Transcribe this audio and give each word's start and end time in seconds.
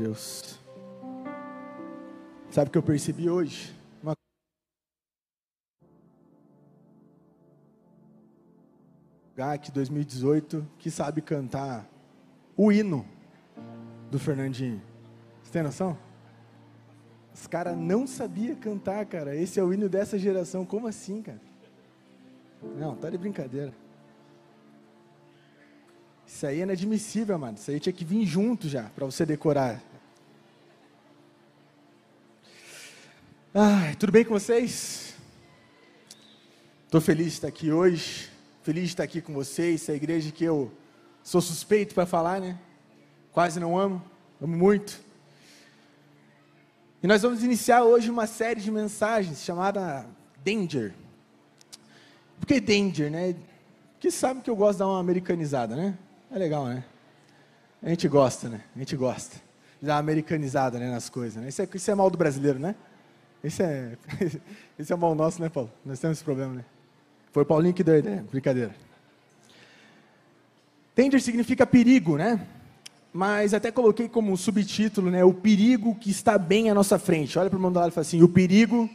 Deus. 0.00 0.58
Sabe 2.50 2.68
o 2.68 2.72
que 2.72 2.78
eu 2.78 2.82
percebi 2.82 3.28
hoje? 3.28 3.76
Uma 4.02 4.14
que 9.58 9.70
2018 9.70 10.66
que 10.78 10.90
sabe 10.90 11.20
cantar 11.20 11.86
o 12.56 12.72
hino 12.72 13.06
do 14.10 14.18
Fernandinho. 14.18 14.80
Você 15.42 15.52
tem 15.52 15.62
noção? 15.62 15.98
Os 17.34 17.46
caras 17.46 17.76
não 17.76 18.06
sabiam 18.06 18.56
cantar, 18.56 19.04
cara. 19.04 19.36
Esse 19.36 19.60
é 19.60 19.62
o 19.62 19.72
hino 19.72 19.86
dessa 19.86 20.18
geração. 20.18 20.64
Como 20.64 20.86
assim, 20.86 21.20
cara? 21.20 21.40
Não, 22.78 22.96
tá 22.96 23.10
de 23.10 23.18
brincadeira. 23.18 23.74
Isso 26.26 26.46
aí 26.46 26.60
é 26.60 26.62
inadmissível, 26.62 27.38
mano. 27.38 27.58
Isso 27.58 27.70
aí 27.70 27.78
tinha 27.78 27.92
que 27.92 28.04
vir 28.04 28.24
junto 28.24 28.66
já, 28.68 28.84
para 28.84 29.04
você 29.04 29.26
decorar. 29.26 29.89
Ai, 33.52 33.96
tudo 33.96 34.12
bem 34.12 34.24
com 34.24 34.30
vocês? 34.30 35.12
Estou 36.84 37.00
feliz 37.00 37.26
de 37.26 37.32
estar 37.32 37.48
aqui 37.48 37.72
hoje. 37.72 38.30
Feliz 38.62 38.84
de 38.84 38.90
estar 38.90 39.02
aqui 39.02 39.20
com 39.20 39.34
vocês. 39.34 39.82
Essa 39.82 39.92
igreja 39.92 40.30
que 40.30 40.44
eu 40.44 40.70
sou 41.24 41.40
suspeito 41.40 41.92
para 41.92 42.06
falar, 42.06 42.40
né? 42.40 42.56
Quase 43.32 43.58
não 43.58 43.76
amo, 43.76 44.00
amo 44.40 44.56
muito. 44.56 45.00
E 47.02 47.08
nós 47.08 47.22
vamos 47.22 47.42
iniciar 47.42 47.82
hoje 47.82 48.08
uma 48.08 48.28
série 48.28 48.60
de 48.60 48.70
mensagens 48.70 49.42
chamada 49.42 50.06
Danger. 50.44 50.94
Por 52.38 52.46
que 52.46 52.60
Danger, 52.60 53.10
né? 53.10 53.34
Porque 53.94 54.12
sabe 54.12 54.42
que 54.42 54.50
eu 54.50 54.54
gosto 54.54 54.74
de 54.74 54.78
dar 54.78 54.86
uma 54.86 55.00
americanizada, 55.00 55.74
né? 55.74 55.98
É 56.30 56.38
legal, 56.38 56.66
né? 56.66 56.84
A 57.82 57.88
gente 57.88 58.06
gosta, 58.06 58.48
né? 58.48 58.62
A 58.76 58.78
gente 58.78 58.94
gosta 58.94 59.38
de 59.80 59.88
dar 59.88 59.94
uma 59.94 59.98
americanizada 59.98 60.78
né, 60.78 60.88
nas 60.88 61.08
coisas. 61.08 61.42
Né? 61.42 61.48
Isso, 61.48 61.60
é, 61.60 61.68
isso 61.74 61.90
é 61.90 61.94
mal 61.96 62.08
do 62.08 62.16
brasileiro, 62.16 62.60
né? 62.60 62.76
Esse 63.42 63.62
é, 63.62 63.96
esse 64.78 64.92
é 64.92 64.96
mal 64.96 65.14
nosso, 65.14 65.40
né, 65.40 65.48
Paulo? 65.48 65.70
Nós 65.84 65.98
temos 65.98 66.18
esse 66.18 66.24
problema, 66.24 66.54
né? 66.54 66.64
Foi 67.32 67.42
o 67.42 67.46
Paulinho 67.46 67.74
que 67.74 67.84
deu 67.84 67.94
a 67.94 67.98
ideia, 67.98 68.24
brincadeira. 68.30 68.74
Danger 70.96 71.20
significa 71.20 71.66
perigo, 71.66 72.16
né? 72.16 72.46
mas 73.12 73.52
até 73.54 73.70
coloquei 73.70 74.08
como 74.08 74.36
subtítulo, 74.36 75.10
né, 75.10 75.24
o 75.24 75.34
perigo 75.34 75.94
que 75.96 76.10
está 76.10 76.38
bem 76.38 76.70
à 76.70 76.74
nossa 76.74 76.98
frente. 76.98 77.38
Olha 77.38 77.50
para 77.50 77.56
o 77.56 77.58
irmão 77.58 77.72
do 77.72 77.78
lado 77.78 77.90
e 77.90 77.94
fala 77.94 78.02
assim: 78.02 78.22
o 78.22 78.28
perigo 78.28 78.88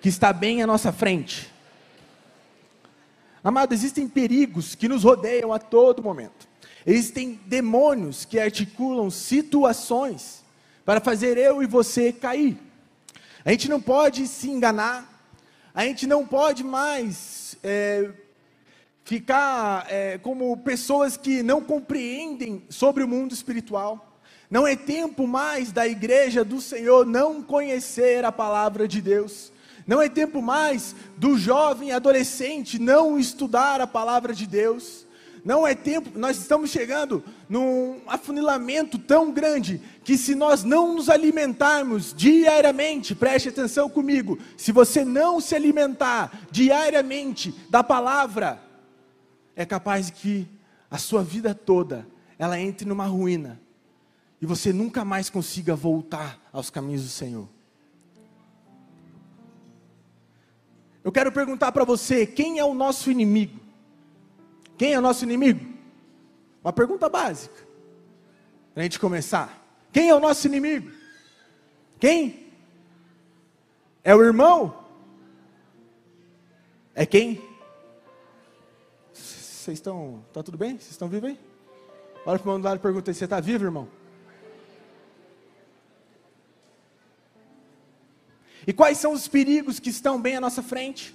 que 0.00 0.08
está 0.08 0.32
bem 0.32 0.62
à 0.62 0.66
nossa 0.66 0.92
frente. 0.92 1.52
Amado, 3.42 3.72
existem 3.72 4.08
perigos 4.08 4.74
que 4.74 4.88
nos 4.88 5.04
rodeiam 5.04 5.52
a 5.52 5.58
todo 5.58 6.02
momento. 6.02 6.48
Existem 6.84 7.38
demônios 7.46 8.24
que 8.24 8.38
articulam 8.38 9.10
situações 9.10 10.44
para 10.84 11.00
fazer 11.00 11.36
eu 11.36 11.62
e 11.62 11.66
você 11.66 12.12
cair. 12.12 12.58
A 13.46 13.52
gente 13.52 13.68
não 13.68 13.80
pode 13.80 14.26
se 14.26 14.50
enganar, 14.50 15.08
a 15.72 15.84
gente 15.84 16.04
não 16.04 16.26
pode 16.26 16.64
mais 16.64 17.56
é, 17.62 18.10
ficar 19.04 19.86
é, 19.88 20.18
como 20.18 20.56
pessoas 20.56 21.16
que 21.16 21.44
não 21.44 21.60
compreendem 21.60 22.64
sobre 22.68 23.04
o 23.04 23.08
mundo 23.08 23.32
espiritual. 23.32 24.18
Não 24.50 24.66
é 24.66 24.74
tempo 24.74 25.28
mais 25.28 25.70
da 25.70 25.86
igreja 25.86 26.44
do 26.44 26.60
Senhor 26.60 27.06
não 27.06 27.40
conhecer 27.40 28.24
a 28.24 28.32
palavra 28.32 28.88
de 28.88 29.00
Deus. 29.00 29.52
Não 29.86 30.02
é 30.02 30.08
tempo 30.08 30.42
mais 30.42 30.96
do 31.16 31.38
jovem 31.38 31.92
adolescente 31.92 32.80
não 32.80 33.16
estudar 33.16 33.80
a 33.80 33.86
palavra 33.86 34.34
de 34.34 34.44
Deus. 34.44 35.05
Não 35.46 35.64
é 35.64 35.76
tempo, 35.76 36.18
nós 36.18 36.38
estamos 36.38 36.70
chegando 36.70 37.22
num 37.48 38.00
afunilamento 38.08 38.98
tão 38.98 39.30
grande 39.30 39.80
que 40.02 40.18
se 40.18 40.34
nós 40.34 40.64
não 40.64 40.94
nos 40.94 41.08
alimentarmos 41.08 42.12
diariamente, 42.12 43.14
preste 43.14 43.50
atenção 43.50 43.88
comigo, 43.88 44.40
se 44.56 44.72
você 44.72 45.04
não 45.04 45.40
se 45.40 45.54
alimentar 45.54 46.36
diariamente 46.50 47.54
da 47.70 47.84
palavra, 47.84 48.60
é 49.54 49.64
capaz 49.64 50.10
que 50.10 50.48
a 50.90 50.98
sua 50.98 51.22
vida 51.22 51.54
toda 51.54 52.04
ela 52.36 52.58
entre 52.58 52.84
numa 52.84 53.06
ruína 53.06 53.60
e 54.42 54.46
você 54.46 54.72
nunca 54.72 55.04
mais 55.04 55.30
consiga 55.30 55.76
voltar 55.76 56.40
aos 56.52 56.70
caminhos 56.70 57.04
do 57.04 57.08
Senhor. 57.08 57.48
Eu 61.04 61.12
quero 61.12 61.30
perguntar 61.30 61.70
para 61.70 61.84
você: 61.84 62.26
quem 62.26 62.58
é 62.58 62.64
o 62.64 62.74
nosso 62.74 63.12
inimigo? 63.12 63.65
Quem 64.76 64.92
é 64.92 64.98
o 64.98 65.02
nosso 65.02 65.24
inimigo? 65.24 65.64
Uma 66.62 66.72
pergunta 66.72 67.08
básica, 67.08 67.54
para 68.74 68.82
a 68.82 68.84
gente 68.84 68.98
começar. 68.98 69.62
Quem 69.92 70.08
é 70.08 70.14
o 70.14 70.20
nosso 70.20 70.46
inimigo? 70.46 70.90
Quem? 71.98 72.52
É 74.04 74.14
o 74.14 74.22
irmão? 74.22 74.84
É 76.94 77.06
quem? 77.06 77.42
Vocês 79.12 79.78
estão. 79.78 80.24
Está 80.28 80.42
tudo 80.42 80.58
bem? 80.58 80.78
Vocês 80.78 80.90
estão 80.90 81.08
vivos 81.08 81.30
aí? 81.30 81.40
Olha 82.24 82.38
para 82.38 82.52
o 82.52 82.58
do 82.58 82.64
lado 82.64 82.76
e 82.76 82.80
pergunta: 82.80 83.12
Você 83.12 83.24
está 83.24 83.40
vivo, 83.40 83.64
irmão? 83.64 83.88
E 88.66 88.72
quais 88.72 88.98
são 88.98 89.12
os 89.12 89.28
perigos 89.28 89.78
que 89.78 89.90
estão 89.90 90.20
bem 90.20 90.36
à 90.36 90.40
nossa 90.40 90.62
frente? 90.62 91.14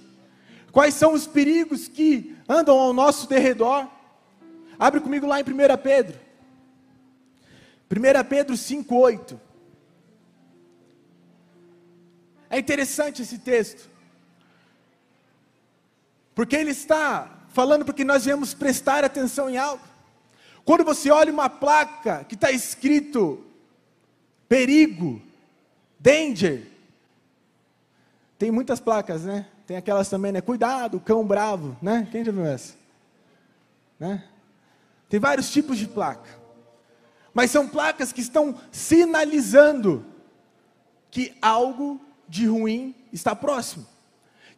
Quais 0.72 0.94
são 0.94 1.12
os 1.12 1.26
perigos 1.26 1.86
que 1.86 2.34
andam 2.48 2.78
ao 2.78 2.94
nosso 2.94 3.28
derredor? 3.28 3.86
Abre 4.78 5.00
comigo 5.00 5.26
lá 5.26 5.38
em 5.38 5.44
1 5.44 5.46
Pedro. 5.82 6.18
1 7.90 8.24
Pedro 8.26 8.54
5,8. 8.54 9.38
É 12.48 12.58
interessante 12.58 13.22
esse 13.22 13.38
texto, 13.38 13.88
porque 16.34 16.56
ele 16.56 16.70
está 16.70 17.46
falando 17.48 17.84
porque 17.84 18.04
nós 18.04 18.24
viemos 18.24 18.52
prestar 18.52 19.04
atenção 19.04 19.48
em 19.48 19.56
algo. 19.56 19.84
Quando 20.64 20.84
você 20.84 21.10
olha 21.10 21.32
uma 21.32 21.48
placa 21.48 22.24
que 22.24 22.34
está 22.34 22.50
escrito 22.50 23.44
perigo, 24.48 25.20
danger, 25.98 26.66
tem 28.38 28.50
muitas 28.50 28.80
placas, 28.80 29.24
né? 29.24 29.46
Tem 29.72 29.78
aquelas 29.78 30.10
também, 30.10 30.32
né? 30.32 30.42
Cuidado, 30.42 31.00
cão 31.00 31.24
bravo, 31.24 31.74
né? 31.80 32.06
Quem 32.12 32.22
já 32.22 32.30
viu 32.30 32.44
essa? 32.44 32.74
Né? 33.98 34.22
Tem 35.08 35.18
vários 35.18 35.50
tipos 35.50 35.78
de 35.78 35.88
placa. 35.88 36.28
Mas 37.32 37.50
são 37.50 37.66
placas 37.66 38.12
que 38.12 38.20
estão 38.20 38.60
sinalizando 38.70 40.04
que 41.10 41.34
algo 41.40 41.98
de 42.28 42.46
ruim 42.46 42.94
está 43.10 43.34
próximo. 43.34 43.86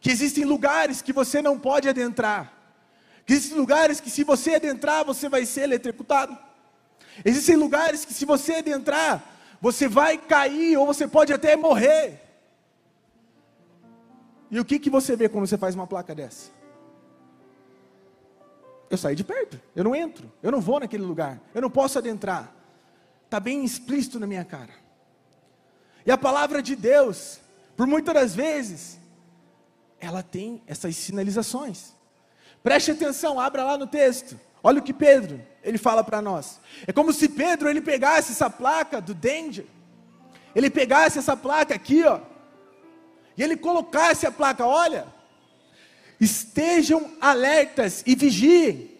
Que 0.01 0.11
existem 0.11 0.43
lugares 0.43 1.01
que 1.01 1.13
você 1.13 1.41
não 1.41 1.57
pode 1.57 1.87
adentrar. 1.87 2.51
Existem 3.25 3.57
lugares 3.57 4.01
que 4.01 4.09
se 4.09 4.21
você 4.25 4.55
adentrar, 4.55 5.05
você 5.05 5.29
vai 5.29 5.45
ser 5.45 5.61
eletrocutado. 5.61 6.37
Existem 7.23 7.55
lugares 7.55 8.03
que 8.03 8.13
se 8.13 8.25
você 8.25 8.55
adentrar, 8.55 9.23
você 9.61 9.87
vai 9.87 10.17
cair 10.17 10.75
ou 10.75 10.85
você 10.85 11.07
pode 11.07 11.31
até 11.31 11.55
morrer. 11.55 12.24
E 14.49 14.59
o 14.59 14.65
que, 14.65 14.79
que 14.79 14.89
você 14.89 15.15
vê 15.15 15.27
quando 15.27 15.47
você 15.47 15.57
faz 15.57 15.75
uma 15.75 15.87
placa 15.87 16.13
dessa? 16.13 16.51
Eu 18.89 18.97
saí 18.97 19.15
de 19.15 19.23
perto, 19.23 19.59
eu 19.75 19.83
não 19.83 19.95
entro, 19.95 20.31
eu 20.43 20.51
não 20.51 20.61
vou 20.61 20.79
naquele 20.79 21.03
lugar, 21.03 21.41
eu 21.53 21.61
não 21.61 21.69
posso 21.69 21.97
adentrar. 21.97 22.53
Está 23.25 23.39
bem 23.39 23.65
explícito 23.65 24.19
na 24.19 24.27
minha 24.27 24.45
cara. 24.45 24.73
E 26.05 26.11
a 26.11 26.17
palavra 26.17 26.61
de 26.61 26.75
Deus, 26.75 27.39
por 27.75 27.87
muitas 27.87 28.13
das 28.13 28.35
vezes, 28.35 28.99
ela 29.99 30.21
tem 30.21 30.61
essas 30.67 30.95
sinalizações. 30.95 31.93
Preste 32.61 32.91
atenção, 32.91 33.39
abra 33.39 33.63
lá 33.63 33.77
no 33.77 33.87
texto. 33.87 34.39
Olha 34.63 34.79
o 34.79 34.83
que 34.83 34.93
Pedro, 34.93 35.41
ele 35.63 35.77
fala 35.77 36.03
para 36.03 36.21
nós. 36.21 36.59
É 36.87 36.93
como 36.93 37.11
se 37.11 37.27
Pedro 37.27 37.69
ele 37.69 37.81
pegasse 37.81 38.31
essa 38.31 38.49
placa 38.49 39.01
do 39.01 39.13
danger. 39.13 39.65
Ele 40.55 40.69
pegasse 40.69 41.19
essa 41.19 41.35
placa 41.35 41.75
aqui, 41.75 42.03
ó. 42.03 42.19
E 43.37 43.43
ele 43.43 43.57
colocasse 43.57 44.25
a 44.25 44.31
placa, 44.31 44.65
olha, 44.65 45.05
estejam 46.19 47.11
alertas 47.19 48.03
e 48.05 48.15
vigiem. 48.15 48.91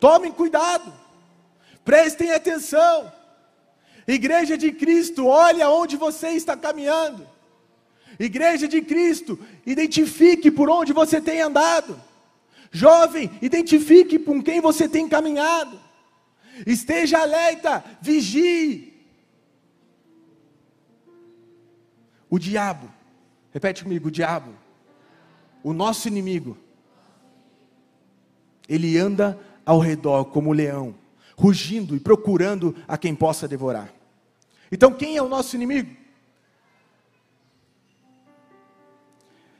Tomem 0.00 0.32
cuidado. 0.32 0.92
Prestem 1.84 2.32
atenção. 2.32 3.12
Igreja 4.06 4.58
de 4.58 4.72
Cristo, 4.72 5.26
olha 5.26 5.68
onde 5.70 5.96
você 5.96 6.30
está 6.30 6.56
caminhando. 6.56 7.26
Igreja 8.18 8.68
de 8.68 8.82
Cristo, 8.82 9.38
identifique 9.64 10.50
por 10.50 10.68
onde 10.68 10.92
você 10.92 11.20
tem 11.20 11.40
andado. 11.40 12.00
Jovem, 12.70 13.30
identifique 13.40 14.18
com 14.18 14.42
quem 14.42 14.60
você 14.60 14.88
tem 14.88 15.08
caminhado. 15.08 15.78
Esteja 16.66 17.20
alerta, 17.20 17.84
vigie. 18.00 18.91
O 22.32 22.38
diabo, 22.38 22.90
repete 23.52 23.82
comigo: 23.82 24.08
o 24.08 24.10
diabo, 24.10 24.54
o 25.62 25.74
nosso 25.74 26.08
inimigo, 26.08 26.56
ele 28.66 28.96
anda 28.96 29.38
ao 29.66 29.78
redor 29.78 30.24
como 30.24 30.50
leão, 30.50 30.94
rugindo 31.36 31.94
e 31.94 32.00
procurando 32.00 32.74
a 32.88 32.96
quem 32.96 33.14
possa 33.14 33.46
devorar. 33.46 33.92
Então, 34.70 34.94
quem 34.94 35.18
é 35.18 35.22
o 35.22 35.28
nosso 35.28 35.54
inimigo? 35.56 35.94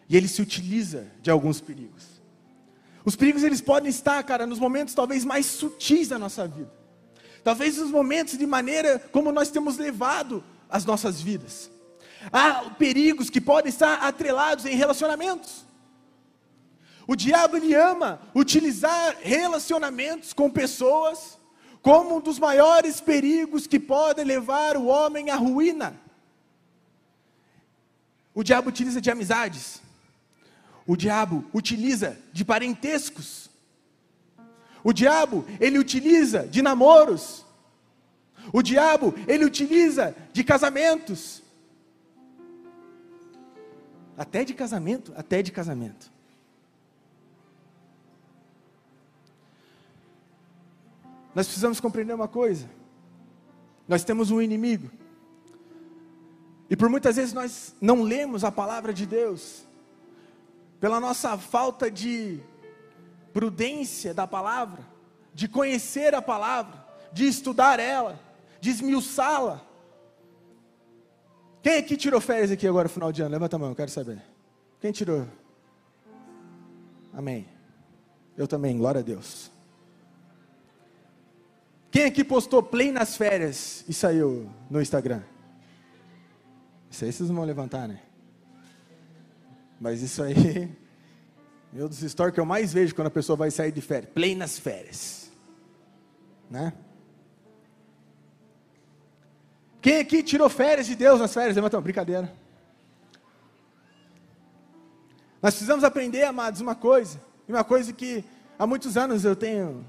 E 0.09 0.17
ele 0.17 0.27
se 0.27 0.41
utiliza 0.41 1.13
de 1.21 1.31
alguns 1.31 1.61
perigos. 1.61 2.23
Os 3.05 3.15
perigos 3.15 3.43
eles 3.43 3.61
podem 3.61 3.91
estar, 3.91 4.23
cara, 4.23 4.47
nos 4.47 4.59
momentos 4.59 4.95
talvez 4.95 5.27
mais 5.27 5.45
sutis 5.45 6.09
da 6.09 6.19
nossa 6.19 6.49
vida. 6.49 6.73
Talvez 7.45 7.77
nos 7.77 7.91
momentos 7.91 8.39
de 8.39 8.47
maneira 8.47 8.99
como 8.99 9.31
nós 9.31 9.51
temos 9.51 9.77
levado 9.77 10.43
as 10.71 10.87
nossas 10.87 11.21
vidas. 11.21 11.71
Há 12.31 12.71
perigos 12.79 13.31
que 13.31 13.41
podem 13.41 13.71
estar 13.71 14.03
atrelados 14.03 14.67
em 14.67 14.77
relacionamentos. 14.77 15.65
O 17.07 17.17
diabo 17.17 17.57
ele 17.57 17.75
ama 17.75 18.21
utilizar 18.35 19.17
relacionamentos 19.21 20.33
com 20.33 20.51
pessoas 20.51 21.39
como 21.83 22.17
um 22.17 22.21
dos 22.21 22.39
maiores 22.39 23.01
perigos 23.01 23.67
que 23.67 23.81
podem 23.81 24.25
levar 24.25 24.77
o 24.77 24.87
homem 24.87 25.31
à 25.31 25.37
ruína. 25.37 26.01
O 28.33 28.43
diabo 28.43 28.69
utiliza 28.69 29.01
de 29.01 29.11
amizades. 29.11 29.83
O 30.87 30.97
diabo 30.97 31.45
utiliza 31.53 32.17
de 32.33 32.45
parentescos. 32.45 33.51
O 34.85 34.93
diabo, 34.93 35.45
ele 35.61 35.79
utiliza 35.79 36.47
de 36.47 36.63
namoros. 36.63 37.45
O 38.53 38.63
diabo, 38.63 39.15
ele 39.29 39.45
utiliza 39.45 40.15
de 40.33 40.43
casamentos. 40.43 41.42
Até 44.17 44.44
de 44.44 44.55
casamento, 44.55 45.12
até 45.17 45.43
de 45.43 45.50
casamento. 45.50 46.11
Nós 51.35 51.47
precisamos 51.47 51.81
compreender 51.81 52.14
uma 52.14 52.29
coisa. 52.29 52.69
Nós 53.88 54.05
temos 54.05 54.31
um 54.31 54.41
inimigo. 54.41 54.91
E 56.69 56.76
por 56.76 56.88
muitas 56.88 57.17
vezes 57.17 57.32
nós 57.32 57.75
não 57.81 58.03
lemos 58.03 58.44
a 58.44 58.53
palavra 58.53 58.94
de 58.94 59.05
Deus, 59.05 59.67
pela 60.81 60.99
nossa 60.99 61.37
falta 61.37 61.91
de 61.91 62.41
prudência 63.32 64.15
da 64.15 64.26
palavra, 64.26 64.82
de 65.35 65.49
conhecer 65.49 66.15
a 66.15 66.23
palavra, 66.23 66.87
de 67.12 67.26
estudar 67.26 67.79
ela, 67.79 68.19
de 68.61 68.70
esmiuçá-la. 68.70 69.61
Quem 71.62 71.76
aqui 71.76 71.97
tirou 71.97 72.20
férias 72.20 72.50
aqui 72.50 72.67
agora, 72.67 72.85
no 72.85 72.93
final 72.93 73.12
de 73.12 73.23
ano? 73.23 73.31
Levanta 73.31 73.55
a 73.55 73.59
mão, 73.59 73.69
eu 73.69 73.76
quero 73.76 73.91
saber. 73.91 74.20
Quem 74.81 74.91
tirou? 74.91 75.29
Amém. 77.12 77.47
Eu 78.37 78.49
também, 78.49 78.76
glória 78.76 78.99
a 78.99 79.03
Deus. 79.03 79.50
Quem 81.91 82.05
aqui 82.05 82.25
postou 82.25 82.62
play 82.62 82.91
nas 82.91 83.17
férias 83.17 83.85
e 83.87 83.93
saiu 83.93 84.50
no 84.69 84.81
Instagram? 84.81 85.23
Isso 86.91 87.05
aí 87.05 87.12
vocês 87.12 87.29
vão 87.29 87.44
levantar, 87.44 87.87
né? 87.87 88.00
Mas 89.79 90.03
isso 90.03 90.23
aí, 90.23 90.35
meu 91.73 91.88
dos 91.88 92.00
stories 92.00 92.35
que 92.35 92.41
eu 92.41 92.47
mais 92.47 92.73
vejo 92.73 92.94
quando 92.94 93.06
a 93.06 93.11
pessoa 93.11 93.37
vai 93.37 93.50
sair 93.50 93.70
de 93.70 93.81
férias. 93.81 94.12
Play 94.12 94.35
nas 94.35 94.58
férias. 94.58 95.31
Né? 96.50 96.73
Quem 99.82 99.99
aqui 99.99 100.23
tirou 100.23 100.49
férias 100.49 100.87
de 100.87 100.94
Deus 100.94 101.19
nas 101.19 101.34
férias? 101.34 101.56
Levanta 101.56 101.81
brincadeira. 101.81 102.32
Nós 105.43 105.55
precisamos 105.55 105.82
aprender, 105.82 106.23
amados, 106.23 106.61
uma 106.61 106.76
coisa. 106.76 107.20
Uma 107.49 107.64
coisa 107.64 107.93
que 107.93 108.25
há 108.56 108.64
muitos 108.64 108.96
anos 108.96 109.25
eu 109.25 109.34
tenho 109.34 109.84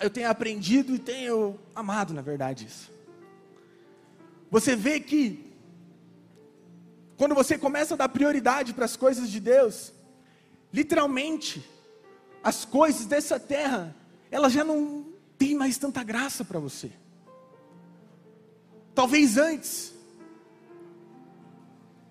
eu 0.00 0.08
tenho 0.08 0.30
aprendido 0.30 0.94
e 0.94 0.98
tenho 0.98 1.58
amado, 1.74 2.14
na 2.14 2.22
verdade, 2.22 2.66
isso. 2.66 2.90
Você 4.50 4.74
vê 4.74 5.00
que, 5.00 5.52
quando 7.16 7.34
você 7.34 7.58
começa 7.58 7.94
a 7.94 7.96
dar 7.96 8.08
prioridade 8.08 8.72
para 8.72 8.84
as 8.84 8.96
coisas 8.96 9.28
de 9.30 9.40
Deus, 9.40 9.92
literalmente, 10.72 11.68
as 12.42 12.64
coisas 12.64 13.06
dessa 13.06 13.38
terra, 13.38 13.94
elas 14.30 14.52
já 14.52 14.64
não 14.64 15.06
têm 15.36 15.54
mais 15.54 15.76
tanta 15.76 16.02
graça 16.02 16.44
para 16.44 16.58
você. 16.58 16.90
Talvez 19.00 19.36
antes, 19.36 19.94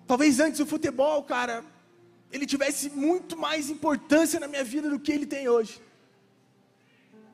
talvez 0.06 0.40
antes 0.40 0.60
o 0.60 0.66
futebol, 0.66 1.22
cara, 1.22 1.64
ele 2.32 2.46
tivesse 2.46 2.88
muito 2.90 3.36
mais 3.36 3.68
importância 3.68 4.40
na 4.40 4.48
minha 4.48 4.64
vida 4.64 4.88
do 4.88 4.98
que 4.98 5.12
ele 5.12 5.26
tem 5.26 5.48
hoje 5.48 5.74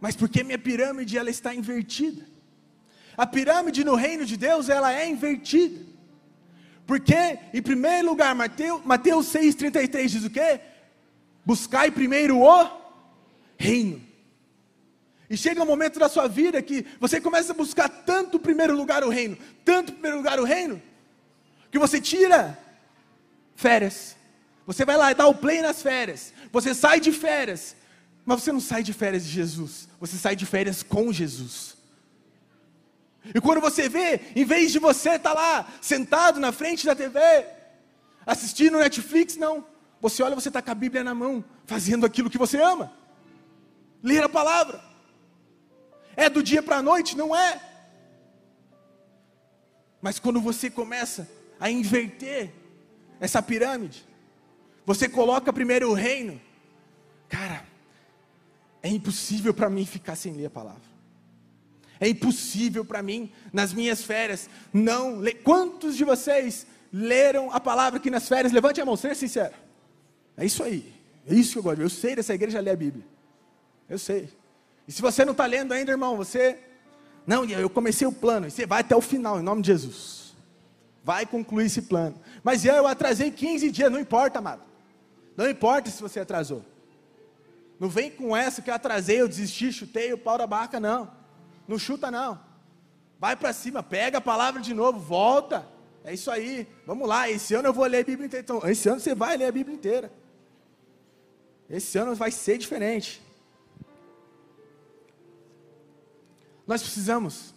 mas 0.05 0.15
porque 0.15 0.45
minha 0.45 0.59
pirâmide 0.59 1.17
ela 1.17 1.31
está 1.31 1.55
invertida. 1.55 2.27
A 3.17 3.27
pirâmide 3.27 3.83
no 3.83 3.95
reino 3.95 4.27
de 4.27 4.37
Deus 4.37 4.69
ela 4.69 4.93
é 4.93 5.09
invertida. 5.09 5.81
Porque, 6.87 7.39
em 7.55 7.62
primeiro 7.62 8.09
lugar, 8.09 8.35
Mateus, 8.35 8.85
Mateus 8.85 9.33
6,33 9.33 10.09
diz 10.09 10.25
o 10.25 10.29
quê? 10.29 10.61
Buscai 11.43 11.91
primeiro 11.91 12.39
o 12.39 12.71
reino. 13.57 14.03
E 15.35 15.37
chega 15.37 15.61
um 15.61 15.67
momento 15.67 15.99
da 15.99 16.09
sua 16.09 16.29
vida 16.29 16.63
que 16.63 16.87
você 17.01 17.21
começa 17.21 17.53
a 17.53 17.57
buscar 17.57 17.89
tanto 17.89 18.39
primeiro 18.39 18.77
lugar 18.77 19.03
o 19.03 19.09
reino, 19.09 19.37
tanto 19.65 19.93
primeiro 19.93 20.19
lugar 20.19 20.39
o 20.39 20.45
reino, 20.45 20.81
que 21.73 21.79
você 21.79 22.01
tira 22.01 22.57
férias. 23.57 24.15
Você 24.65 24.85
vai 24.85 24.97
lá 24.97 25.11
e 25.11 25.15
dá 25.15 25.27
o 25.27 25.35
play 25.35 25.61
nas 25.61 25.83
férias. 25.83 26.33
Você 26.53 26.73
sai 26.73 27.01
de 27.01 27.11
férias. 27.11 27.75
Mas 28.25 28.45
você 28.45 28.53
não 28.53 28.61
sai 28.61 28.85
de 28.85 28.93
férias 28.93 29.25
de 29.25 29.31
Jesus, 29.31 29.89
você 29.99 30.17
sai 30.17 30.37
de 30.37 30.47
férias 30.47 30.85
com 30.85 31.13
Jesus. 31.13 31.77
E 33.35 33.41
quando 33.41 33.61
você 33.61 33.89
vê, 33.89 34.21
em 34.37 34.45
vez 34.45 34.71
de 34.71 34.79
você 34.79 35.17
estar 35.17 35.35
tá 35.35 35.35
lá, 35.35 35.69
sentado 35.81 36.39
na 36.39 36.53
frente 36.53 36.87
da 36.87 36.95
TV, 36.95 37.19
assistindo 38.25 38.79
Netflix, 38.79 39.37
não. 39.37 39.67
Você 40.01 40.23
olha, 40.23 40.37
você 40.37 40.49
está 40.49 40.63
com 40.63 40.71
a 40.71 40.75
Bíblia 40.77 41.03
na 41.03 41.13
mão, 41.13 41.45
fazendo 41.67 42.07
aquilo 42.07 42.31
que 42.31 42.39
você 42.39 42.63
ama. 42.63 42.93
Ler 44.01 44.23
a 44.23 44.29
palavra. 44.29 44.94
É 46.16 46.28
do 46.28 46.43
dia 46.43 46.62
para 46.62 46.78
a 46.78 46.82
noite? 46.82 47.16
Não 47.16 47.34
é. 47.34 47.61
Mas 50.00 50.19
quando 50.19 50.40
você 50.40 50.70
começa 50.70 51.28
a 51.58 51.70
inverter 51.70 52.52
essa 53.20 53.43
pirâmide, 53.43 54.05
você 54.84 55.08
coloca 55.08 55.52
primeiro 55.52 55.90
o 55.90 55.94
reino, 55.94 56.40
cara, 57.28 57.64
é 58.83 58.88
impossível 58.88 59.54
para 59.54 59.71
mim 59.71 59.87
ficar 59.87 60.14
sem 60.14 60.35
ler 60.35 60.47
a 60.47 60.50
palavra. 60.50 60.83
É 61.99 62.09
impossível 62.09 62.85
para 62.85 63.02
mim, 63.02 63.33
nas 63.50 63.73
minhas 63.73 64.02
férias, 64.02 64.50
não 64.73 65.16
ler. 65.16 65.42
Quantos 65.42 65.97
de 65.97 66.04
vocês 66.04 66.66
leram 66.92 67.50
a 67.50 67.59
palavra 67.59 67.99
aqui 67.99 68.11
nas 68.11 68.28
férias? 68.28 68.52
Levante 68.52 68.80
a 68.80 68.85
mão, 68.85 68.97
seja 68.97 69.14
sincero. 69.14 69.54
É 70.37 70.44
isso 70.44 70.62
aí. 70.62 70.92
É 71.26 71.35
isso 71.35 71.52
que 71.52 71.59
eu 71.61 71.62
gosto. 71.62 71.80
Eu 71.80 71.88
sei 71.88 72.14
dessa 72.14 72.35
igreja 72.35 72.61
ler 72.61 72.73
a 72.73 72.76
Bíblia. 72.76 73.06
Eu 73.88 73.99
sei. 73.99 74.28
E 74.87 74.93
se 74.93 75.00
você 75.00 75.25
não 75.25 75.33
está 75.33 75.47
lendo 75.47 75.73
ainda, 75.73 75.91
irmão, 75.91 76.17
você. 76.17 76.59
Não, 77.26 77.45
eu 77.45 77.71
comecei 77.71 78.07
o 78.07 78.12
plano. 78.12 78.47
E 78.47 78.50
você 78.50 78.67
vai 78.67 78.81
até 78.81 78.95
o 78.95 79.00
final, 79.00 79.41
em 79.41 79.43
nome 79.43 79.62
de 79.62 79.69
Jesus. 79.69 80.35
Vai 81.03 81.26
concluir 81.26 81.67
esse 81.67 81.83
plano. 81.83 82.19
Mas 82.43 82.64
eu 82.64 82.87
atrasei 82.87 83.31
15 83.31 83.71
dias, 83.71 83.91
não 83.91 83.99
importa, 83.99 84.38
amado. 84.38 84.62
Não 85.37 85.49
importa 85.49 85.91
se 85.91 86.00
você 86.00 86.21
atrasou. 86.21 86.64
Não 87.79 87.88
vem 87.88 88.11
com 88.11 88.37
essa 88.37 88.62
que 88.62 88.71
eu 88.71 88.75
atrasei, 88.75 89.21
eu 89.21 89.29
desisti, 89.29 89.73
chutei 89.73 90.12
o 90.12 90.19
pau 90.19 90.38
da 90.38 90.47
barca, 90.47 90.79
não. 90.79 91.11
Não 91.67 91.79
chuta, 91.79 92.11
não. 92.11 92.38
Vai 93.19 93.37
para 93.37 93.53
cima, 93.53 93.83
pega 93.83 94.19
a 94.19 94.21
palavra 94.21 94.61
de 94.61 94.75
novo, 94.75 94.99
volta. 94.99 95.67
É 96.05 96.12
isso 96.12 96.31
aí. 96.31 96.69
Vamos 96.87 97.09
lá. 97.09 97.31
Esse 97.31 97.55
ano 97.55 97.69
eu 97.69 97.73
vou 97.73 97.87
ler 97.87 98.00
a 98.00 98.05
Bíblia 98.05 98.26
inteira. 98.26 98.45
Então, 98.45 98.71
esse 98.71 98.88
ano 98.88 99.00
você 99.00 99.14
vai 99.14 99.37
ler 99.37 99.47
a 99.47 99.53
Bíblia 99.53 99.75
inteira. 99.75 100.12
Esse 101.69 101.97
ano 101.97 102.14
vai 102.14 102.31
ser 102.31 102.59
diferente. 102.59 103.24
Nós 106.66 106.83
precisamos 106.83 107.54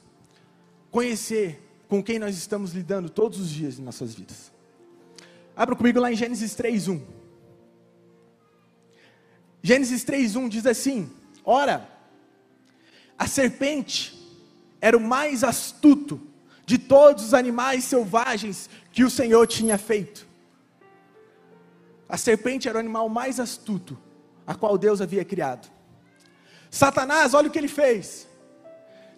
conhecer 0.92 1.64
com 1.88 2.04
quem 2.04 2.20
nós 2.20 2.36
estamos 2.36 2.74
lidando 2.74 3.10
todos 3.10 3.40
os 3.40 3.50
dias 3.50 3.80
em 3.80 3.84
nossas 3.84 4.14
vidas. 4.14 4.52
Abra 5.56 5.76
comigo 5.76 6.00
lá 6.00 6.12
em 6.12 6.16
Gênesis 6.16 6.56
3:1. 6.56 7.02
Gênesis 9.64 10.04
3:1 10.04 10.50
diz 10.50 10.66
assim: 10.66 11.10
Ora, 11.44 11.90
a 13.18 13.28
serpente 13.28 14.16
era 14.80 14.98
o 14.98 15.02
mais 15.02 15.44
astuto 15.44 16.22
de 16.66 16.78
todos 16.78 17.24
os 17.24 17.34
animais 17.34 17.86
selvagens 17.86 18.70
que 18.92 19.04
o 19.04 19.10
Senhor 19.10 19.48
tinha 19.48 19.78
feito. 19.78 20.28
A 22.10 22.18
serpente 22.18 22.68
era 22.68 22.78
o 22.78 22.80
animal 22.80 23.10
mais 23.10 23.40
astuto 23.40 23.98
a 24.46 24.54
qual 24.54 24.78
Deus 24.78 25.02
havia 25.02 25.26
criado. 25.26 25.70
Satanás, 26.70 27.34
olha 27.34 27.48
o 27.48 27.52
que 27.52 27.58
ele 27.58 27.68
fez. 27.68 28.28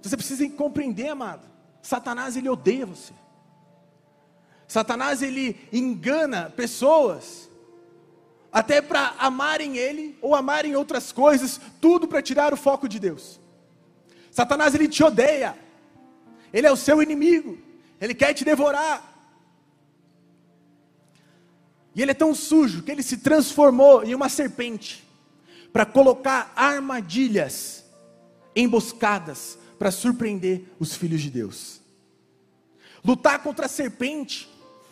Você 0.01 0.15
precisa 0.15 0.47
compreender, 0.49 1.09
amado. 1.09 1.47
Satanás 1.81 2.35
ele 2.35 2.49
odeia 2.49 2.85
você. 2.85 3.13
Satanás 4.67 5.21
ele 5.21 5.59
engana 5.73 6.49
pessoas 6.55 7.49
até 8.51 8.81
para 8.81 9.15
amarem 9.19 9.77
Ele 9.77 10.17
ou 10.21 10.35
amarem 10.35 10.75
outras 10.75 11.11
coisas, 11.11 11.59
tudo 11.79 12.07
para 12.07 12.21
tirar 12.21 12.53
o 12.53 12.57
foco 12.57 12.87
de 12.87 12.99
Deus. 12.99 13.39
Satanás 14.31 14.73
ele 14.73 14.87
te 14.87 15.03
odeia. 15.03 15.55
Ele 16.51 16.65
é 16.65 16.71
o 16.71 16.77
seu 16.77 17.01
inimigo. 17.01 17.57
Ele 18.01 18.13
quer 18.13 18.33
te 18.33 18.43
devorar. 18.43 19.05
E 21.93 22.01
ele 22.01 22.11
é 22.11 22.15
tão 22.15 22.33
sujo 22.33 22.81
que 22.83 22.91
ele 22.91 23.03
se 23.03 23.17
transformou 23.17 24.03
em 24.03 24.15
uma 24.15 24.29
serpente 24.29 25.07
para 25.71 25.85
colocar 25.85 26.51
armadilhas, 26.55 27.85
emboscadas 28.55 29.58
para 29.79 29.89
surpreender 29.89 30.63
os 30.77 30.93
filhos 30.93 31.21
de 31.21 31.31
Deus. 31.31 31.79
Lutar 33.03 33.41
contra 33.41 33.65
a 33.65 33.69
serpente 33.69 34.49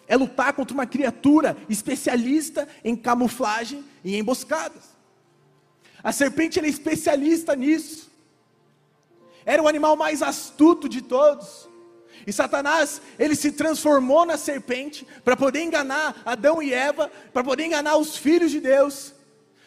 é 0.08 0.16
lutar 0.16 0.54
contra 0.54 0.74
uma 0.74 0.88
criatura 0.88 1.58
especialista 1.68 2.68
em 2.84 2.96
camuflagem 2.96 3.84
e 4.04 4.16
emboscadas. 4.16 4.96
A 6.02 6.14
serpente 6.14 6.58
é 6.58 6.66
especialista 6.66 7.54
nisso. 7.54 8.10
Era 9.46 9.62
o 9.62 9.68
animal 9.68 9.98
mais 9.98 10.22
astuto 10.22 10.88
de 10.88 11.02
todos. 11.02 11.68
E 12.26 12.32
Satanás, 12.32 13.02
ele 13.20 13.36
se 13.36 13.52
transformou 13.52 14.26
na 14.26 14.38
serpente 14.38 15.06
para 15.24 15.36
poder 15.36 15.62
enganar 15.62 16.22
Adão 16.26 16.62
e 16.62 16.74
Eva, 16.74 17.12
para 17.34 17.44
poder 17.44 17.66
enganar 17.66 17.98
os 17.98 18.18
filhos 18.18 18.52
de 18.52 18.60
Deus, 18.62 19.14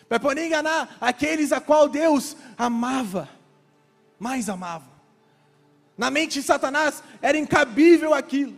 para 0.08 0.18
poder 0.18 0.46
enganar 0.46 0.96
aqueles 1.00 1.52
a 1.52 1.60
qual 1.60 1.88
Deus 1.88 2.36
amava, 2.56 3.28
mais 4.18 4.48
amava. 4.48 4.89
Na 6.00 6.10
mente 6.10 6.40
de 6.40 6.46
Satanás 6.46 7.02
era 7.20 7.36
incabível 7.36 8.14
aquilo. 8.14 8.56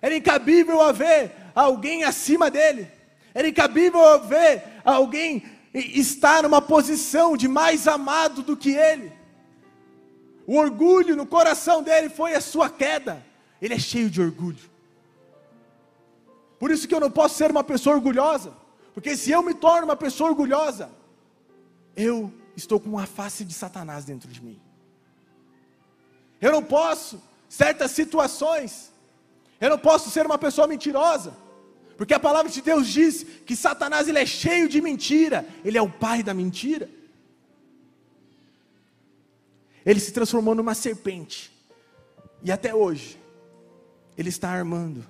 Era 0.00 0.14
incabível 0.14 0.80
haver 0.80 1.32
alguém 1.52 2.04
acima 2.04 2.48
dele. 2.48 2.86
Era 3.34 3.48
incabível 3.48 4.00
haver 4.06 4.62
alguém 4.84 5.42
estar 5.74 6.44
numa 6.44 6.62
posição 6.62 7.36
de 7.36 7.48
mais 7.48 7.88
amado 7.88 8.40
do 8.40 8.56
que 8.56 8.70
ele. 8.70 9.12
O 10.46 10.54
orgulho 10.56 11.16
no 11.16 11.26
coração 11.26 11.82
dele 11.82 12.08
foi 12.08 12.36
a 12.36 12.40
sua 12.40 12.70
queda. 12.70 13.20
Ele 13.60 13.74
é 13.74 13.80
cheio 13.80 14.08
de 14.08 14.22
orgulho. 14.22 14.70
Por 16.56 16.70
isso 16.70 16.86
que 16.86 16.94
eu 16.94 17.00
não 17.00 17.10
posso 17.10 17.34
ser 17.34 17.50
uma 17.50 17.64
pessoa 17.64 17.96
orgulhosa. 17.96 18.52
Porque 18.94 19.16
se 19.16 19.32
eu 19.32 19.42
me 19.42 19.54
torno 19.54 19.86
uma 19.86 19.96
pessoa 19.96 20.30
orgulhosa, 20.30 20.88
eu 21.96 22.32
estou 22.54 22.78
com 22.78 22.90
uma 22.90 23.06
face 23.06 23.44
de 23.44 23.52
Satanás 23.52 24.04
dentro 24.04 24.30
de 24.30 24.40
mim. 24.40 24.60
Eu 26.40 26.52
não 26.52 26.62
posso, 26.62 27.22
certas 27.48 27.90
situações, 27.92 28.92
eu 29.60 29.70
não 29.70 29.78
posso 29.78 30.10
ser 30.10 30.26
uma 30.26 30.38
pessoa 30.38 30.66
mentirosa, 30.66 31.36
porque 31.96 32.12
a 32.12 32.20
palavra 32.20 32.50
de 32.50 32.60
Deus 32.60 32.86
diz 32.88 33.24
que 33.46 33.56
Satanás 33.56 34.06
ele 34.06 34.18
é 34.18 34.26
cheio 34.26 34.68
de 34.68 34.80
mentira, 34.80 35.46
ele 35.64 35.78
é 35.78 35.82
o 35.82 35.90
pai 35.90 36.22
da 36.22 36.34
mentira. 36.34 36.90
Ele 39.84 40.00
se 40.00 40.12
transformou 40.12 40.54
numa 40.54 40.74
serpente, 40.74 41.52
e 42.42 42.52
até 42.52 42.74
hoje, 42.74 43.18
ele 44.16 44.28
está 44.28 44.50
armando 44.50 45.06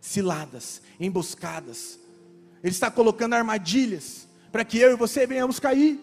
ciladas, 0.00 0.80
emboscadas, 0.98 1.98
ele 2.62 2.72
está 2.72 2.90
colocando 2.90 3.34
armadilhas 3.34 4.26
para 4.50 4.64
que 4.64 4.78
eu 4.78 4.92
e 4.92 4.96
você 4.96 5.26
venhamos 5.26 5.60
cair. 5.60 6.00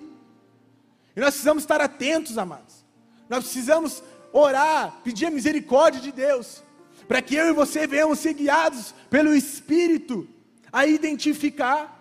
E 1.15 1.19
nós 1.19 1.31
precisamos 1.31 1.63
estar 1.63 1.81
atentos, 1.81 2.37
amados. 2.37 2.85
Nós 3.29 3.43
precisamos 3.43 4.03
orar, 4.33 5.01
pedir 5.03 5.27
a 5.27 5.31
misericórdia 5.31 6.01
de 6.01 6.11
Deus, 6.11 6.63
para 7.07 7.21
que 7.21 7.35
eu 7.35 7.47
e 7.47 7.53
você 7.53 7.85
venhamos 7.87 8.19
ser 8.19 8.33
guiados 8.33 8.93
pelo 9.09 9.33
Espírito 9.33 10.27
a 10.71 10.87
identificar 10.87 11.91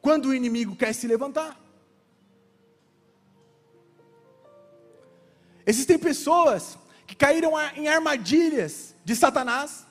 quando 0.00 0.26
o 0.26 0.34
inimigo 0.34 0.74
quer 0.74 0.94
se 0.94 1.06
levantar. 1.06 1.60
Existem 5.64 5.98
pessoas 5.98 6.76
que 7.06 7.14
caíram 7.14 7.52
em 7.76 7.86
armadilhas 7.86 8.94
de 9.04 9.14
Satanás, 9.14 9.86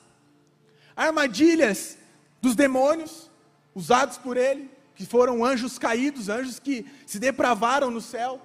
armadilhas 0.96 1.96
dos 2.42 2.54
demônios, 2.54 3.30
usados 3.74 4.18
por 4.18 4.36
ele, 4.36 4.68
que 4.94 5.06
foram 5.06 5.44
anjos 5.44 5.78
caídos, 5.78 6.28
anjos 6.28 6.58
que 6.58 6.84
se 7.06 7.18
depravaram 7.18 7.90
no 7.90 8.00
céu. 8.00 8.40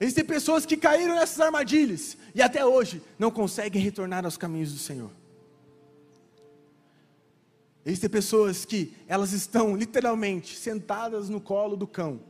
Existem 0.00 0.24
pessoas 0.24 0.64
que 0.64 0.78
caíram 0.78 1.14
nessas 1.14 1.38
armadilhas 1.38 2.16
e 2.34 2.40
até 2.40 2.64
hoje 2.64 3.02
não 3.18 3.30
conseguem 3.30 3.82
retornar 3.82 4.24
aos 4.24 4.38
caminhos 4.38 4.72
do 4.72 4.78
Senhor. 4.78 5.10
Existem 7.84 8.08
pessoas 8.08 8.64
que 8.64 8.96
elas 9.06 9.32
estão 9.32 9.76
literalmente 9.76 10.56
sentadas 10.56 11.28
no 11.28 11.38
colo 11.38 11.76
do 11.76 11.86
cão. 11.86 12.20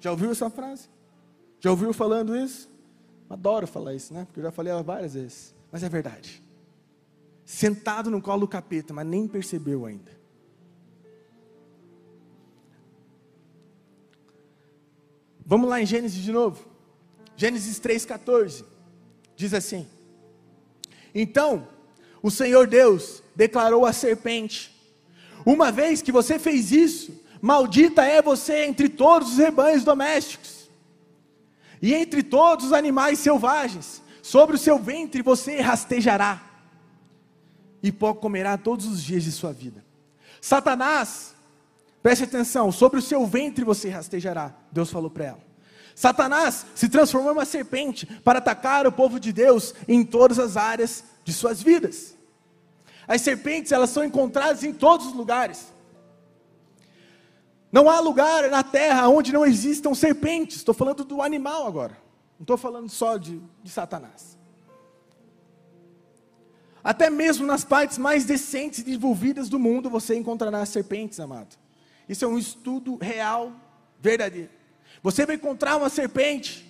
Já 0.00 0.10
ouviu 0.10 0.32
essa 0.32 0.50
frase? 0.50 0.88
Já 1.60 1.70
ouviu 1.70 1.92
falando 1.92 2.36
isso? 2.36 2.68
Adoro 3.30 3.66
falar 3.66 3.94
isso, 3.94 4.12
né? 4.12 4.24
Porque 4.24 4.40
eu 4.40 4.44
já 4.44 4.50
falei 4.50 4.72
ela 4.72 4.82
várias 4.82 5.14
vezes. 5.14 5.54
Mas 5.70 5.84
é 5.84 5.88
verdade. 5.88 6.42
Sentado 7.44 8.10
no 8.10 8.20
colo 8.20 8.40
do 8.40 8.48
capeta, 8.48 8.92
mas 8.92 9.06
nem 9.06 9.28
percebeu 9.28 9.86
ainda. 9.86 10.15
Vamos 15.46 15.70
lá 15.70 15.80
em 15.80 15.86
Gênesis 15.86 16.20
de 16.20 16.32
novo. 16.32 16.66
Gênesis 17.36 17.78
3,14. 17.78 18.64
Diz 19.36 19.54
assim: 19.54 19.86
Então, 21.14 21.68
o 22.20 22.32
Senhor 22.32 22.66
Deus 22.66 23.22
declarou 23.36 23.86
à 23.86 23.92
serpente: 23.92 24.74
Uma 25.44 25.70
vez 25.70 26.02
que 26.02 26.10
você 26.10 26.36
fez 26.36 26.72
isso, 26.72 27.22
maldita 27.40 28.04
é 28.04 28.20
você 28.20 28.64
entre 28.64 28.88
todos 28.88 29.32
os 29.32 29.38
rebanhos 29.38 29.84
domésticos 29.84 30.68
e 31.80 31.94
entre 31.94 32.24
todos 32.24 32.66
os 32.66 32.72
animais 32.72 33.20
selvagens. 33.20 34.02
Sobre 34.20 34.56
o 34.56 34.58
seu 34.58 34.76
ventre 34.76 35.22
você 35.22 35.60
rastejará, 35.60 36.44
e 37.80 37.92
comerá 37.92 38.58
todos 38.58 38.84
os 38.86 39.00
dias 39.00 39.22
de 39.22 39.30
sua 39.30 39.52
vida. 39.52 39.84
Satanás 40.40 41.36
Preste 42.06 42.22
atenção, 42.22 42.70
sobre 42.70 43.00
o 43.00 43.02
seu 43.02 43.26
ventre 43.26 43.64
você 43.64 43.88
rastejará. 43.88 44.54
Deus 44.76 44.90
falou 44.90 45.10
para 45.10 45.24
ela. 45.24 45.46
Satanás 45.94 46.66
se 46.74 46.88
transformou 46.88 47.30
em 47.30 47.34
uma 47.34 47.46
serpente 47.46 48.04
para 48.22 48.38
atacar 48.38 48.86
o 48.86 48.92
povo 48.92 49.18
de 49.18 49.32
Deus 49.32 49.74
em 49.88 50.04
todas 50.04 50.38
as 50.38 50.56
áreas 50.56 51.02
de 51.24 51.32
suas 51.32 51.62
vidas. 51.62 52.14
As 53.08 53.22
serpentes, 53.22 53.72
elas 53.72 53.88
são 53.88 54.04
encontradas 54.04 54.62
em 54.62 54.74
todos 54.74 55.06
os 55.06 55.14
lugares. 55.14 55.72
Não 57.72 57.88
há 57.88 57.98
lugar 58.00 58.50
na 58.50 58.62
terra 58.62 59.08
onde 59.08 59.32
não 59.32 59.46
existam 59.46 59.94
serpentes. 59.94 60.58
Estou 60.58 60.74
falando 60.74 61.02
do 61.02 61.22
animal 61.22 61.66
agora. 61.66 61.96
Não 62.38 62.42
estou 62.42 62.58
falando 62.58 62.90
só 62.90 63.16
de, 63.16 63.40
de 63.62 63.70
Satanás. 63.70 64.36
Até 66.84 67.08
mesmo 67.08 67.46
nas 67.46 67.64
partes 67.64 67.96
mais 67.96 68.26
decentes 68.26 68.80
e 68.80 68.84
desenvolvidas 68.84 69.48
do 69.48 69.58
mundo 69.58 69.88
você 69.88 70.14
encontrará 70.14 70.64
serpentes, 70.66 71.18
amado. 71.18 71.56
Isso 72.06 72.24
é 72.24 72.28
um 72.28 72.38
estudo 72.38 72.96
real, 72.96 73.52
verdadeiro. 73.98 74.55
Você 75.06 75.24
vai 75.24 75.36
encontrar 75.36 75.76
uma 75.76 75.88
serpente. 75.88 76.66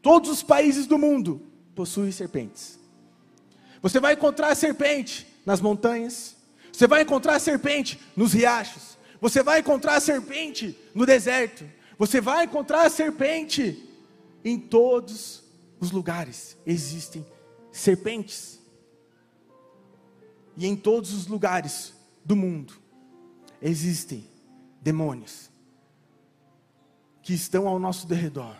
Todos 0.00 0.30
os 0.30 0.44
países 0.44 0.86
do 0.86 0.96
mundo 0.96 1.42
possuem 1.74 2.12
serpentes. 2.12 2.78
Você 3.82 3.98
vai 3.98 4.14
encontrar 4.14 4.52
a 4.52 4.54
serpente 4.54 5.26
nas 5.44 5.60
montanhas. 5.60 6.36
Você 6.72 6.86
vai 6.86 7.02
encontrar 7.02 7.34
a 7.34 7.40
serpente 7.40 7.98
nos 8.14 8.32
riachos. 8.32 8.96
Você 9.20 9.42
vai 9.42 9.58
encontrar 9.58 9.96
a 9.96 10.00
serpente 10.00 10.78
no 10.94 11.04
deserto. 11.04 11.64
Você 11.98 12.20
vai 12.20 12.44
encontrar 12.44 12.86
a 12.86 12.90
serpente 12.90 13.84
em 14.44 14.56
todos 14.56 15.42
os 15.80 15.90
lugares. 15.90 16.56
Existem 16.64 17.26
serpentes. 17.72 18.60
E 20.56 20.64
em 20.64 20.76
todos 20.76 21.12
os 21.12 21.26
lugares 21.26 21.92
do 22.24 22.36
mundo 22.36 22.74
existem 23.60 24.24
demônios 24.80 25.50
que 27.28 27.34
estão 27.34 27.68
ao 27.68 27.78
nosso 27.78 28.06
derredor, 28.06 28.56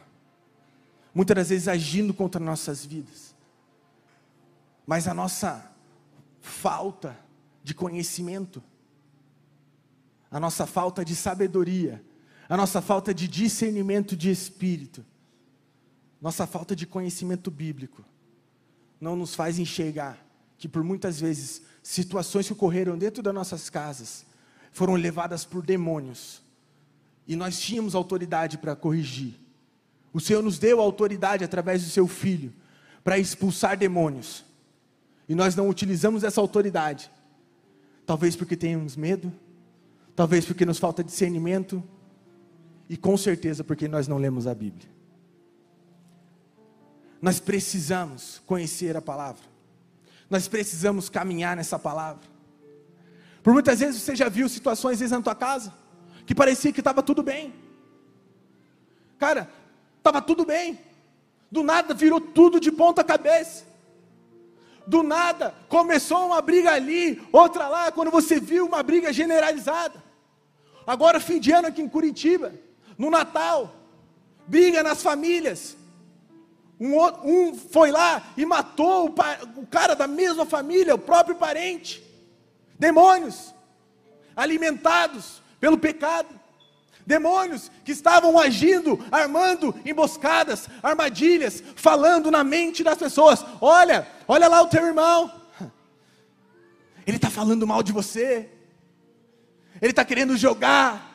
muitas 1.14 1.34
das 1.34 1.48
vezes 1.48 1.68
agindo 1.68 2.12
contra 2.12 2.38
nossas 2.38 2.84
vidas, 2.84 3.34
mas 4.87 5.08
a 5.08 5.14
nossa 5.14 5.72
falta 6.38 7.18
de 7.64 7.72
conhecimento, 7.72 8.62
a 10.30 10.38
nossa 10.38 10.66
falta 10.66 11.02
de 11.02 11.16
sabedoria, 11.16 12.04
a 12.46 12.58
nossa 12.58 12.82
falta 12.82 13.14
de 13.14 13.26
discernimento 13.26 14.14
de 14.14 14.30
espírito, 14.30 15.02
nossa 16.20 16.46
falta 16.46 16.76
de 16.76 16.87
conhecimento 16.87 17.50
bíblico, 17.50 18.04
não 19.00 19.16
nos 19.16 19.34
faz 19.34 19.58
enxergar 19.58 20.22
que 20.58 20.68
por 20.68 20.84
muitas 20.84 21.18
vezes 21.18 21.62
situações 21.82 22.46
que 22.46 22.52
ocorreram 22.52 22.98
dentro 22.98 23.22
das 23.22 23.32
nossas 23.32 23.70
casas 23.70 24.26
foram 24.72 24.92
levadas 24.92 25.42
por 25.42 25.64
demônios. 25.64 26.46
E 27.28 27.37
nós 27.37 27.61
tínhamos 27.61 27.94
autoridade 27.94 28.58
para 28.58 28.75
corrigir. 28.75 29.35
O 30.12 30.18
Senhor 30.18 30.42
nos 30.42 30.58
deu 30.58 30.80
autoridade 30.80 31.44
através 31.44 31.85
do 31.85 31.90
seu 31.90 32.08
filho 32.08 32.52
para 33.04 33.18
expulsar 33.18 33.76
demônios. 33.76 34.44
E 35.28 35.35
nós 35.35 35.54
não 35.54 35.68
utilizamos 35.68 36.25
essa 36.25 36.40
autoridade. 36.40 37.11
Talvez 38.06 38.35
porque 38.35 38.56
tenhamos 38.56 38.97
medo, 38.97 39.30
talvez 40.16 40.47
porque 40.47 40.64
nos 40.64 40.78
falta 40.78 41.04
discernimento, 41.04 41.85
e 42.88 42.97
com 42.97 43.16
certeza 43.18 43.62
porque 43.62 43.87
nós 43.87 44.08
não 44.08 44.16
lemos 44.16 44.47
a 44.47 44.54
Bíblia. 44.54 44.88
nós 47.20 47.40
precisamos 47.40 48.40
conhecer 48.47 48.97
a 48.97 49.02
palavra, 49.02 49.42
nós 50.30 50.47
precisamos 50.49 51.08
caminhar 51.08 51.56
nessa 51.56 51.78
palavra. 51.78 52.23
Por 53.42 53.52
muitas 53.52 53.80
vezes 53.80 54.00
você 54.00 54.14
já 54.16 54.28
viu 54.28 54.49
situações 54.49 55.00
vezes 55.00 55.12
na 55.12 55.20
tua 55.20 55.35
casa 55.35 55.73
que 56.28 56.35
parecia 56.35 56.70
que 56.70 56.82
estava 56.82 57.02
tudo 57.02 57.23
bem. 57.23 57.54
Cara, 59.18 59.50
estava 59.97 60.20
tudo 60.20 60.44
bem. 60.44 60.78
Do 61.50 61.62
nada 61.62 61.94
virou 61.94 62.20
tudo 62.20 62.61
de 62.61 62.70
ponta 62.70 63.02
cabeça. 63.02 63.64
Do 64.87 65.02
nada 65.02 65.54
começou 65.70 66.26
uma 66.26 66.42
briga 66.42 66.73
ali, 66.73 67.26
outra 67.32 67.66
lá, 67.66 67.90
quando 67.90 68.11
você 68.11 68.38
viu 68.38 68.66
uma 68.66 68.82
briga 68.82 69.11
generalizada. 69.11 70.04
Agora, 70.87 71.18
fim 71.18 71.40
de 71.40 71.50
ano 71.50 71.68
aqui 71.68 71.80
em 71.80 71.88
Curitiba, 71.88 72.52
no 72.99 73.08
Natal, 73.08 73.75
briga 74.47 74.82
nas 74.82 75.02
famílias. 75.02 75.78
Um, 76.78 76.94
um 77.25 77.54
foi 77.54 77.90
lá 77.90 78.23
e 78.37 78.44
matou 78.44 79.08
o, 79.08 79.14
o 79.62 79.66
cara 79.66 79.97
da 79.97 80.06
mesma 80.06 80.44
família, 80.44 80.94
o 80.94 80.99
próprio 80.99 81.37
parente. 81.37 82.02
Demônios 82.78 83.54
alimentados 84.37 85.48
pelo 85.61 85.79
pecado. 85.79 86.29
Demônios 87.07 87.71
que 87.85 87.93
estavam 87.93 88.38
agindo, 88.38 89.03
armando 89.11 89.75
emboscadas, 89.85 90.69
armadilhas, 90.83 91.62
falando 91.75 92.31
na 92.31 92.45
mente 92.45 92.85
das 92.85 92.99
pessoas: 92.99 93.43
olha, 93.62 94.07
olha 94.27 94.47
lá 94.47 94.61
o 94.61 94.67
teu 94.67 94.85
irmão, 94.85 95.33
ele 97.07 97.17
está 97.17 97.31
falando 97.31 97.67
mal 97.67 97.83
de 97.83 97.93
você, 97.93 98.50
ele 99.81 99.93
está 99.93 100.05
querendo 100.05 100.37
jogar. 100.37 101.07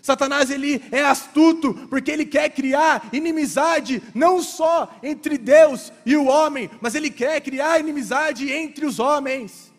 Satanás 0.00 0.50
ele 0.50 0.80
é 0.92 1.04
astuto 1.04 1.74
porque 1.88 2.10
ele 2.10 2.24
quer 2.24 2.50
criar 2.50 3.08
inimizade 3.12 4.00
não 4.14 4.40
só 4.40 4.96
entre 5.02 5.36
Deus 5.38 5.92
e 6.06 6.16
o 6.16 6.26
homem, 6.26 6.70
mas 6.80 6.94
ele 6.94 7.10
quer 7.10 7.40
criar 7.40 7.80
inimizade 7.80 8.52
entre 8.52 8.86
os 8.86 9.00
homens. 9.00 9.71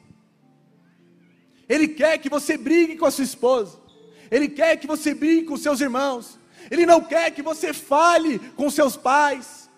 Ele 1.67 1.88
quer 1.88 2.17
que 2.17 2.29
você 2.29 2.58
brigue 2.58 2.96
com 2.96 3.05
a 3.05 3.12
sua 3.12 3.24
esposa. 3.24 3.77
Ele 4.29 4.48
quer 4.48 4.77
que 4.77 4.88
você 4.88 5.13
brigue 5.13 5.46
com 5.46 5.58
seus 5.58 5.79
irmãos. 5.79 6.39
Ele 6.70 6.86
não 6.86 7.01
quer 7.01 7.32
que 7.32 7.41
você 7.41 7.74
fale 7.74 8.39
com 8.55 8.70
seus 8.70 8.98
pais. 8.98 9.70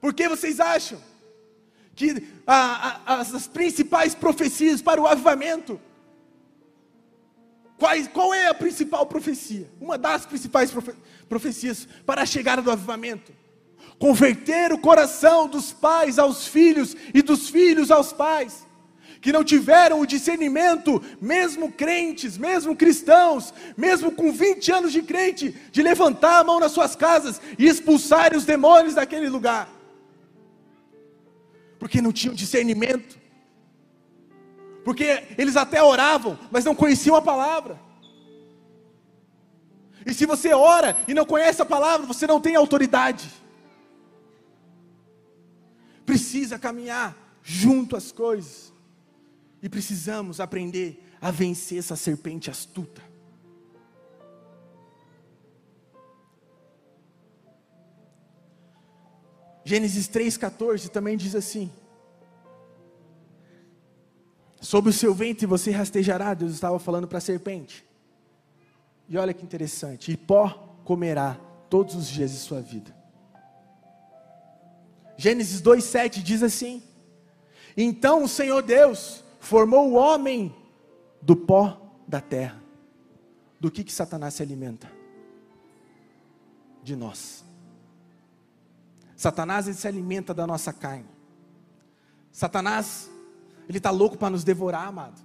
Por 0.00 0.14
que 0.14 0.28
vocês 0.28 0.60
acham 0.60 1.00
que 1.94 2.26
a, 2.46 3.00
a, 3.04 3.20
as, 3.20 3.46
principais 3.46 4.14
profecias 4.14 4.80
para 4.80 5.00
o 5.00 5.06
avivamento? 5.06 5.78
Qual, 7.76 7.92
qual 8.12 8.34
é 8.34 8.46
a 8.46 8.54
principal 8.54 9.04
profecia? 9.06 9.70
Uma 9.80 9.98
das 9.98 10.24
principais 10.24 10.70
profe, 10.70 10.94
profecias 11.28 11.86
para 12.06 12.22
a 12.22 12.26
chegada 12.26 12.62
do 12.62 12.70
avivamento? 12.70 13.32
Converter 14.00 14.72
o 14.72 14.78
coração 14.78 15.46
dos 15.46 15.72
pais 15.72 16.18
aos 16.18 16.48
filhos 16.48 16.96
e 17.14 17.20
dos 17.20 17.50
filhos 17.50 17.90
aos 17.90 18.12
pais 18.12 18.66
que 19.20 19.32
não 19.32 19.44
tiveram 19.44 20.00
o 20.00 20.06
discernimento, 20.06 21.02
mesmo 21.20 21.70
crentes, 21.70 22.38
mesmo 22.38 22.74
cristãos, 22.74 23.52
mesmo 23.76 24.10
com 24.10 24.32
20 24.32 24.72
anos 24.72 24.92
de 24.92 25.02
crente, 25.02 25.54
de 25.70 25.82
levantar 25.82 26.38
a 26.38 26.44
mão 26.44 26.58
nas 26.58 26.72
suas 26.72 26.96
casas 26.96 27.40
e 27.58 27.66
expulsar 27.66 28.34
os 28.34 28.46
demônios 28.46 28.94
daquele 28.94 29.28
lugar, 29.28 29.68
porque 31.78 32.00
não 32.00 32.12
tinham 32.12 32.34
discernimento, 32.34 33.18
porque 34.82 35.24
eles 35.36 35.56
até 35.56 35.82
oravam, 35.82 36.38
mas 36.50 36.64
não 36.64 36.74
conheciam 36.74 37.14
a 37.14 37.20
palavra. 37.20 37.78
E 40.06 40.14
se 40.14 40.24
você 40.24 40.54
ora 40.54 40.96
e 41.06 41.12
não 41.12 41.26
conhece 41.26 41.60
a 41.60 41.66
palavra, 41.66 42.06
você 42.06 42.26
não 42.26 42.40
tem 42.40 42.56
autoridade. 42.56 43.39
Precisa 46.10 46.58
caminhar 46.58 47.16
junto 47.40 47.94
às 47.94 48.10
coisas. 48.10 48.72
E 49.62 49.68
precisamos 49.68 50.40
aprender 50.40 51.08
a 51.20 51.30
vencer 51.30 51.78
essa 51.78 51.94
serpente 51.94 52.50
astuta. 52.50 53.00
Gênesis 59.64 60.08
3,14 60.08 60.88
também 60.88 61.16
diz 61.16 61.36
assim: 61.36 61.70
Sobre 64.60 64.90
o 64.90 64.92
seu 64.92 65.14
ventre 65.14 65.46
você 65.46 65.70
rastejará, 65.70 66.34
Deus 66.34 66.54
estava 66.54 66.80
falando 66.80 67.06
para 67.06 67.18
a 67.18 67.20
serpente. 67.20 67.86
E 69.08 69.16
olha 69.16 69.32
que 69.32 69.44
interessante: 69.44 70.10
e 70.10 70.16
pó 70.16 70.76
comerá 70.84 71.34
todos 71.68 71.94
os 71.94 72.08
dias 72.08 72.32
de 72.32 72.38
sua 72.38 72.60
vida. 72.60 72.99
Gênesis 75.20 75.60
2,7 75.60 76.22
diz 76.22 76.42
assim: 76.42 76.82
Então 77.76 78.24
o 78.24 78.28
Senhor 78.28 78.62
Deus 78.62 79.22
formou 79.38 79.90
o 79.90 79.92
homem 79.92 80.56
do 81.20 81.36
pó 81.36 81.94
da 82.08 82.22
terra. 82.22 82.58
Do 83.60 83.70
que 83.70 83.84
que 83.84 83.92
Satanás 83.92 84.32
se 84.32 84.42
alimenta? 84.42 84.90
De 86.82 86.96
nós. 86.96 87.44
Satanás 89.14 89.66
ele 89.68 89.76
se 89.76 89.86
alimenta 89.86 90.32
da 90.32 90.46
nossa 90.46 90.72
carne. 90.72 91.10
Satanás 92.32 93.10
ele 93.68 93.76
está 93.76 93.90
louco 93.90 94.16
para 94.16 94.30
nos 94.30 94.42
devorar, 94.42 94.88
amado. 94.88 95.20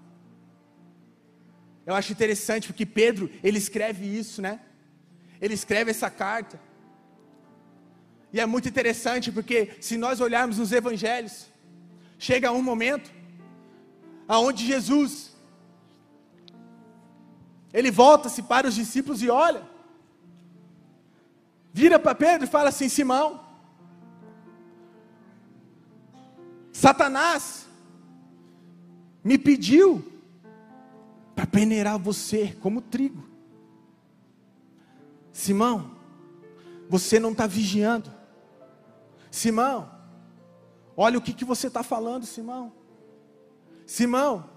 Eu 1.85 1.95
acho 1.95 2.11
interessante 2.11 2.67
porque 2.67 2.85
Pedro 2.85 3.31
ele 3.41 3.57
escreve 3.57 4.05
isso, 4.05 4.41
né? 4.41 4.59
Ele 5.39 5.53
escreve 5.53 5.91
essa 5.91 6.09
carta. 6.09 6.59
E 8.35 8.39
é 8.41 8.45
muito 8.45 8.67
interessante 8.67 9.31
porque 9.31 9.77
se 9.79 9.95
nós 9.95 10.19
olharmos 10.19 10.57
nos 10.57 10.73
evangelhos, 10.73 11.47
chega 12.19 12.51
um 12.51 12.61
momento 12.61 13.09
aonde 14.27 14.65
Jesus 14.65 15.33
ele 17.73 17.89
volta-se 17.89 18.43
para 18.43 18.67
os 18.67 18.75
discípulos 18.75 19.21
e 19.21 19.29
olha, 19.29 19.63
vira 21.71 21.97
para 21.97 22.13
Pedro 22.13 22.45
e 22.45 22.51
fala 22.51 22.67
assim: 22.67 22.89
Simão, 22.89 23.39
Satanás 26.73 27.65
me 29.23 29.37
pediu 29.37 30.05
para 31.33 31.47
peneirar 31.47 31.97
você 31.97 32.53
como 32.59 32.81
trigo. 32.81 33.23
Simão, 35.31 35.95
você 36.89 37.17
não 37.17 37.31
está 37.31 37.47
vigiando. 37.47 38.14
Simão, 39.35 39.91
olha 40.95 41.17
o 41.17 41.21
que, 41.21 41.33
que 41.33 41.43
você 41.43 41.67
está 41.67 41.83
falando, 41.83 42.25
Simão. 42.25 42.71
Simão, 43.85 44.49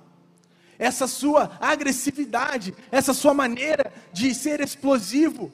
essa 0.78 1.08
sua 1.08 1.58
agressividade, 1.60 2.72
essa 2.88 3.12
sua 3.12 3.34
maneira 3.34 3.92
de 4.12 4.32
ser 4.32 4.60
explosivo, 4.60 5.52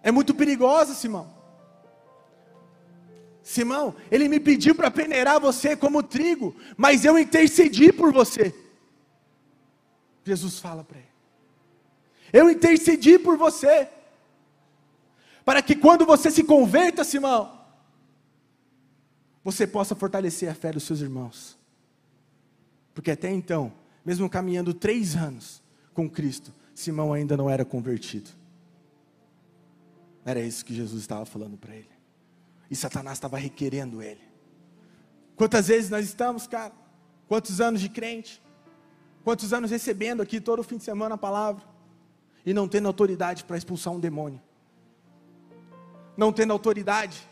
é 0.00 0.12
muito 0.12 0.32
perigosa, 0.32 0.94
Simão. 0.94 1.34
Simão, 3.42 3.96
ele 4.12 4.28
me 4.28 4.38
pediu 4.38 4.76
para 4.76 4.88
peneirar 4.88 5.40
você 5.40 5.74
como 5.76 6.04
trigo, 6.04 6.54
mas 6.76 7.04
eu 7.04 7.18
intercedi 7.18 7.92
por 7.92 8.12
você. 8.12 8.54
Jesus 10.22 10.60
fala 10.60 10.84
para 10.84 10.98
ele: 10.98 11.08
Eu 12.32 12.48
intercedi 12.48 13.18
por 13.18 13.36
você, 13.36 13.88
para 15.50 15.62
que 15.62 15.74
quando 15.74 16.06
você 16.06 16.30
se 16.30 16.44
converta, 16.44 17.02
Simão, 17.02 17.58
você 19.42 19.66
possa 19.66 19.96
fortalecer 19.96 20.48
a 20.48 20.54
fé 20.54 20.70
dos 20.70 20.84
seus 20.84 21.00
irmãos. 21.00 21.58
Porque 22.94 23.10
até 23.10 23.32
então, 23.32 23.72
mesmo 24.04 24.30
caminhando 24.30 24.72
três 24.72 25.16
anos 25.16 25.60
com 25.92 26.08
Cristo, 26.08 26.54
Simão 26.72 27.12
ainda 27.12 27.36
não 27.36 27.50
era 27.50 27.64
convertido. 27.64 28.30
Era 30.24 30.38
isso 30.38 30.64
que 30.64 30.72
Jesus 30.72 31.00
estava 31.02 31.26
falando 31.26 31.58
para 31.58 31.74
ele. 31.74 31.90
E 32.70 32.76
Satanás 32.76 33.18
estava 33.18 33.36
requerendo 33.36 34.00
ele. 34.00 34.22
Quantas 35.34 35.66
vezes 35.66 35.90
nós 35.90 36.04
estamos, 36.06 36.46
cara? 36.46 36.72
Quantos 37.26 37.60
anos 37.60 37.80
de 37.80 37.88
crente? 37.88 38.40
Quantos 39.24 39.52
anos 39.52 39.72
recebendo 39.72 40.22
aqui 40.22 40.40
todo 40.40 40.62
fim 40.62 40.76
de 40.76 40.84
semana 40.84 41.16
a 41.16 41.18
palavra? 41.18 41.64
E 42.46 42.54
não 42.54 42.68
tendo 42.68 42.86
autoridade 42.86 43.42
para 43.42 43.58
expulsar 43.58 43.92
um 43.92 43.98
demônio? 43.98 44.40
Não 46.16 46.32
tendo 46.32 46.52
autoridade 46.52 47.30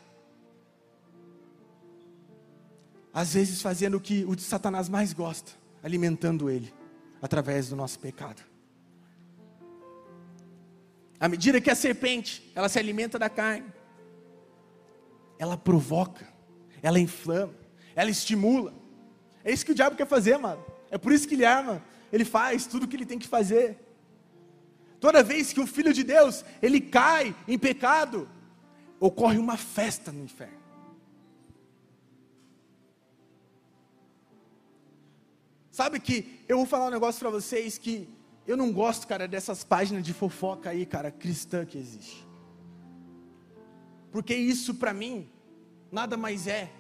às 3.19 3.35
vezes 3.35 3.61
fazendo 3.61 3.97
o 3.97 4.01
que 4.01 4.25
o 4.25 4.39
Satanás 4.39 4.89
mais 4.89 5.13
gosta, 5.13 5.51
alimentando 5.83 6.49
ele 6.49 6.73
através 7.21 7.69
do 7.69 7.75
nosso 7.75 7.99
pecado. 7.99 8.43
À 11.19 11.29
medida 11.29 11.61
que 11.61 11.69
a 11.69 11.75
serpente, 11.75 12.49
ela 12.55 12.69
se 12.69 12.79
alimenta 12.79 13.19
da 13.19 13.29
carne, 13.29 13.67
ela 15.37 15.57
provoca, 15.57 16.29
ela 16.81 17.01
inflama, 17.01 17.55
ela 17.97 18.09
estimula. 18.09 18.73
É 19.45 19.53
isso 19.53 19.67
que 19.67 19.73
o 19.73 19.75
diabo 19.75 19.97
quer 19.97 20.07
fazer, 20.07 20.39
mano. 20.39 20.65
É 20.89 20.97
por 20.97 21.13
isso 21.13 21.27
que 21.27 21.35
ele 21.35 21.45
arma, 21.45 21.83
ele 22.13 22.25
faz 22.25 22.67
tudo 22.67 22.85
o 22.85 22.89
que 22.89 22.95
ele 22.95 23.05
tem 23.07 23.19
que 23.19 23.27
fazer. 23.27 23.79
Toda 25.01 25.25
vez 25.25 25.53
que 25.53 25.61
um 25.61 25.67
filho 25.67 25.93
de 25.93 26.05
Deus, 26.05 26.45
ele 26.63 26.81
cai 26.81 27.35
em 27.49 27.59
pecado, 27.59 28.29
ocorre 29.01 29.39
uma 29.39 29.57
festa 29.57 30.11
no 30.11 30.23
inferno. 30.23 30.59
Sabe 35.71 36.01
que 36.01 36.45
eu 36.49 36.57
vou 36.57 36.67
falar 36.67 36.87
um 36.87 36.91
negócio 36.91 37.21
para 37.21 37.31
vocês 37.31 37.79
que 37.79 38.09
eu 38.47 38.57
não 38.57 38.73
gosto, 38.73 39.07
cara, 39.07 39.29
dessas 39.29 39.63
páginas 39.63 40.03
de 40.03 40.13
fofoca 40.13 40.71
aí, 40.71 40.85
cara, 40.85 41.11
cristã 41.11 41.65
que 41.65 41.79
existe. 41.79 42.27
Porque 44.11 44.35
isso 44.35 44.75
para 44.75 44.93
mim 44.93 45.31
nada 45.93 46.17
mais 46.17 46.47
é 46.47 46.73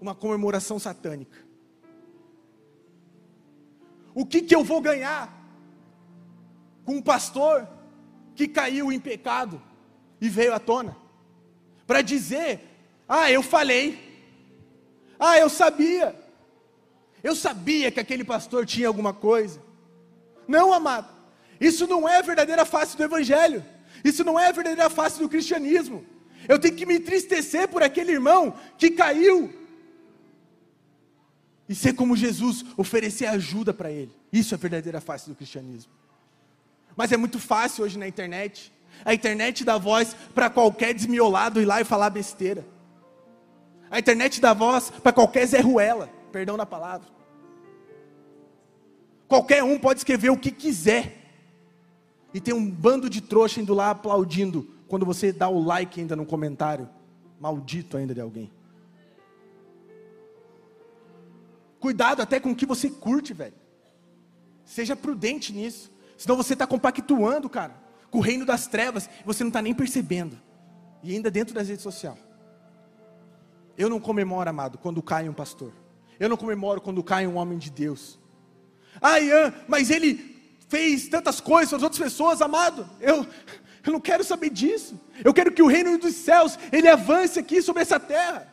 uma 0.00 0.14
comemoração 0.14 0.78
satânica. 0.78 1.38
O 4.14 4.24
que 4.24 4.42
que 4.42 4.54
eu 4.54 4.64
vou 4.64 4.80
ganhar 4.80 5.36
com 6.84 6.96
um 6.96 7.02
pastor 7.02 7.68
que 8.34 8.48
caiu 8.48 8.90
em 8.90 8.98
pecado 8.98 9.60
e 10.20 10.28
veio 10.28 10.54
à 10.54 10.58
tona? 10.58 10.96
Para 11.90 12.02
dizer: 12.02 12.60
"Ah, 13.08 13.32
eu 13.32 13.42
falei. 13.42 13.98
Ah, 15.18 15.36
eu 15.40 15.48
sabia. 15.48 16.14
Eu 17.20 17.34
sabia 17.34 17.90
que 17.90 17.98
aquele 17.98 18.22
pastor 18.22 18.64
tinha 18.64 18.86
alguma 18.86 19.12
coisa". 19.12 19.60
Não, 20.46 20.72
amado. 20.72 21.08
Isso 21.60 21.88
não 21.88 22.08
é 22.08 22.18
a 22.18 22.22
verdadeira 22.22 22.64
face 22.64 22.96
do 22.96 23.02
evangelho. 23.02 23.64
Isso 24.04 24.22
não 24.22 24.38
é 24.38 24.46
a 24.46 24.52
verdadeira 24.52 24.88
face 24.88 25.18
do 25.18 25.28
cristianismo. 25.28 26.06
Eu 26.48 26.60
tenho 26.60 26.76
que 26.76 26.86
me 26.86 26.94
entristecer 26.94 27.66
por 27.66 27.82
aquele 27.82 28.12
irmão 28.12 28.54
que 28.78 28.92
caiu. 28.92 29.52
E 31.68 31.74
ser 31.74 31.94
como 31.94 32.16
Jesus, 32.16 32.64
oferecer 32.76 33.26
ajuda 33.26 33.74
para 33.74 33.90
ele. 33.90 34.14
Isso 34.32 34.54
é 34.54 34.56
a 34.56 34.58
verdadeira 34.58 35.00
face 35.00 35.28
do 35.28 35.34
cristianismo. 35.34 35.92
Mas 36.96 37.10
é 37.10 37.16
muito 37.16 37.40
fácil 37.40 37.82
hoje 37.82 37.98
na 37.98 38.06
internet. 38.06 38.72
A 39.04 39.14
internet 39.14 39.64
dá 39.64 39.78
voz 39.78 40.14
para 40.34 40.50
qualquer 40.50 40.94
desmiolado 40.94 41.60
ir 41.60 41.64
lá 41.64 41.80
e 41.80 41.84
falar 41.84 42.10
besteira. 42.10 42.64
A 43.90 43.98
internet 43.98 44.40
dá 44.40 44.52
voz 44.52 44.90
para 44.90 45.12
qualquer 45.12 45.46
Zé 45.46 45.60
Ruela, 45.60 46.08
perdão 46.30 46.56
da 46.56 46.66
palavra. 46.66 47.08
Qualquer 49.26 49.62
um 49.62 49.78
pode 49.78 50.00
escrever 50.00 50.30
o 50.30 50.36
que 50.36 50.50
quiser. 50.50 51.16
E 52.32 52.40
tem 52.40 52.54
um 52.54 52.68
bando 52.68 53.10
de 53.10 53.20
trouxa 53.20 53.60
indo 53.60 53.74
lá 53.74 53.90
aplaudindo 53.90 54.68
quando 54.86 55.06
você 55.06 55.32
dá 55.32 55.48
o 55.48 55.62
like 55.62 56.00
ainda 56.00 56.14
no 56.14 56.26
comentário. 56.26 56.88
Maldito 57.40 57.96
ainda 57.96 58.14
de 58.14 58.20
alguém. 58.20 58.52
Cuidado 61.80 62.20
até 62.20 62.38
com 62.38 62.50
o 62.50 62.56
que 62.56 62.66
você 62.66 62.90
curte, 62.90 63.32
velho. 63.32 63.54
Seja 64.64 64.94
prudente 64.94 65.52
nisso. 65.52 65.90
Senão 66.16 66.36
você 66.36 66.52
está 66.52 66.66
compactuando, 66.66 67.48
cara, 67.48 67.74
com 68.10 68.18
o 68.18 68.22
reino 68.22 68.44
das 68.44 68.66
trevas. 68.66 69.08
Você 69.24 69.44
não 69.44 69.48
está 69.48 69.62
nem 69.62 69.74
percebendo. 69.74 70.38
E 71.02 71.14
ainda 71.14 71.30
dentro 71.30 71.54
das 71.54 71.68
redes 71.68 71.82
sociais. 71.82 72.18
Eu 73.76 73.88
não 73.88 74.00
comemoro, 74.00 74.48
amado, 74.48 74.78
quando 74.78 75.02
cai 75.02 75.28
um 75.28 75.32
pastor. 75.32 75.72
Eu 76.18 76.28
não 76.28 76.36
comemoro 76.36 76.80
quando 76.80 77.02
cai 77.02 77.26
um 77.26 77.36
homem 77.36 77.58
de 77.58 77.70
Deus. 77.70 78.18
Ah, 79.00 79.18
Ian, 79.18 79.54
mas 79.66 79.90
ele 79.90 80.36
fez 80.68 81.08
tantas 81.08 81.40
coisas 81.40 81.70
para 81.70 81.78
as 81.78 81.82
outras 81.82 82.00
pessoas, 82.00 82.42
amado. 82.42 82.88
Eu, 83.00 83.26
eu 83.84 83.92
não 83.92 84.00
quero 84.00 84.22
saber 84.22 84.50
disso. 84.50 85.00
Eu 85.24 85.32
quero 85.32 85.52
que 85.52 85.62
o 85.62 85.66
reino 85.66 85.96
dos 85.98 86.14
céus 86.14 86.58
ele 86.70 86.88
avance 86.88 87.38
aqui 87.38 87.62
sobre 87.62 87.82
essa 87.82 87.98
terra. 87.98 88.52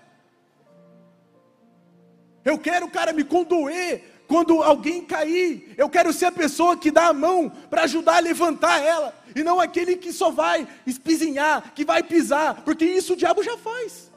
Eu 2.46 2.58
quero, 2.58 2.89
cara, 2.89 3.12
me 3.12 3.26
condoer 3.26 4.24
quando 4.28 4.63
alguém 4.63 5.04
cair. 5.04 5.74
Eu 5.78 5.89
quero 5.89 6.13
ser 6.13 6.28
a 6.28 6.32
pessoa 6.32 6.78
que 6.78 6.89
dá 6.89 7.08
a 7.08 7.13
mão 7.13 7.50
para 7.70 7.84
ajudar 7.84 8.17
a 8.17 8.22
levantar 8.22 8.82
ela, 8.82 9.13
e 9.38 9.43
não 9.43 9.60
aquele 9.60 9.95
que 9.95 10.12
só 10.12 10.32
vai 10.32 10.67
espizinhar, 10.86 11.73
que 11.73 11.86
vai 11.86 12.02
pisar, 12.04 12.63
porque 12.63 12.86
isso 12.86 13.13
o 13.13 13.15
diabo 13.15 13.43
já 13.43 13.58
faz. 13.58 14.12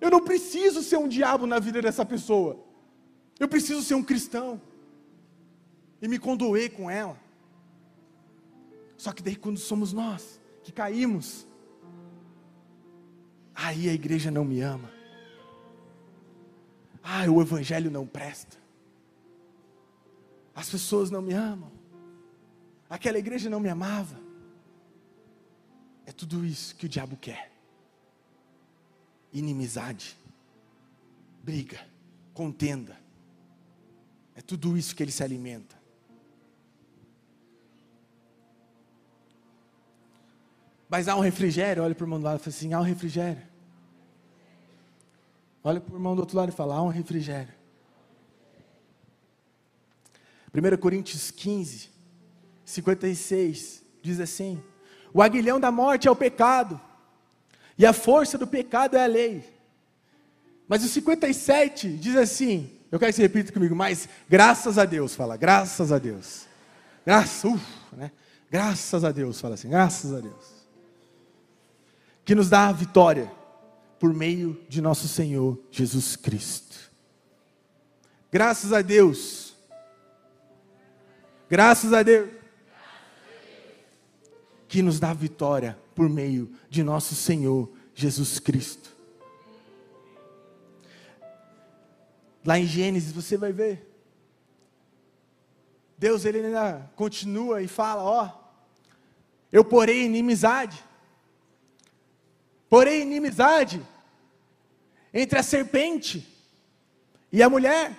Eu 0.00 0.10
não 0.10 0.20
preciso 0.20 0.82
ser 0.82 0.96
um 0.96 1.06
diabo 1.06 1.46
na 1.46 1.58
vida 1.58 1.80
dessa 1.80 2.04
pessoa. 2.04 2.58
Eu 3.38 3.48
preciso 3.48 3.82
ser 3.82 3.94
um 3.94 4.02
cristão 4.02 4.60
e 6.00 6.08
me 6.08 6.18
condoer 6.18 6.72
com 6.72 6.90
ela. 6.90 7.16
Só 8.96 9.12
que 9.12 9.22
daí 9.22 9.36
quando 9.36 9.58
somos 9.58 9.92
nós 9.92 10.40
que 10.62 10.72
caímos, 10.72 11.46
aí 13.54 13.88
a 13.88 13.92
igreja 13.92 14.30
não 14.30 14.44
me 14.44 14.60
ama. 14.60 14.90
Ah, 17.02 17.28
o 17.28 17.40
evangelho 17.40 17.90
não 17.90 18.06
presta. 18.06 18.56
As 20.54 20.68
pessoas 20.68 21.10
não 21.10 21.20
me 21.20 21.32
amam. 21.32 21.70
Aquela 22.88 23.18
igreja 23.18 23.48
não 23.48 23.58
me 23.58 23.68
amava. 23.68 24.21
É 26.12 26.14
tudo 26.14 26.44
isso 26.44 26.76
que 26.76 26.84
o 26.84 26.88
diabo 26.90 27.16
quer. 27.16 27.50
Inimizade, 29.32 30.14
briga, 31.42 31.80
contenda. 32.34 33.00
É 34.34 34.42
tudo 34.42 34.76
isso 34.76 34.94
que 34.94 35.02
ele 35.02 35.10
se 35.10 35.24
alimenta. 35.24 35.74
Mas 40.86 41.08
há 41.08 41.16
um 41.16 41.20
refrigério, 41.20 41.82
olha 41.82 41.94
para 41.94 42.04
o 42.04 42.06
irmão 42.06 42.20
do 42.20 42.24
lado 42.26 42.40
e 42.40 42.42
fala 42.42 42.54
assim: 42.54 42.74
há 42.74 42.80
um 42.80 42.84
refrigério. 42.84 43.42
Olha 45.64 45.80
para 45.80 45.94
o 45.94 45.96
irmão 45.96 46.14
do 46.14 46.20
outro 46.20 46.36
lado 46.36 46.50
e 46.50 46.52
fala: 46.52 46.74
há 46.74 46.82
um 46.82 46.88
refrigério. 46.88 47.54
1 50.52 50.76
Coríntios 50.76 51.30
15, 51.30 51.88
56, 52.66 53.82
diz 54.02 54.20
assim: 54.20 54.62
O 55.12 55.22
aguilhão 55.22 55.60
da 55.60 55.70
morte 55.70 56.08
é 56.08 56.10
o 56.10 56.16
pecado, 56.16 56.80
e 57.76 57.84
a 57.84 57.92
força 57.92 58.38
do 58.38 58.46
pecado 58.46 58.96
é 58.96 59.04
a 59.04 59.06
lei. 59.06 59.44
Mas 60.68 60.84
o 60.84 60.88
57 60.88 61.88
diz 61.96 62.16
assim: 62.16 62.70
Eu 62.90 62.98
quero 62.98 63.12
que 63.12 63.16
você 63.16 63.22
repita 63.22 63.52
comigo, 63.52 63.74
mas 63.74 64.08
graças 64.28 64.78
a 64.78 64.84
Deus, 64.84 65.14
fala, 65.14 65.36
graças 65.36 65.92
a 65.92 65.98
Deus. 65.98 66.46
Graças, 67.04 67.44
uf, 67.44 67.64
né? 67.92 68.10
Graças 68.50 69.02
a 69.04 69.10
Deus, 69.10 69.40
fala 69.40 69.54
assim, 69.54 69.68
graças 69.68 70.12
a 70.12 70.20
Deus 70.20 70.62
que 72.24 72.34
nos 72.34 72.48
dá 72.48 72.68
a 72.68 72.72
vitória 72.72 73.30
por 73.98 74.12
meio 74.12 74.60
de 74.68 74.80
nosso 74.80 75.08
Senhor 75.08 75.58
Jesus 75.70 76.16
Cristo. 76.16 76.90
Graças 78.30 78.72
a 78.72 78.82
Deus. 78.82 79.54
Graças 81.48 81.92
a 81.92 82.02
Deus. 82.02 82.30
Que 84.72 84.80
nos 84.80 84.98
dá 84.98 85.12
vitória 85.12 85.78
por 85.94 86.08
meio 86.08 86.50
de 86.70 86.82
nosso 86.82 87.14
Senhor 87.14 87.70
Jesus 87.94 88.38
Cristo. 88.38 88.90
Lá 92.42 92.58
em 92.58 92.66
Gênesis 92.66 93.12
você 93.12 93.36
vai 93.36 93.52
ver. 93.52 93.86
Deus 95.98 96.24
ele 96.24 96.38
ainda 96.38 96.90
continua 96.96 97.60
e 97.60 97.68
fala, 97.68 98.02
ó, 98.02 98.30
eu 99.52 99.62
porei 99.62 100.04
inimizade 100.04 100.82
Porém, 102.72 103.02
inimizade 103.02 103.86
entre 105.12 105.38
a 105.38 105.42
serpente 105.42 106.26
e 107.30 107.42
a 107.42 107.50
mulher. 107.50 107.94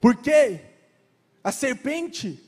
Porque 0.00 0.62
a 1.44 1.52
serpente 1.52 2.42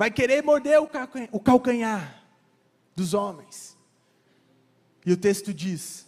vai 0.00 0.10
querer 0.10 0.42
morder 0.42 0.80
o 0.80 1.38
calcanhar 1.38 2.24
dos 2.96 3.12
homens. 3.12 3.76
E 5.04 5.12
o 5.12 5.16
texto 5.16 5.52
diz: 5.52 6.06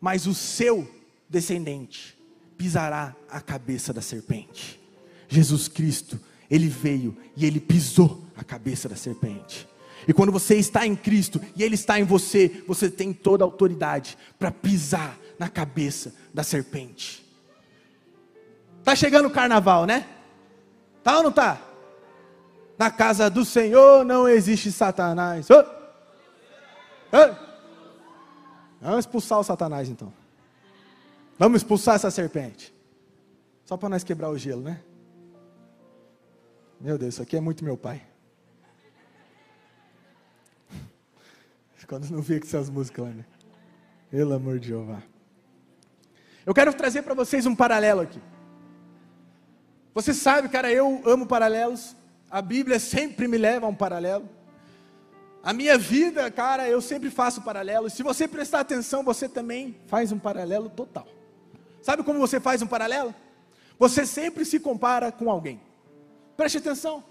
Mas 0.00 0.28
o 0.28 0.32
seu 0.32 0.88
descendente 1.28 2.16
pisará 2.56 3.16
a 3.28 3.40
cabeça 3.40 3.92
da 3.92 4.00
serpente. 4.00 4.80
Jesus 5.28 5.66
Cristo, 5.66 6.20
ele 6.48 6.68
veio 6.68 7.16
e 7.36 7.44
ele 7.44 7.58
pisou 7.58 8.22
a 8.36 8.44
cabeça 8.44 8.88
da 8.88 8.94
serpente. 8.94 9.66
E 10.06 10.12
quando 10.12 10.30
você 10.30 10.54
está 10.54 10.86
em 10.86 10.94
Cristo 10.94 11.40
e 11.56 11.64
Ele 11.64 11.74
está 11.74 11.98
em 11.98 12.04
você, 12.04 12.62
você 12.68 12.88
tem 12.88 13.12
toda 13.12 13.42
a 13.42 13.46
autoridade 13.46 14.16
para 14.38 14.52
pisar 14.52 15.18
na 15.36 15.48
cabeça 15.48 16.14
da 16.32 16.44
serpente. 16.44 17.26
Tá 18.84 18.94
chegando 18.94 19.26
o 19.26 19.30
carnaval, 19.30 19.86
né? 19.86 20.06
Tá 21.02 21.16
ou 21.18 21.24
não 21.24 21.32
tá? 21.32 21.67
Na 22.78 22.90
casa 22.92 23.28
do 23.28 23.44
Senhor 23.44 24.04
não 24.04 24.28
existe 24.28 24.70
Satanás. 24.70 25.48
Oh! 25.50 25.64
Oh! 27.12 27.34
Vamos 28.80 29.00
expulsar 29.00 29.40
o 29.40 29.44
Satanás 29.44 29.88
então. 29.88 30.12
Vamos 31.36 31.62
expulsar 31.62 31.96
essa 31.96 32.10
serpente. 32.10 32.72
Só 33.64 33.76
para 33.76 33.88
nós 33.88 34.04
quebrar 34.04 34.30
o 34.30 34.38
gelo, 34.38 34.62
né? 34.62 34.80
Meu 36.80 36.96
Deus, 36.96 37.14
isso 37.14 37.22
aqui 37.22 37.36
é 37.36 37.40
muito 37.40 37.64
meu 37.64 37.76
pai. 37.76 38.00
Quando 41.88 42.08
não 42.10 42.22
via 42.22 42.38
com 42.38 42.46
essas 42.46 42.70
músicas 42.70 43.06
lá, 43.06 43.10
né? 43.10 43.24
Pelo 44.10 44.34
amor 44.34 44.60
de 44.60 44.68
Jeová. 44.68 45.02
Eu 46.46 46.54
quero 46.54 46.72
trazer 46.72 47.02
para 47.02 47.14
vocês 47.14 47.44
um 47.44 47.54
paralelo 47.54 48.00
aqui. 48.00 48.20
Você 49.92 50.14
sabe, 50.14 50.48
cara, 50.48 50.72
eu 50.72 51.02
amo 51.04 51.26
paralelos. 51.26 51.97
A 52.30 52.42
Bíblia 52.42 52.78
sempre 52.78 53.26
me 53.26 53.38
leva 53.38 53.66
a 53.66 53.68
um 53.68 53.74
paralelo. 53.74 54.28
A 55.42 55.52
minha 55.52 55.78
vida, 55.78 56.30
cara, 56.30 56.68
eu 56.68 56.80
sempre 56.80 57.10
faço 57.10 57.42
paralelos. 57.42 57.92
Se 57.92 58.02
você 58.02 58.28
prestar 58.28 58.60
atenção, 58.60 59.02
você 59.02 59.28
também 59.28 59.76
faz 59.86 60.12
um 60.12 60.18
paralelo 60.18 60.68
total. 60.68 61.06
Sabe 61.80 62.02
como 62.02 62.18
você 62.18 62.38
faz 62.38 62.60
um 62.60 62.66
paralelo? 62.66 63.14
Você 63.78 64.04
sempre 64.04 64.44
se 64.44 64.60
compara 64.60 65.10
com 65.10 65.30
alguém. 65.30 65.60
Preste 66.36 66.58
atenção. 66.58 67.02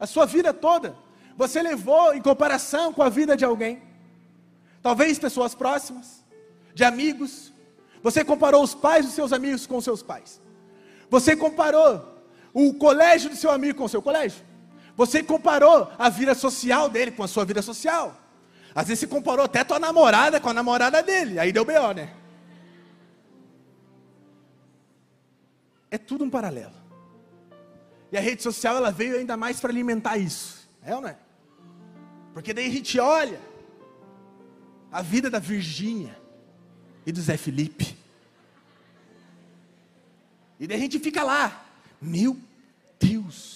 A 0.00 0.06
sua 0.06 0.26
vida 0.26 0.52
toda, 0.52 0.96
você 1.36 1.62
levou 1.62 2.14
em 2.14 2.20
comparação 2.20 2.92
com 2.92 3.02
a 3.02 3.08
vida 3.08 3.36
de 3.36 3.44
alguém. 3.44 3.82
Talvez 4.82 5.18
pessoas 5.18 5.54
próximas, 5.54 6.24
de 6.74 6.82
amigos. 6.82 7.52
Você 8.02 8.24
comparou 8.24 8.62
os 8.62 8.74
pais 8.74 9.04
dos 9.04 9.14
seus 9.14 9.32
amigos 9.32 9.66
com 9.66 9.76
os 9.76 9.84
seus 9.84 10.02
pais. 10.02 10.40
Você 11.08 11.36
comparou 11.36 12.20
o 12.52 12.74
colégio 12.74 13.30
do 13.30 13.36
seu 13.36 13.50
amigo 13.50 13.78
com 13.78 13.84
o 13.84 13.88
seu 13.88 14.02
colégio. 14.02 14.44
Você 14.96 15.22
comparou 15.22 15.92
a 15.98 16.08
vida 16.08 16.34
social 16.34 16.88
dele 16.88 17.10
com 17.10 17.22
a 17.22 17.28
sua 17.28 17.44
vida 17.44 17.60
social. 17.60 18.18
Às 18.74 18.88
vezes 18.88 19.00
você 19.00 19.06
comparou 19.06 19.44
até 19.44 19.62
tua 19.62 19.78
namorada 19.78 20.40
com 20.40 20.48
a 20.48 20.54
namorada 20.54 21.02
dele. 21.02 21.38
Aí 21.38 21.52
deu 21.52 21.64
B.O., 21.64 21.92
né? 21.92 22.14
É 25.90 25.98
tudo 25.98 26.24
um 26.24 26.30
paralelo. 26.30 26.74
E 28.10 28.16
a 28.16 28.20
rede 28.20 28.42
social 28.42 28.76
ela 28.76 28.90
veio 28.90 29.16
ainda 29.16 29.36
mais 29.36 29.60
para 29.60 29.70
alimentar 29.70 30.16
isso. 30.16 30.68
É 30.82 30.94
ou 30.94 31.00
não 31.00 31.08
é? 31.08 31.16
Porque 32.32 32.52
daí 32.52 32.66
a 32.66 32.70
gente 32.70 32.98
olha 32.98 33.40
a 34.90 35.02
vida 35.02 35.28
da 35.30 35.38
Virgínia 35.38 36.16
e 37.04 37.12
do 37.12 37.20
Zé 37.20 37.36
Felipe. 37.36 37.96
E 40.58 40.66
daí 40.66 40.76
a 40.76 40.80
gente 40.80 40.98
fica 40.98 41.22
lá, 41.22 41.64
meu 42.00 42.36
Deus, 42.98 43.55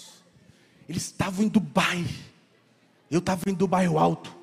eles 0.91 1.05
estavam 1.05 1.45
em 1.45 1.49
Dubai, 1.49 2.05
eu 3.09 3.21
estava 3.21 3.49
em 3.49 3.55
Dubai 3.55 3.87
o 3.87 3.97
Alto. 3.97 4.37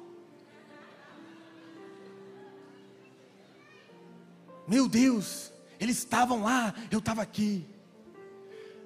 Meu 4.65 4.87
Deus, 4.87 5.51
eles 5.77 5.97
estavam 5.97 6.43
lá, 6.43 6.73
eu 6.89 6.99
estava 6.99 7.21
aqui. 7.21 7.65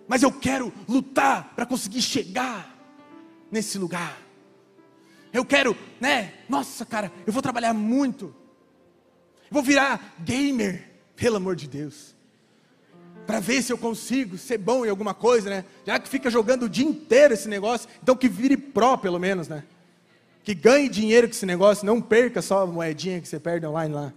Mas 0.07 0.23
eu 0.23 0.31
quero 0.31 0.73
lutar 0.89 1.53
para 1.53 1.67
conseguir 1.67 2.01
chegar 2.01 2.75
nesse 3.51 3.77
lugar. 3.77 4.17
Eu 5.31 5.45
quero, 5.45 5.77
né? 5.99 6.33
Nossa, 6.49 6.83
cara, 6.83 7.11
eu 7.27 7.31
vou 7.31 7.43
trabalhar 7.43 7.75
muito. 7.75 8.35
Eu 9.43 9.51
vou 9.51 9.61
virar 9.61 10.15
gamer, 10.19 10.89
pelo 11.15 11.37
amor 11.37 11.55
de 11.55 11.67
Deus 11.67 12.15
para 13.25 13.39
ver 13.39 13.61
se 13.61 13.71
eu 13.71 13.77
consigo 13.77 14.37
ser 14.37 14.57
bom 14.57 14.85
em 14.85 14.89
alguma 14.89 15.13
coisa, 15.13 15.49
né? 15.49 15.65
Já 15.85 15.99
que 15.99 16.09
fica 16.09 16.29
jogando 16.29 16.63
o 16.63 16.69
dia 16.69 16.85
inteiro 16.85 17.33
esse 17.33 17.47
negócio, 17.47 17.89
então 18.01 18.15
que 18.15 18.27
vire 18.27 18.57
pró 18.57 18.97
pelo 18.97 19.19
menos, 19.19 19.47
né? 19.47 19.63
Que 20.43 20.53
ganhe 20.53 20.89
dinheiro 20.89 21.27
com 21.27 21.33
esse 21.33 21.45
negócio, 21.45 21.85
não 21.85 22.01
perca 22.01 22.41
só 22.41 22.63
a 22.63 22.65
moedinha 22.67 23.21
que 23.21 23.27
você 23.27 23.39
perde 23.39 23.65
online 23.65 23.93
lá, 23.93 24.13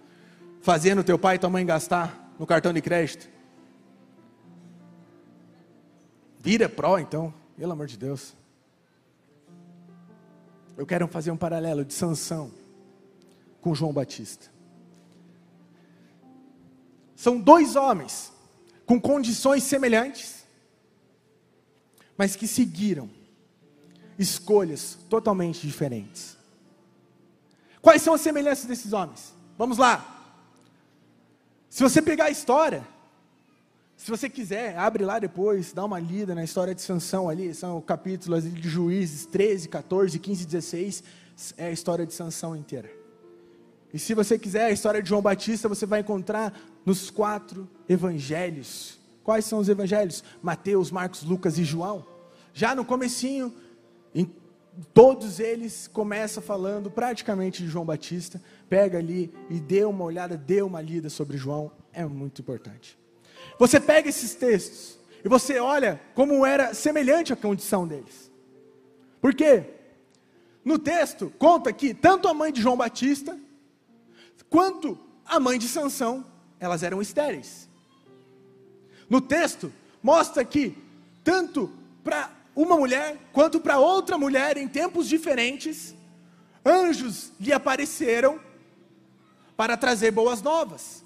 fazendo 0.63 1.05
teu 1.05 1.19
pai 1.19 1.37
e 1.37 1.39
tua 1.39 1.51
mãe 1.51 1.65
gastar 1.65 2.35
no 2.39 2.47
cartão 2.47 2.73
de 2.73 2.81
crédito. 2.81 3.29
Vira 6.41 6.69
pró 6.69 6.99
então, 6.99 7.33
pelo 7.57 7.73
amor 7.73 7.87
de 7.87 7.97
Deus. 7.97 8.35
Eu 10.77 10.85
quero 10.85 11.07
fazer 11.07 11.31
um 11.31 11.37
paralelo 11.37 11.85
de 11.85 11.95
Sansão 11.95 12.51
com 13.61 13.75
João 13.75 13.93
Batista. 13.93 14.53
São 17.15 17.39
dois 17.39 17.77
homens 17.77 18.34
com 18.87 19.01
condições 19.01 19.63
semelhantes, 19.63 20.45
mas 22.17 22.37
que 22.37 22.47
seguiram 22.47 23.11
escolhas 24.19 24.99
totalmente 25.09 25.67
diferentes. 25.67 26.37
Quais 27.81 28.03
são 28.03 28.15
as 28.15 28.21
semelhanças 28.21 28.67
desses 28.67 28.93
homens? 28.93 29.35
Vamos 29.59 29.79
lá. 29.79 30.11
Se 31.69 31.83
você 31.83 32.01
pegar 32.01 32.27
a 32.27 32.31
história, 32.31 32.87
se 33.97 34.11
você 34.11 34.29
quiser, 34.29 34.77
abre 34.79 35.05
lá 35.05 35.19
depois, 35.19 35.73
dá 35.73 35.85
uma 35.85 35.99
lida 35.99 36.35
na 36.35 36.45
história 36.45 36.75
de 36.75 36.83
Sansão 36.83 37.29
ali, 37.29 37.55
são 37.55 37.81
capítulos 37.81 38.45
de 38.45 38.69
Juízes 38.69 39.27
13, 39.27 39.69
14, 39.69 40.19
15, 40.19 40.47
16, 40.47 41.05
é 41.57 41.67
a 41.67 41.71
história 41.71 42.07
de 42.07 42.15
Sansão 42.15 42.55
inteira. 42.55 43.04
E 43.95 43.99
se 44.01 44.13
você 44.13 44.37
quiser 44.37 44.65
a 44.65 44.71
história 44.73 45.01
de 45.01 45.09
João 45.09 45.23
Batista, 45.23 45.69
você 45.69 45.87
vai 45.87 46.01
encontrar 46.01 46.53
nos 46.85 47.11
quatro 47.11 47.71
evangelhos. 47.89 48.99
Quais 49.23 49.45
são 49.45 49.61
os 49.61 49.69
evangelhos? 49.69 50.25
Mateus, 50.43 50.91
Marcos, 50.91 51.23
Lucas 51.23 51.59
e 51.59 51.65
João. 51.65 52.05
Já 52.53 52.75
no 52.75 52.85
comecinho, 52.85 53.55
em 54.13 54.29
todos 54.93 55.39
eles 55.39 55.87
começa 55.87 56.41
falando 56.41 56.91
praticamente 56.91 57.63
de 57.63 57.69
João 57.69 57.85
Batista. 57.85 58.43
Pega 58.69 58.99
ali 58.99 59.33
e 59.49 59.61
dê 59.61 59.85
uma 59.85 60.03
olhada, 60.03 60.37
dê 60.37 60.61
uma 60.61 60.81
lida 60.81 61.09
sobre 61.09 61.37
João, 61.37 61.71
é 61.93 62.05
muito 62.05 62.43
importante. 62.43 62.99
Você 63.61 63.79
pega 63.79 64.09
esses 64.09 64.35
textos 64.35 64.99
e 65.25 65.29
você 65.29 65.61
olha 65.61 66.01
como 66.17 66.45
era 66.45 66.75
semelhante 66.75 67.33
a 67.33 67.37
condição 67.37 67.87
deles. 67.87 68.29
Por 69.21 69.33
quê? 69.33 69.67
No 70.65 70.81
texto 70.81 71.33
conta 71.39 71.73
que 71.73 71.95
tanto 71.95 72.27
a 72.27 72.35
mãe 72.35 72.53
de 72.53 72.61
João 72.61 72.77
Batista 72.77 73.39
quanto 74.51 74.99
a 75.25 75.41
mãe 75.41 75.59
de 75.59 75.69
Sansão, 75.69 76.25
elas 76.59 76.83
eram 76.83 77.01
estéreis. 77.01 77.69
No 79.09 79.21
texto, 79.21 79.73
mostra 80.03 80.45
que, 80.45 80.77
tanto 81.23 81.71
para 82.03 82.31
uma 82.55 82.77
mulher 82.77 83.19
quanto 83.33 83.61
para 83.61 83.79
outra 83.79 84.17
mulher, 84.17 84.57
em 84.57 84.69
tempos 84.69 85.09
diferentes, 85.09 85.95
anjos 86.65 87.33
lhe 87.39 87.53
apareceram 87.53 88.41
para 89.57 89.77
trazer 89.77 90.11
boas 90.11 90.43
novas, 90.43 91.05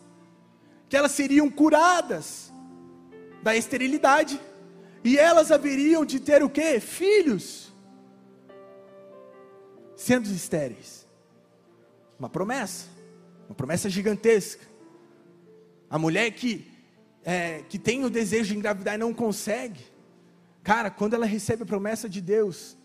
que 0.89 0.97
elas 0.97 1.13
seriam 1.13 1.51
curadas 1.51 2.53
da 3.43 3.57
esterilidade, 3.57 4.41
e 5.05 5.17
elas 5.17 5.51
haveriam 5.51 6.05
de 6.05 6.19
ter 6.19 6.43
o 6.43 6.51
que? 6.51 6.81
Filhos, 6.81 7.73
sendo 9.97 10.29
estéreis. 10.29 11.07
Uma 12.19 12.29
promessa. 12.29 12.98
Uma 13.49 13.55
promessa 13.55 13.89
gigantesca. 13.89 14.65
A 15.89 15.99
mulher 15.99 16.31
que, 16.33 16.71
é, 17.25 17.63
que 17.63 17.79
tem 17.79 18.05
o 18.05 18.11
desejo 18.11 18.53
de 18.53 18.59
engravidar 18.59 18.95
e 18.95 18.99
não 18.99 19.15
consegue. 19.15 19.81
Cara, 20.63 20.91
quando 20.91 21.15
ela 21.15 21.25
recebe 21.25 21.63
a 21.63 21.67
promessa 21.67 22.09
de 22.09 22.21
Deus. 22.21 22.77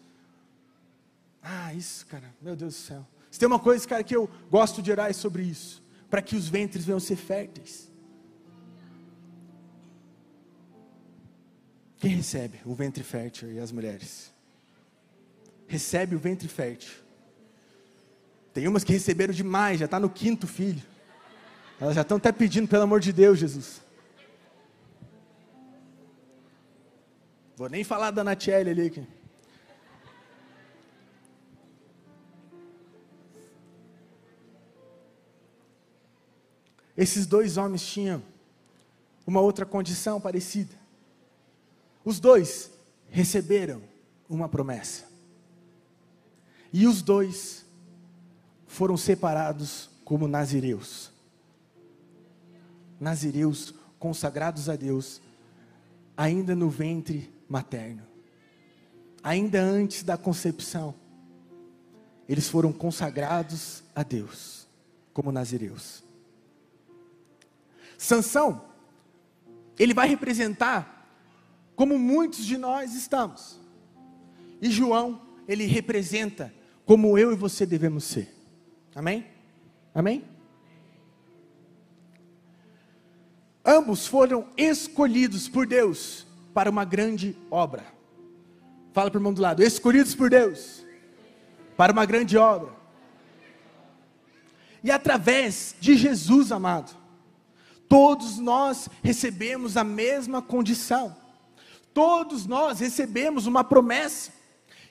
Ah, 1.41 1.73
isso, 1.73 2.06
cara, 2.06 2.34
meu 2.41 2.56
Deus 2.56 2.73
do 2.73 2.80
céu. 2.80 3.06
Se 3.30 3.38
tem 3.38 3.45
uma 3.45 3.60
coisa, 3.60 3.86
cara, 3.86 4.04
que 4.04 4.15
eu 4.15 4.30
gosto 4.49 4.82
de 4.82 4.89
orar 4.89 5.10
é 5.10 5.13
sobre 5.13 5.43
isso. 5.43 5.84
Para 6.10 6.21
que 6.21 6.36
os 6.36 6.47
ventres 6.47 6.86
venham 6.86 6.99
ser 6.99 7.17
férteis. 7.17 7.91
Quem 11.97 12.15
recebe 12.15 12.60
o 12.65 12.73
ventre 12.73 13.04
fértil 13.04 13.52
e 13.52 13.60
as 13.60 13.71
mulheres? 13.71 14.32
Recebe 15.67 16.15
o 16.15 16.19
ventre 16.19 16.47
fértil 16.47 17.03
tem 18.54 18.68
umas 18.68 18.84
que 18.84 18.94
receberam 18.94 19.34
demais, 19.34 19.80
já 19.80 19.86
está 19.86 20.00
no 20.00 20.10
quinto 20.10 20.46
filho. 20.46 20.82
Elas 21.80 21.96
já 21.96 22.02
estão 22.02 22.18
até 22.18 22.32
pedindo, 22.32 22.68
pelo 22.68 22.84
amor 22.84 23.00
de 23.00 23.12
Deus, 23.12 23.39
Jesus. 23.39 23.82
Vou 27.56 27.68
nem 27.68 27.84
falar 27.84 28.12
da 28.12 28.24
Natiele 28.24 28.70
ali. 28.70 28.88
Aqui. 28.88 29.08
Esses 36.96 37.26
dois 37.26 37.58
homens 37.58 37.86
tinham 37.86 38.22
uma 39.26 39.42
outra 39.42 39.66
condição 39.66 40.22
parecida. 40.22 40.76
Os 42.06 42.20
dois 42.20 42.72
receberam 43.10 43.82
uma 44.30 44.48
promessa. 44.48 45.06
E 46.72 46.86
os 46.86 47.02
dois 47.02 47.62
foram 48.73 48.97
separados 48.97 49.88
como 50.03 50.27
nazireus. 50.27 51.12
Nazireus 52.99 53.71
consagrados 53.99 54.67
a 54.67 54.75
Deus, 54.75 55.21
ainda 56.17 56.55
no 56.55 56.71
ventre 56.71 57.31
materno. 57.47 58.01
Ainda 59.21 59.62
antes 59.62 60.01
da 60.01 60.17
concepção, 60.17 60.95
eles 62.27 62.49
foram 62.49 62.73
consagrados 62.73 63.83
a 63.95 64.01
Deus 64.01 64.67
como 65.13 65.31
nazireus. 65.31 66.03
Sansão, 67.95 68.65
ele 69.77 69.93
vai 69.93 70.07
representar 70.07 71.15
como 71.75 71.99
muitos 71.99 72.43
de 72.43 72.57
nós 72.57 72.95
estamos. 72.95 73.59
E 74.59 74.71
João, 74.71 75.21
ele 75.47 75.65
representa 75.65 76.51
como 76.88 77.19
eu 77.19 77.31
e 77.31 77.36
você 77.36 77.67
devemos 77.67 78.05
ser. 78.05 78.42
Amém? 78.95 79.25
Amém? 79.93 80.23
Ambos 83.65 84.06
foram 84.06 84.47
escolhidos 84.58 85.47
por 85.47 85.65
Deus 85.65 86.27
para 86.53 86.69
uma 86.69 86.86
grande 86.86 87.36
obra. 87.49 87.86
Fala 88.93 89.10
para 89.10 89.17
o 89.17 89.21
irmão 89.21 89.34
do 89.34 89.41
lado, 89.41 89.63
escolhidos 89.63 90.13
por 90.13 90.29
Deus 90.29 90.84
para 91.75 91.91
uma 91.91 92.06
grande 92.06 92.38
obra. 92.38 92.71
E 94.84 94.91
através 94.91 95.75
de 95.79 95.95
Jesus, 95.95 96.51
amado, 96.51 96.95
todos 97.88 98.38
nós 98.38 98.89
recebemos 99.01 99.77
a 99.77 99.84
mesma 99.84 100.41
condição. 100.41 101.15
Todos 101.93 102.45
nós 102.45 102.79
recebemos 102.79 103.45
uma 103.45 103.63
promessa. 103.63 104.32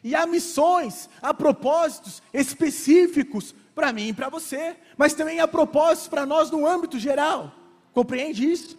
E 0.02 0.14
há 0.14 0.26
missões, 0.26 1.08
há 1.20 1.32
propósitos 1.32 2.22
específicos 2.32 3.54
para 3.74 3.92
mim 3.92 4.08
e 4.08 4.12
para 4.12 4.28
você, 4.28 4.76
mas 4.96 5.14
também 5.14 5.40
há 5.40 5.48
propósitos 5.48 6.08
para 6.08 6.26
nós 6.26 6.50
no 6.50 6.66
âmbito 6.66 6.98
geral. 6.98 7.54
Compreende 7.92 8.50
isso? 8.50 8.78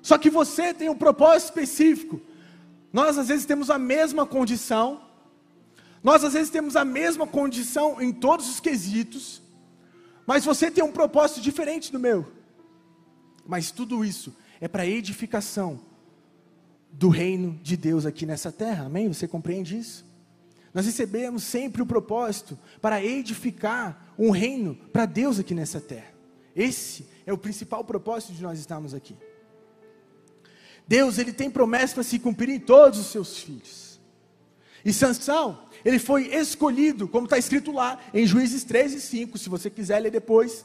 Só 0.00 0.18
que 0.18 0.30
você 0.30 0.74
tem 0.74 0.88
um 0.88 0.96
propósito 0.96 1.48
específico. 1.48 2.20
Nós 2.92 3.16
às 3.16 3.28
vezes 3.28 3.46
temos 3.46 3.70
a 3.70 3.78
mesma 3.78 4.26
condição, 4.26 5.00
nós 6.02 6.24
às 6.24 6.32
vezes 6.32 6.50
temos 6.50 6.76
a 6.76 6.84
mesma 6.84 7.26
condição 7.26 8.00
em 8.02 8.12
todos 8.12 8.48
os 8.48 8.60
quesitos, 8.60 9.40
mas 10.26 10.44
você 10.44 10.70
tem 10.70 10.82
um 10.82 10.92
propósito 10.92 11.40
diferente 11.40 11.90
do 11.90 11.98
meu. 11.98 12.30
Mas 13.46 13.70
tudo 13.70 14.04
isso 14.04 14.34
é 14.60 14.68
para 14.68 14.86
edificação 14.86 15.80
do 16.90 17.08
reino 17.08 17.58
de 17.62 17.76
Deus 17.76 18.04
aqui 18.04 18.26
nessa 18.26 18.52
terra, 18.52 18.84
amém? 18.86 19.08
Você 19.08 19.26
compreende 19.26 19.76
isso? 19.78 20.04
Nós 20.74 20.86
recebemos 20.86 21.42
sempre 21.42 21.82
o 21.82 21.86
propósito 21.86 22.58
para 22.80 23.04
edificar 23.04 24.14
um 24.18 24.30
reino 24.30 24.74
para 24.92 25.04
Deus 25.04 25.38
aqui 25.38 25.54
nessa 25.54 25.80
terra. 25.80 26.12
Esse 26.56 27.06
é 27.26 27.32
o 27.32 27.38
principal 27.38 27.84
propósito 27.84 28.32
de 28.32 28.42
nós 28.42 28.58
estarmos 28.58 28.94
aqui. 28.94 29.16
Deus, 30.86 31.18
ele 31.18 31.32
tem 31.32 31.50
promessas 31.50 31.94
para 31.94 32.02
se 32.02 32.18
cumprir 32.18 32.48
em 32.48 32.58
todos 32.58 32.98
os 32.98 33.06
seus 33.06 33.38
filhos. 33.38 34.00
E 34.84 34.92
Sansão, 34.92 35.62
ele 35.84 35.98
foi 35.98 36.34
escolhido, 36.34 37.06
como 37.06 37.24
está 37.24 37.38
escrito 37.38 37.70
lá 37.70 38.00
em 38.12 38.26
Juízes 38.26 38.64
13 38.64 38.96
e 38.96 39.00
5, 39.00 39.38
se 39.38 39.48
você 39.48 39.70
quiser 39.70 40.00
ler 40.00 40.10
depois. 40.10 40.64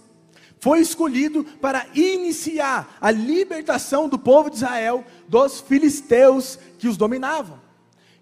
Foi 0.59 0.79
escolhido 0.79 1.43
para 1.43 1.85
iniciar 1.93 2.97
a 2.99 3.11
libertação 3.11 4.09
do 4.09 4.17
povo 4.17 4.49
de 4.49 4.55
Israel 4.55 5.05
dos 5.27 5.59
filisteus 5.61 6.57
que 6.79 6.87
os 6.87 6.97
dominavam. 6.97 7.66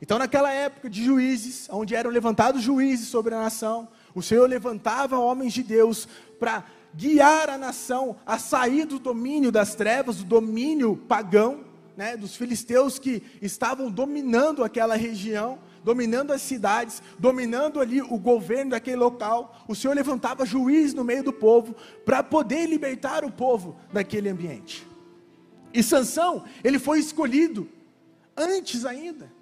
Então, 0.05 0.19
naquela 0.19 0.51
época 0.51 0.87
de 0.87 1.03
juízes, 1.03 1.67
onde 1.71 1.95
eram 1.95 2.11
levantados 2.11 2.61
juízes 2.61 3.07
sobre 3.07 3.33
a 3.33 3.39
nação, 3.39 3.87
o 4.13 4.21
Senhor 4.21 4.47
levantava 4.47 5.17
homens 5.17 5.51
de 5.51 5.63
Deus 5.63 6.07
para 6.39 6.63
guiar 6.93 7.49
a 7.49 7.57
nação 7.57 8.15
a 8.23 8.37
sair 8.37 8.85
do 8.85 8.99
domínio 8.99 9.51
das 9.51 9.73
trevas, 9.73 10.17
do 10.17 10.23
domínio 10.23 10.95
pagão, 10.95 11.61
né, 11.97 12.15
dos 12.15 12.35
filisteus 12.35 12.99
que 12.99 13.23
estavam 13.41 13.89
dominando 13.89 14.63
aquela 14.63 14.95
região, 14.95 15.57
dominando 15.83 16.31
as 16.31 16.43
cidades, 16.43 17.01
dominando 17.17 17.81
ali 17.81 17.99
o 17.99 18.19
governo 18.19 18.71
daquele 18.71 18.97
local. 18.97 19.59
O 19.67 19.73
Senhor 19.73 19.95
levantava 19.95 20.45
juiz 20.45 20.93
no 20.93 21.03
meio 21.03 21.23
do 21.23 21.33
povo 21.33 21.75
para 22.05 22.21
poder 22.21 22.67
libertar 22.69 23.25
o 23.25 23.31
povo 23.31 23.75
daquele 23.91 24.29
ambiente. 24.29 24.85
E 25.73 25.81
Sansão, 25.81 26.43
ele 26.63 26.77
foi 26.77 26.99
escolhido 26.99 27.67
antes 28.37 28.85
ainda, 28.85 29.33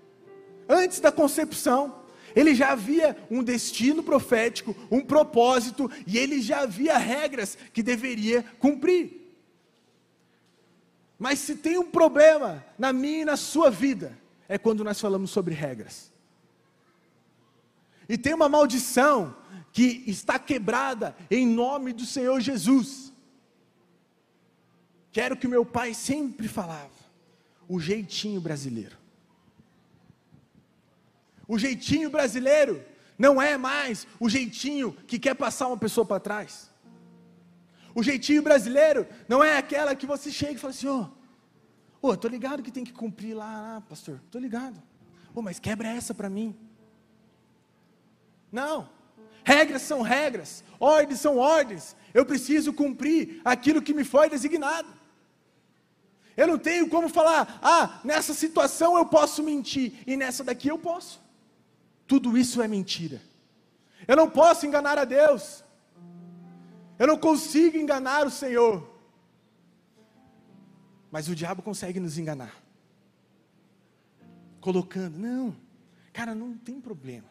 antes 0.68 1.00
da 1.00 1.12
concepção. 1.12 2.04
Ele 2.36 2.56
já 2.56 2.72
havia 2.72 3.16
um 3.30 3.44
destino 3.44 4.02
profético, 4.02 4.76
um 4.90 5.02
propósito, 5.02 5.90
e 6.08 6.18
ele 6.18 6.42
já 6.42 6.62
havia 6.62 6.98
regras 6.98 7.58
que 7.72 7.84
deveria 7.84 8.44
cumprir. 8.60 9.22
Mas 11.20 11.40
se 11.40 11.56
tem 11.56 11.78
um 11.78 11.90
problema 11.90 12.66
na 12.78 12.92
minha 12.92 13.22
e 13.22 13.26
na 13.26 13.38
sua 13.38 13.70
vida, 13.70 14.18
é 14.48 14.58
quando 14.58 14.84
nós 14.84 15.00
falamos 15.00 15.32
sobre 15.32 15.54
regras. 15.54 16.12
E 18.10 18.18
tem 18.18 18.34
uma 18.34 18.50
maldição 18.50 19.36
que 19.72 20.04
está 20.06 20.38
quebrada 20.38 21.16
em 21.32 21.48
nome 21.48 21.94
do 21.94 22.06
Senhor 22.06 22.40
Jesus. 22.40 23.14
Quero 25.12 25.38
que 25.38 25.48
meu 25.48 25.66
pai 25.66 25.94
sempre 25.94 26.48
falava, 26.48 26.92
o 27.68 27.80
jeitinho 27.80 28.42
brasileiro. 28.42 29.03
O 31.48 31.58
jeitinho 31.58 32.10
brasileiro 32.10 32.84
não 33.18 33.42
é 33.42 33.58
mais 33.58 34.08
o 34.20 34.30
jeitinho 34.30 34.94
que 35.08 35.20
quer 35.20 35.36
passar 35.36 35.68
uma 35.68 35.78
pessoa 35.78 36.06
para 36.06 36.20
trás. 36.20 36.72
O 37.96 38.02
jeitinho 38.02 38.42
brasileiro 38.42 39.08
não 39.28 39.44
é 39.44 39.58
aquela 39.58 39.96
que 39.96 40.06
você 40.06 40.32
chega 40.32 40.54
e 40.54 40.58
fala 40.58 40.72
assim: 40.72 40.88
ô, 40.88 41.10
oh, 42.02 42.10
oh, 42.10 42.18
tô 42.18 42.28
ligado 42.28 42.64
que 42.64 42.72
tem 42.72 42.84
que 42.84 42.94
cumprir 42.94 43.36
lá, 43.36 43.84
pastor, 43.88 44.22
tô 44.32 44.40
ligado. 44.40 44.82
Oh, 45.36 45.42
mas 45.42 45.60
quebra 45.60 45.88
essa 45.88 46.14
para 46.14 46.30
mim. 46.30 46.56
Não. 48.52 48.90
Regras 49.44 49.82
são 49.82 50.02
regras, 50.02 50.64
ordens 50.80 51.20
são 51.20 51.38
ordens. 51.38 51.96
Eu 52.14 52.26
preciso 52.26 52.72
cumprir 52.72 53.42
aquilo 53.44 53.82
que 53.82 53.94
me 53.94 54.04
foi 54.04 54.30
designado. 54.30 54.88
Eu 56.36 56.48
não 56.48 56.58
tenho 56.58 56.90
como 56.90 57.10
falar, 57.10 57.60
ah, 57.62 58.00
nessa 58.04 58.34
situação 58.34 58.98
eu 58.98 59.06
posso 59.06 59.44
mentir 59.44 59.94
e 60.08 60.18
nessa 60.18 60.44
daqui 60.44 60.68
eu 60.68 60.80
posso. 60.80 61.23
Tudo 62.08 62.38
isso 62.38 62.62
é 62.62 62.68
mentira. 62.68 63.22
Eu 64.08 64.16
não 64.16 64.30
posso 64.30 64.66
enganar 64.66 64.98
a 64.98 65.06
Deus. 65.06 65.64
Eu 67.00 67.08
não 67.08 67.18
consigo 67.18 67.78
enganar 67.78 68.26
o 68.26 68.32
Senhor. 68.32 68.88
Mas 71.12 71.28
o 71.28 71.36
diabo 71.36 71.62
consegue 71.62 72.00
nos 72.00 72.18
enganar. 72.18 72.56
Colocando, 74.60 75.18
não, 75.18 75.56
cara, 76.12 76.34
não 76.34 76.58
tem 76.58 76.80
problema. 76.80 77.30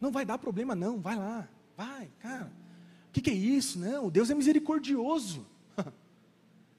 Não 0.00 0.10
vai 0.10 0.24
dar 0.24 0.38
problema, 0.38 0.74
não, 0.74 1.00
vai 1.00 1.16
lá, 1.16 1.48
vai, 1.76 2.10
cara. 2.20 2.52
O 3.08 3.12
que, 3.12 3.20
que 3.20 3.30
é 3.30 3.34
isso? 3.34 3.78
Não, 3.78 4.10
Deus 4.10 4.30
é 4.30 4.34
misericordioso. 4.34 5.46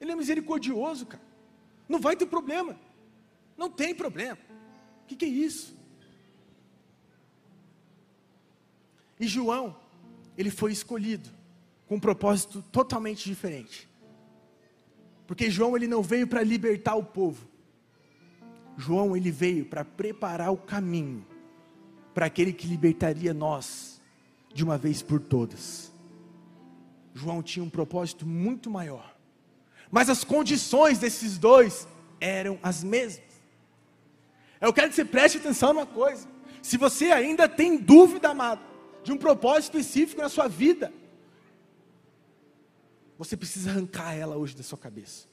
Ele 0.00 0.12
é 0.12 0.14
misericordioso, 0.16 1.06
cara. 1.06 1.22
Não 1.88 1.98
vai 1.98 2.14
ter 2.14 2.26
problema. 2.26 2.76
Não 3.56 3.68
tem 3.68 3.94
problema. 3.94 4.38
O 5.02 5.06
que, 5.06 5.16
que 5.16 5.24
é 5.24 5.28
isso? 5.28 5.74
E 9.20 9.28
João, 9.28 9.76
ele 10.36 10.50
foi 10.50 10.72
escolhido 10.72 11.28
com 11.86 11.96
um 11.96 12.00
propósito 12.00 12.62
totalmente 12.72 13.28
diferente. 13.28 13.86
Porque 15.26 15.50
João 15.50 15.76
ele 15.76 15.86
não 15.86 16.02
veio 16.02 16.26
para 16.26 16.42
libertar 16.42 16.94
o 16.96 17.04
povo. 17.04 17.46
João 18.76 19.14
ele 19.14 19.30
veio 19.30 19.66
para 19.66 19.84
preparar 19.84 20.50
o 20.50 20.56
caminho 20.56 21.26
para 22.14 22.26
aquele 22.26 22.52
que 22.52 22.66
libertaria 22.66 23.34
nós 23.34 24.00
de 24.54 24.64
uma 24.64 24.78
vez 24.78 25.02
por 25.02 25.20
todas. 25.20 25.92
João 27.12 27.42
tinha 27.42 27.64
um 27.64 27.70
propósito 27.70 28.26
muito 28.26 28.70
maior. 28.70 29.14
Mas 29.90 30.08
as 30.08 30.24
condições 30.24 30.98
desses 30.98 31.36
dois 31.36 31.86
eram 32.20 32.58
as 32.62 32.82
mesmas. 32.82 33.28
Eu 34.60 34.72
quero 34.72 34.88
que 34.88 34.94
você 34.94 35.04
preste 35.04 35.38
atenção 35.38 35.74
numa 35.74 35.86
coisa. 35.86 36.26
Se 36.62 36.76
você 36.76 37.06
ainda 37.06 37.48
tem 37.48 37.76
dúvida, 37.76 38.30
amado, 38.30 38.69
de 39.02 39.12
um 39.12 39.16
propósito 39.16 39.78
específico 39.78 40.20
na 40.20 40.28
sua 40.28 40.48
vida, 40.48 40.92
você 43.18 43.36
precisa 43.36 43.70
arrancar 43.70 44.14
ela 44.14 44.36
hoje 44.36 44.56
da 44.56 44.62
sua 44.62 44.78
cabeça. 44.78 45.28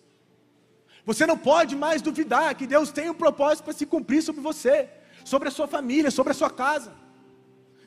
Você 1.06 1.26
não 1.26 1.38
pode 1.38 1.76
mais 1.76 2.02
duvidar 2.02 2.54
que 2.56 2.68
Deus 2.68 2.92
tem 2.92 3.10
um 3.10 3.14
propósito 3.14 3.64
para 3.64 3.74
se 3.74 3.86
cumprir 3.86 4.22
sobre 4.22 4.42
você, 4.42 4.90
sobre 5.24 5.48
a 5.48 5.52
sua 5.52 5.68
família, 5.68 6.12
sobre 6.12 6.32
a 6.32 6.36
sua 6.36 6.50
casa. 6.50 6.94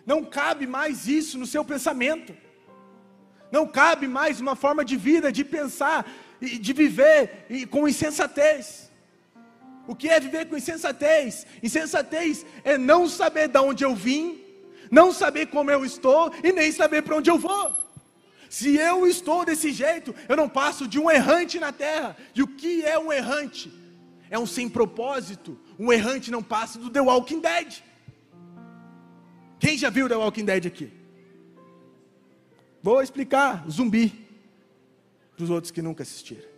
Não 0.07 0.25
cabe 0.25 0.67
mais 0.67 1.07
isso 1.07 1.37
no 1.37 1.47
seu 1.47 1.63
pensamento. 1.63 2.35
Não 3.53 3.67
cabe 3.67 4.09
mais 4.09 4.41
uma 4.41 4.57
forma 4.57 4.83
de 4.85 4.97
vida, 4.97 5.31
de 5.31 5.45
pensar, 5.45 6.11
de 6.41 6.73
viver 6.73 7.47
com 7.69 7.87
insensatez. 7.87 8.91
O 9.87 9.95
que 9.95 10.09
é 10.09 10.19
viver 10.19 10.49
com 10.49 10.57
insensatez? 10.57 11.47
Insensatez 11.63 12.47
é 12.65 12.79
não 12.79 13.07
saber 13.07 13.49
de 13.49 13.59
onde 13.59 13.85
eu 13.85 13.95
vim, 13.95 14.41
não 14.91 15.13
saber 15.13 15.47
como 15.47 15.71
eu 15.71 15.85
estou 15.85 16.33
e 16.43 16.53
nem 16.53 16.73
saber 16.73 17.03
para 17.03 17.17
onde 17.17 17.31
eu 17.31 17.39
vou. 17.39 17.77
Se 18.49 18.77
eu 18.77 19.07
estou 19.07 19.45
desse 19.45 19.73
jeito, 19.73 20.13
eu 20.29 20.37
não 20.37 20.49
passo 20.49 20.89
de 20.89 20.99
um 20.99 21.09
errante 21.09 21.61
na 21.61 21.73
terra. 21.73 22.17
E 22.35 22.43
o 22.43 22.49
que 22.49 22.85
é 22.85 22.99
um 22.99 23.13
errante? 23.13 23.73
É 24.29 24.37
um 24.37 24.47
sem 24.47 24.69
propósito. 24.69 25.57
Um 25.79 25.93
errante 25.93 26.31
não 26.33 26.43
passa 26.43 26.79
do 26.79 26.91
The 26.91 27.01
Walking 27.01 27.41
Dead. 27.41 27.81
Quem 29.61 29.79
já 29.79 29.89
viu 29.89 30.09
The 30.09 30.17
Walking 30.17 30.45
Dead 30.45 30.67
aqui? 30.67 30.93
Vou 32.83 33.01
explicar, 33.01 33.65
zumbi, 33.71 34.27
para 35.37 35.45
os 35.45 35.51
outros 35.51 35.71
que 35.71 35.81
nunca 35.81 36.03
assistiram. 36.03 36.49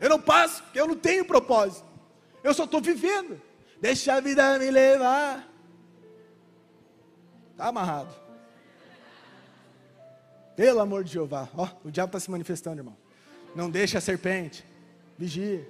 Eu 0.00 0.10
não 0.10 0.20
passo, 0.20 0.62
eu 0.74 0.86
não 0.86 0.96
tenho 0.96 1.24
propósito. 1.24 1.86
Eu 2.42 2.52
só 2.52 2.64
estou 2.64 2.80
vivendo. 2.80 3.40
Deixa 3.80 4.14
a 4.14 4.20
vida 4.20 4.58
me 4.58 4.70
levar. 4.70 5.53
Está 7.54 7.68
amarrado. 7.68 8.12
Pelo 10.56 10.80
amor 10.80 11.04
de 11.04 11.12
Jeová. 11.12 11.48
Ó, 11.56 11.68
o 11.84 11.90
diabo 11.90 12.08
está 12.08 12.18
se 12.18 12.28
manifestando, 12.28 12.80
irmão. 12.80 12.96
Não 13.54 13.70
deixe 13.70 13.96
a 13.96 14.00
serpente. 14.00 14.64
Vigie. 15.16 15.64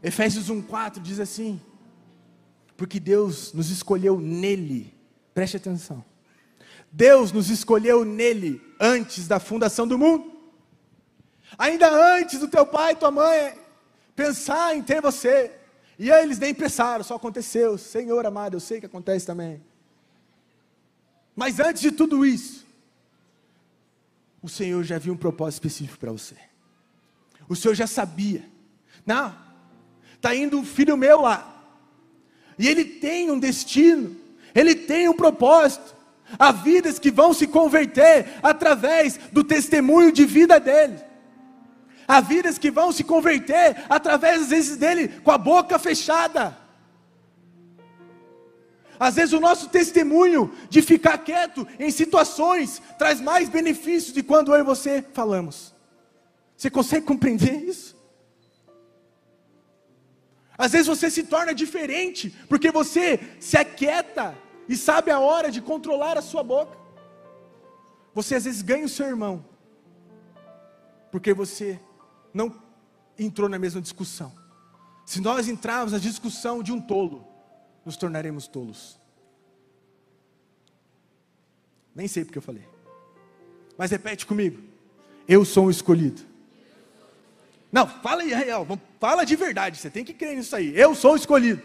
Efésios 0.00 0.48
1,4 0.48 1.00
diz 1.02 1.18
assim: 1.18 1.60
Porque 2.76 3.00
Deus 3.00 3.52
nos 3.52 3.70
escolheu 3.70 4.20
nele, 4.20 4.94
preste 5.34 5.56
atenção. 5.56 6.04
Deus 6.92 7.32
nos 7.32 7.50
escolheu 7.50 8.04
nele 8.04 8.62
antes 8.78 9.26
da 9.26 9.40
fundação 9.40 9.86
do 9.86 9.98
mundo, 9.98 10.32
ainda 11.58 11.90
antes 12.16 12.38
do 12.38 12.46
teu 12.46 12.64
pai 12.64 12.92
e 12.92 12.96
tua 12.96 13.10
mãe 13.10 13.58
pensar 14.14 14.76
em 14.76 14.82
ter 14.82 15.02
você, 15.02 15.52
e 15.98 16.12
aí 16.12 16.22
eles 16.22 16.38
nem 16.38 16.54
pensaram, 16.54 17.02
só 17.02 17.14
aconteceu. 17.14 17.78
Senhor 17.78 18.26
amado, 18.26 18.54
eu 18.54 18.60
sei 18.60 18.80
que 18.80 18.86
acontece 18.86 19.26
também. 19.26 19.62
Mas 21.34 21.60
antes 21.60 21.82
de 21.82 21.90
tudo 21.90 22.24
isso, 22.24 22.66
o 24.42 24.48
Senhor 24.48 24.82
já 24.84 24.98
viu 24.98 25.12
um 25.12 25.16
propósito 25.16 25.64
específico 25.64 25.98
para 25.98 26.12
você. 26.12 26.36
O 27.48 27.56
Senhor 27.56 27.74
já 27.74 27.86
sabia. 27.86 28.44
Não, 29.04 29.34
está 30.14 30.34
indo 30.34 30.58
um 30.58 30.64
filho 30.64 30.96
meu 30.96 31.20
lá. 31.22 31.52
E 32.58 32.66
ele 32.66 32.84
tem 32.84 33.30
um 33.30 33.38
destino, 33.38 34.16
ele 34.54 34.74
tem 34.74 35.08
um 35.08 35.14
propósito. 35.14 35.94
Há 36.38 36.50
vidas 36.50 36.98
que 36.98 37.10
vão 37.10 37.32
se 37.32 37.46
converter 37.46 38.26
através 38.42 39.18
do 39.32 39.44
testemunho 39.44 40.10
de 40.10 40.24
vida 40.24 40.58
dele. 40.58 40.98
Há 42.06 42.20
vidas 42.20 42.58
que 42.58 42.70
vão 42.70 42.92
se 42.92 43.02
converter 43.02 43.84
através, 43.88 44.42
às 44.42 44.48
vezes, 44.48 44.76
dele 44.76 45.08
com 45.08 45.30
a 45.30 45.38
boca 45.38 45.78
fechada. 45.78 46.56
Às 48.98 49.16
vezes 49.16 49.34
o 49.34 49.40
nosso 49.40 49.68
testemunho 49.68 50.52
de 50.70 50.80
ficar 50.80 51.18
quieto 51.18 51.66
em 51.78 51.90
situações 51.90 52.80
traz 52.98 53.20
mais 53.20 53.48
benefícios 53.48 54.12
de 54.14 54.22
quando 54.22 54.54
eu 54.54 54.60
e 54.60 54.64
você 54.64 55.04
falamos. 55.12 55.74
Você 56.56 56.70
consegue 56.70 57.04
compreender 57.04 57.56
isso? 57.62 57.94
Às 60.56 60.72
vezes 60.72 60.86
você 60.86 61.10
se 61.10 61.24
torna 61.24 61.54
diferente 61.54 62.34
porque 62.48 62.70
você 62.70 63.20
se 63.38 63.58
aquieta 63.58 64.34
e 64.66 64.74
sabe 64.74 65.10
a 65.10 65.20
hora 65.20 65.50
de 65.50 65.60
controlar 65.60 66.16
a 66.16 66.22
sua 66.22 66.42
boca. 66.42 66.78
Você 68.14 68.36
às 68.36 68.44
vezes 68.44 68.62
ganha 68.62 68.86
o 68.86 68.88
seu 68.88 69.06
irmão 69.06 69.44
porque 71.10 71.32
você 71.32 71.80
não 72.36 72.54
entrou 73.18 73.48
na 73.48 73.58
mesma 73.58 73.80
discussão. 73.80 74.30
Se 75.06 75.20
nós 75.20 75.48
entrarmos 75.48 75.92
na 75.92 75.98
discussão 75.98 76.62
de 76.62 76.70
um 76.70 76.80
tolo, 76.80 77.26
nos 77.84 77.96
tornaremos 77.96 78.46
tolos. 78.46 79.00
Nem 81.94 82.06
sei 82.06 82.24
porque 82.24 82.36
eu 82.36 82.42
falei. 82.42 82.68
Mas 83.78 83.90
repete 83.90 84.26
comigo. 84.26 84.62
Eu 85.26 85.44
sou 85.44 85.66
um 85.66 85.70
escolhido. 85.70 86.22
Não, 87.72 87.86
fala 87.86 88.22
aí, 88.22 88.34
real. 88.34 88.66
Fala 89.00 89.24
de 89.24 89.34
verdade. 89.34 89.78
Você 89.78 89.88
tem 89.88 90.04
que 90.04 90.12
crer 90.12 90.36
nisso 90.36 90.54
aí. 90.54 90.78
Eu 90.78 90.94
sou 90.94 91.14
um 91.14 91.16
escolhido. 91.16 91.62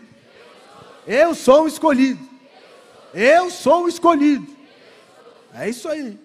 Eu 1.06 1.36
sou 1.36 1.64
um 1.64 1.68
escolhido. 1.68 2.30
Eu 3.14 3.50
sou 3.50 3.84
um 3.84 3.88
escolhido. 3.90 4.48
É 5.54 5.70
isso 5.70 5.90
aí. 5.90 6.18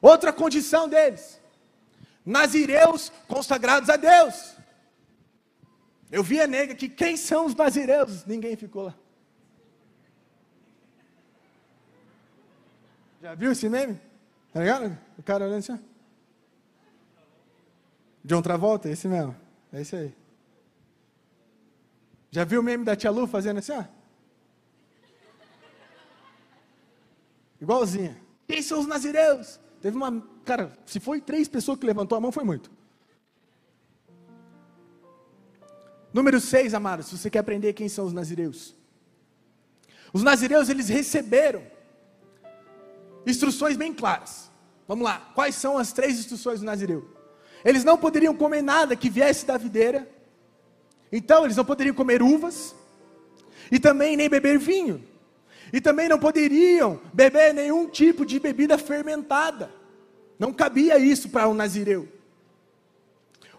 Outra 0.00 0.32
condição 0.32 0.88
deles 0.88 1.41
nazireus 2.24 3.10
consagrados 3.28 3.88
a 3.88 3.96
Deus. 3.96 4.56
Eu 6.10 6.22
vi 6.22 6.40
a 6.40 6.46
nega 6.46 6.74
que 6.74 6.88
quem 6.88 7.16
são 7.16 7.46
os 7.46 7.54
nazireus? 7.54 8.24
Ninguém 8.26 8.56
ficou 8.56 8.84
lá. 8.84 8.94
Já 13.22 13.34
viu 13.34 13.52
esse 13.52 13.68
meme? 13.68 14.00
Tá 14.52 14.60
ligado? 14.60 14.98
O 15.16 15.22
cara 15.22 15.44
olhando 15.44 15.60
assim. 15.60 15.78
John 18.24 18.42
Travolta, 18.42 18.88
esse 18.88 19.08
mesmo. 19.08 19.34
É 19.72 19.80
esse 19.80 19.96
aí. 19.96 20.14
Já 22.30 22.44
viu 22.44 22.60
o 22.60 22.62
meme 22.62 22.84
da 22.84 22.96
tia 22.96 23.10
Lu 23.10 23.26
fazendo 23.26 23.58
assim, 23.58 23.72
ó? 23.72 23.84
Igualzinha. 27.60 28.20
Quem 28.48 28.60
são 28.60 28.80
os 28.80 28.86
nazireus? 28.86 29.60
Teve 29.80 29.96
uma. 29.96 30.22
Cara, 30.44 30.76
se 30.84 30.98
foi 30.98 31.20
três 31.20 31.48
pessoas 31.48 31.78
que 31.78 31.86
levantou 31.86 32.16
a 32.18 32.20
mão, 32.20 32.32
foi 32.32 32.44
muito. 32.44 32.70
Número 36.12 36.40
seis, 36.40 36.74
amados, 36.74 37.06
se 37.06 37.16
você 37.16 37.30
quer 37.30 37.38
aprender 37.38 37.72
quem 37.72 37.88
são 37.88 38.04
os 38.04 38.12
nazireus. 38.12 38.74
Os 40.12 40.22
nazireus, 40.22 40.68
eles 40.68 40.88
receberam 40.88 41.62
instruções 43.26 43.76
bem 43.76 43.94
claras. 43.94 44.50
Vamos 44.86 45.04
lá, 45.04 45.30
quais 45.34 45.54
são 45.54 45.78
as 45.78 45.92
três 45.92 46.18
instruções 46.18 46.60
do 46.60 46.66
nazireu? 46.66 47.08
Eles 47.64 47.84
não 47.84 47.96
poderiam 47.96 48.34
comer 48.34 48.60
nada 48.60 48.96
que 48.96 49.08
viesse 49.08 49.46
da 49.46 49.56
videira, 49.56 50.08
então 51.10 51.44
eles 51.44 51.56
não 51.56 51.64
poderiam 51.64 51.94
comer 51.94 52.20
uvas, 52.22 52.74
e 53.70 53.78
também 53.78 54.16
nem 54.16 54.28
beber 54.28 54.58
vinho. 54.58 55.02
E 55.72 55.80
também 55.80 56.08
não 56.08 56.18
poderiam 56.18 57.00
beber 57.14 57.54
nenhum 57.54 57.88
tipo 57.88 58.26
de 58.26 58.38
bebida 58.38 58.76
fermentada. 58.76 59.72
Não 60.38 60.52
cabia 60.52 60.98
isso 60.98 61.28
para 61.28 61.48
um 61.48 61.54
nazireu. 61.54 62.08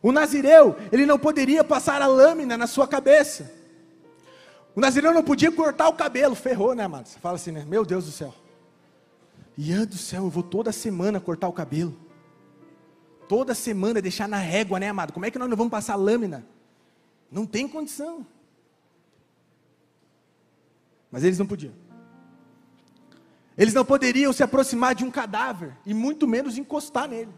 O 0.02 0.12
nazireu, 0.12 0.76
ele 0.92 1.06
não 1.06 1.18
poderia 1.18 1.64
passar 1.64 2.02
a 2.02 2.08
lâmina 2.08 2.58
na 2.58 2.68
sua 2.68 2.88
cabeça. 2.88 3.52
O 4.76 4.82
nazireu 4.82 5.14
não 5.14 5.24
podia 5.24 5.52
cortar 5.52 5.88
o 5.88 5.94
cabelo, 5.94 6.36
ferrou, 6.36 6.76
né, 6.76 6.84
amado? 6.84 7.08
Você 7.08 7.20
fala 7.20 7.36
assim, 7.36 7.52
né? 7.52 7.64
Meu 7.66 7.86
Deus 7.86 8.06
do 8.06 8.12
céu. 8.12 8.34
Ian 9.58 9.86
do 9.86 9.98
céu, 9.98 10.24
eu 10.24 10.30
vou 10.30 10.44
toda 10.44 10.72
semana 10.72 11.20
cortar 11.20 11.48
o 11.48 11.54
cabelo. 11.54 11.96
Toda 13.30 13.54
semana 13.54 14.02
deixar 14.02 14.28
na 14.28 14.38
régua, 14.38 14.80
né, 14.80 14.90
amado? 14.90 15.14
Como 15.14 15.26
é 15.26 15.32
que 15.32 15.40
nós 15.40 15.50
não 15.50 15.56
vamos 15.56 15.72
passar 15.72 15.96
lâmina? 15.96 16.46
Não 17.32 17.46
tem 17.46 17.68
condição. 17.68 18.26
Mas 21.12 21.24
eles 21.24 21.38
não 21.38 21.46
podiam. 21.46 21.74
Eles 23.58 23.74
não 23.74 23.86
poderiam 23.86 24.34
se 24.34 24.42
aproximar 24.42 24.96
de 24.96 25.04
um 25.04 25.12
cadáver 25.12 25.76
e 25.86 25.94
muito 25.94 26.28
menos 26.28 26.58
encostar 26.58 27.08
nele. 27.08 27.32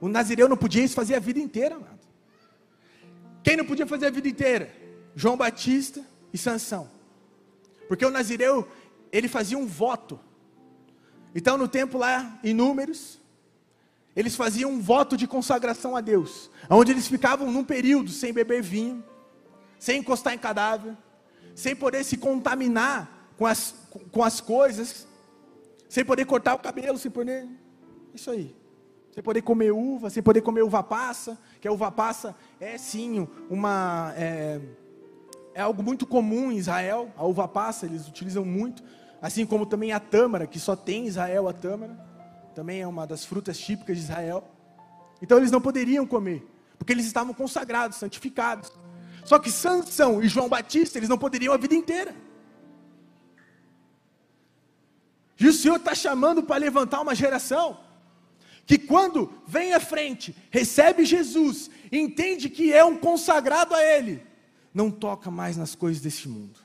O 0.00 0.08
nazireu 0.08 0.48
não 0.48 0.56
podia 0.56 0.82
isso 0.82 0.94
fazer 0.94 1.14
a 1.14 1.20
vida 1.20 1.38
inteira, 1.38 1.76
amado. 1.76 1.98
Quem 3.42 3.56
não 3.56 3.64
podia 3.64 3.86
fazer 3.86 4.06
a 4.06 4.10
vida 4.10 4.28
inteira? 4.28 4.72
João 5.14 5.36
Batista 5.36 6.04
e 6.32 6.38
Sansão. 6.38 6.90
Porque 7.86 8.04
o 8.04 8.10
nazireu, 8.10 8.68
ele 9.10 9.28
fazia 9.28 9.56
um 9.56 9.66
voto. 9.66 10.18
Então, 11.34 11.56
no 11.56 11.68
tempo 11.68 11.98
lá, 11.98 12.38
em 12.42 12.52
Números, 12.52 13.18
eles 14.14 14.34
faziam 14.34 14.72
um 14.72 14.80
voto 14.80 15.16
de 15.16 15.26
consagração 15.26 15.96
a 15.96 16.00
Deus, 16.00 16.50
onde 16.68 16.90
eles 16.90 17.06
ficavam 17.06 17.50
num 17.52 17.64
período 17.64 18.10
sem 18.10 18.32
beber 18.32 18.62
vinho, 18.62 19.04
sem 19.78 20.00
encostar 20.00 20.34
em 20.34 20.38
cadáver, 20.38 20.96
sem 21.54 21.74
poder 21.76 22.04
se 22.04 22.16
contaminar 22.16 23.30
com 23.36 23.46
as, 23.46 23.74
com 24.10 24.22
as 24.24 24.40
coisas 24.40 25.06
sem 25.88 26.04
poder 26.04 26.24
cortar 26.26 26.54
o 26.54 26.58
cabelo, 26.58 26.98
sem 26.98 27.10
poder. 27.10 27.48
Isso 28.14 28.30
aí. 28.30 28.54
Sem 29.12 29.22
poder 29.22 29.42
comer 29.42 29.72
uva, 29.72 30.10
sem 30.10 30.22
poder 30.22 30.42
comer 30.42 30.62
uva 30.62 30.82
passa, 30.82 31.38
que 31.60 31.66
a 31.66 31.72
uva 31.72 31.90
passa 31.90 32.36
é 32.60 32.76
sim 32.76 33.26
uma. 33.50 34.12
É, 34.16 34.60
é 35.54 35.60
algo 35.60 35.82
muito 35.82 36.06
comum 36.06 36.52
em 36.52 36.56
Israel, 36.56 37.10
a 37.16 37.24
uva 37.24 37.48
passa, 37.48 37.86
eles 37.86 38.06
utilizam 38.06 38.44
muito, 38.44 38.80
assim 39.20 39.44
como 39.44 39.66
também 39.66 39.92
a 39.92 39.98
tâmara, 39.98 40.46
que 40.46 40.60
só 40.60 40.76
tem 40.76 41.04
em 41.04 41.06
Israel 41.06 41.48
a 41.48 41.52
tâmara, 41.52 41.98
também 42.54 42.80
é 42.80 42.86
uma 42.86 43.06
das 43.06 43.24
frutas 43.24 43.58
típicas 43.58 43.96
de 43.96 44.04
Israel. 44.04 44.44
Então 45.20 45.38
eles 45.38 45.50
não 45.50 45.60
poderiam 45.60 46.06
comer, 46.06 46.46
porque 46.78 46.92
eles 46.92 47.06
estavam 47.06 47.34
consagrados, 47.34 47.96
santificados. 47.98 48.70
Só 49.24 49.38
que 49.38 49.50
Sansão 49.50 50.22
e 50.22 50.28
João 50.28 50.48
Batista, 50.48 50.98
eles 50.98 51.08
não 51.08 51.18
poderiam 51.18 51.52
a 51.52 51.56
vida 51.56 51.74
inteira. 51.74 52.14
E 55.38 55.46
o 55.46 55.52
Senhor 55.52 55.76
está 55.76 55.94
chamando 55.94 56.42
para 56.42 56.56
levantar 56.56 57.00
uma 57.00 57.14
geração 57.14 57.78
que, 58.66 58.76
quando 58.76 59.32
vem 59.46 59.72
à 59.72 59.80
frente, 59.80 60.36
recebe 60.50 61.04
Jesus, 61.04 61.70
entende 61.90 62.50
que 62.50 62.72
é 62.72 62.84
um 62.84 62.98
consagrado 62.98 63.74
a 63.74 63.82
Ele, 63.82 64.22
não 64.74 64.90
toca 64.90 65.30
mais 65.30 65.56
nas 65.56 65.74
coisas 65.74 66.02
deste 66.02 66.28
mundo. 66.28 66.58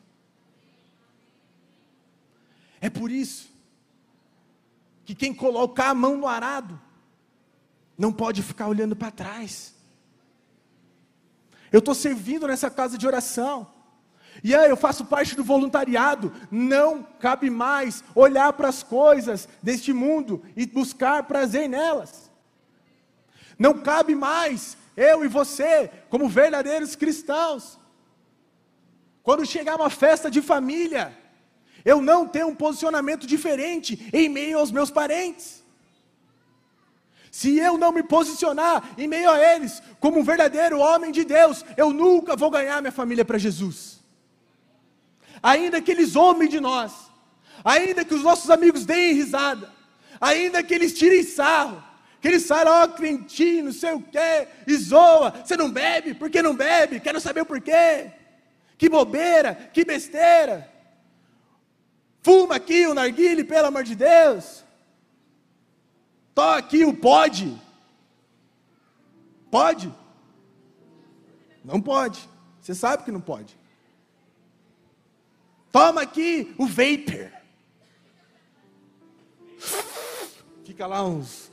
É 2.82 2.90
por 2.90 3.10
isso 3.10 3.50
que 5.06 5.16
quem 5.16 5.34
colocar 5.34 5.90
a 5.90 5.96
mão 5.96 6.18
no 6.18 6.28
arado 6.28 6.80
não 7.98 8.12
pode 8.12 8.42
ficar 8.42 8.68
olhando 8.68 8.96
para 8.96 9.12
trás. 9.12 9.74
Eu 11.72 11.80
estou 11.80 11.96
servindo 11.96 12.48
nessa 12.48 12.70
casa 12.70 12.98
de 12.98 13.08
oração. 13.08 13.72
E 14.42 14.56
aí, 14.56 14.70
eu 14.70 14.78
faço 14.78 15.06
parte 15.06 15.36
do 15.36 15.44
voluntariado. 15.44 16.32
Não 16.50 17.04
cabe 17.20 17.50
mais 17.50 18.04
olhar 18.16 18.54
para 18.54 18.70
as 18.70 18.82
coisas 18.82 19.50
deste 19.62 19.92
mundo 19.92 20.42
e 20.56 20.66
buscar 20.66 21.24
prazer 21.24 21.68
nelas. 21.68 22.32
Não 23.60 23.74
cabe 23.80 24.16
mais 24.16 24.78
eu 24.96 25.26
e 25.26 25.28
você, 25.28 25.90
como 26.10 26.30
verdadeiros 26.30 26.96
cristãos, 26.96 27.80
quando 29.22 29.46
chegar 29.46 29.76
uma 29.76 29.90
festa 29.90 30.30
de 30.30 30.42
família, 30.42 31.18
eu 31.86 32.02
não 32.02 32.28
ter 32.28 32.46
um 32.46 32.54
posicionamento 32.56 33.26
diferente 33.26 34.10
em 34.14 34.30
meio 34.30 34.60
aos 34.60 34.72
meus 34.72 34.92
parentes. 34.92 35.64
Se 37.32 37.58
eu 37.58 37.78
não 37.78 37.92
me 37.92 38.04
posicionar 38.04 38.94
em 38.98 39.08
meio 39.08 39.32
a 39.32 39.56
eles 39.56 39.82
como 40.00 40.20
um 40.20 40.24
verdadeiro 40.24 40.78
homem 40.80 41.12
de 41.12 41.24
Deus, 41.24 41.66
eu 41.76 41.92
nunca 41.92 42.36
vou 42.36 42.52
ganhar 42.52 42.80
minha 42.82 42.92
família 42.92 43.26
para 43.26 43.40
Jesus. 43.40 44.03
Ainda 45.44 45.82
que 45.82 45.92
eles 45.92 46.12
zombem 46.12 46.48
de 46.48 46.62
nós, 46.62 46.94
ainda 47.66 48.06
que 48.06 48.14
os 48.14 48.24
nossos 48.24 48.50
amigos 48.50 48.86
deem 48.86 49.14
risada, 49.14 49.70
ainda 50.22 50.64
que 50.64 50.74
eles 50.74 50.98
tirem 50.98 51.22
sarro, 51.22 51.84
que 52.22 52.30
eles 52.30 52.48
falam, 52.48 52.72
ó, 52.72 52.86
oh, 52.86 52.90
crentinho, 52.90 53.66
não 53.66 53.74
sei 53.74 53.92
o 53.92 54.02
quê, 54.02 54.48
e 54.66 54.78
zoa, 54.78 55.32
você 55.44 55.58
não 55.58 55.70
bebe, 55.70 56.14
por 56.14 56.30
que 56.30 56.42
não 56.42 56.56
bebe? 56.56 57.02
Quero 57.02 57.20
saber 57.20 57.42
o 57.42 57.46
porquê. 57.46 58.10
Que 58.78 58.88
bobeira, 58.88 59.70
que 59.74 59.84
besteira. 59.84 60.72
Fuma 62.22 62.56
aqui 62.56 62.88
o 62.88 62.94
narguile, 62.94 63.44
pelo 63.44 63.68
amor 63.68 63.84
de 63.84 63.96
Deus. 63.96 64.64
Toca 66.34 66.58
aqui 66.58 66.86
o 66.86 66.94
pode. 66.94 67.62
Pode? 69.52 69.94
Não 71.64 71.82
pode. 71.82 72.30
Você 72.62 72.74
sabe 72.74 73.04
que 73.04 73.12
não 73.12 73.20
pode. 73.20 73.58
Toma 75.74 76.04
aqui 76.04 76.54
o 76.56 76.68
vapor. 76.68 77.32
Fica 80.64 80.86
lá 80.86 81.04
uns. 81.04 81.52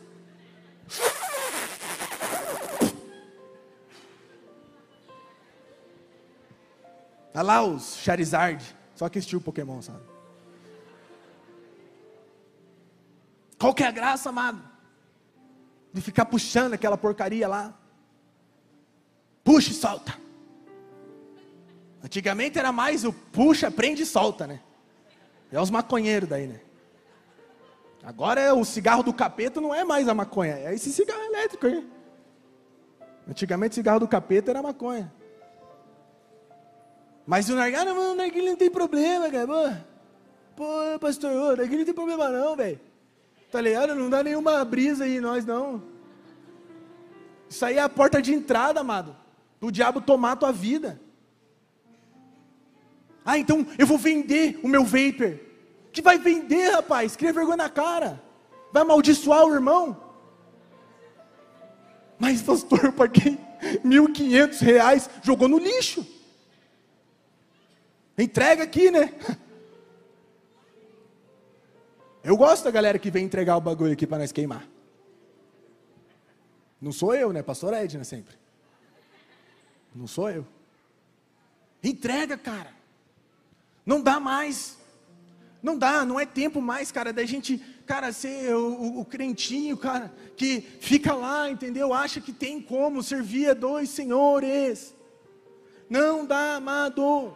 Olha 7.32 7.42
lá 7.42 7.62
os 7.62 7.96
Charizard. 7.96 8.76
Só 8.94 9.08
que 9.08 9.18
estilo 9.18 9.40
Pokémon, 9.40 9.80
sabe? 9.80 10.02
Qual 13.58 13.72
que 13.72 13.82
é 13.82 13.86
a 13.86 13.90
graça, 13.90 14.28
amado? 14.28 14.62
De 15.94 16.02
ficar 16.02 16.26
puxando 16.26 16.74
aquela 16.74 16.98
porcaria 16.98 17.48
lá. 17.48 17.74
Puxa 19.42 19.70
e 19.70 19.74
solta. 19.74 20.14
Antigamente 22.02 22.58
era 22.58 22.72
mais 22.72 23.04
o 23.04 23.12
puxa, 23.12 23.70
prende 23.70 24.02
e 24.02 24.06
solta, 24.06 24.46
né? 24.46 24.60
É 25.52 25.60
os 25.60 25.70
maconheiros 25.70 26.28
daí, 26.28 26.46
né? 26.46 26.60
Agora 28.02 28.40
é 28.40 28.52
o 28.52 28.64
cigarro 28.64 29.02
do 29.02 29.12
capeta 29.12 29.60
não 29.60 29.74
é 29.74 29.84
mais 29.84 30.08
a 30.08 30.14
maconha, 30.14 30.54
é 30.54 30.74
esse 30.74 30.90
cigarro 30.90 31.22
elétrico 31.22 31.66
aí. 31.66 31.86
Antigamente 33.28 33.72
o 33.72 33.74
cigarro 33.74 34.00
do 34.00 34.08
capeta 34.08 34.50
era 34.50 34.62
maconha. 34.62 35.12
Mas 37.26 37.48
o 37.50 37.54
narguilha, 37.54 37.84
não, 37.84 38.12
o 38.12 38.16
não 38.16 38.56
tem 38.56 38.70
problema, 38.70 39.30
cara. 39.30 39.86
Pô, 40.56 40.64
pastor, 40.98 41.30
o 41.30 41.56
narguilha 41.56 41.78
não 41.78 41.84
tem 41.84 41.94
problema 41.94 42.28
não, 42.30 42.56
velho. 42.56 42.80
Tá 43.52 43.60
ligado? 43.60 43.94
Não 43.94 44.08
dá 44.08 44.22
nenhuma 44.22 44.64
brisa 44.64 45.04
aí 45.04 45.20
nós 45.20 45.44
não. 45.44 45.82
Isso 47.48 47.64
aí 47.64 47.76
é 47.76 47.82
a 47.82 47.88
porta 47.88 48.22
de 48.22 48.32
entrada, 48.32 48.80
amado. 48.80 49.14
Do 49.60 49.70
diabo 49.70 50.00
tomar 50.00 50.32
a 50.32 50.36
tua 50.36 50.52
vida. 50.52 51.00
Ah, 53.24 53.38
então 53.38 53.66
eu 53.78 53.86
vou 53.86 53.98
vender 53.98 54.58
o 54.62 54.68
meu 54.68 54.84
vapor. 54.84 55.38
Que 55.92 56.00
vai 56.00 56.18
vender, 56.18 56.70
rapaz? 56.70 57.16
Cria 57.16 57.32
vergonha 57.32 57.56
na 57.56 57.68
cara. 57.68 58.22
Vai 58.72 58.82
amaldiçoar 58.82 59.44
o 59.44 59.54
irmão. 59.54 60.10
Mas, 62.18 62.42
pastor, 62.42 62.92
paguei 62.92 63.38
mil 63.82 64.12
quinhentos 64.12 64.60
reais, 64.60 65.08
jogou 65.22 65.48
no 65.48 65.58
lixo. 65.58 66.06
Entrega 68.16 68.62
aqui, 68.62 68.90
né? 68.90 69.14
Eu 72.22 72.36
gosto 72.36 72.64
da 72.64 72.70
galera 72.70 72.98
que 72.98 73.10
vem 73.10 73.24
entregar 73.24 73.56
o 73.56 73.60
bagulho 73.60 73.94
aqui 73.94 74.06
para 74.06 74.18
nós 74.18 74.30
queimar. 74.30 74.68
Não 76.80 76.92
sou 76.92 77.14
eu, 77.14 77.32
né? 77.32 77.42
Pastor 77.42 77.72
Edna 77.72 78.04
sempre. 78.04 78.34
Não 79.94 80.06
sou 80.06 80.30
eu. 80.30 80.46
Entrega, 81.82 82.36
cara. 82.36 82.79
Não 83.84 84.00
dá 84.00 84.20
mais. 84.20 84.78
Não 85.62 85.76
dá, 85.76 86.04
não 86.06 86.18
é 86.18 86.24
tempo 86.24 86.60
mais, 86.62 86.90
cara, 86.90 87.12
da 87.12 87.24
gente, 87.26 87.58
cara, 87.84 88.12
ser 88.12 88.54
o, 88.54 88.72
o, 88.72 89.00
o, 89.00 89.04
crentinho, 89.04 89.76
cara, 89.76 90.10
que 90.34 90.62
fica 90.80 91.12
lá, 91.12 91.50
entendeu? 91.50 91.92
Acha 91.92 92.18
que 92.18 92.32
tem 92.32 92.62
como 92.62 93.02
servir 93.02 93.50
a 93.50 93.54
dois 93.54 93.90
senhores. 93.90 94.94
Não 95.88 96.24
dá, 96.24 96.54
amado. 96.54 97.34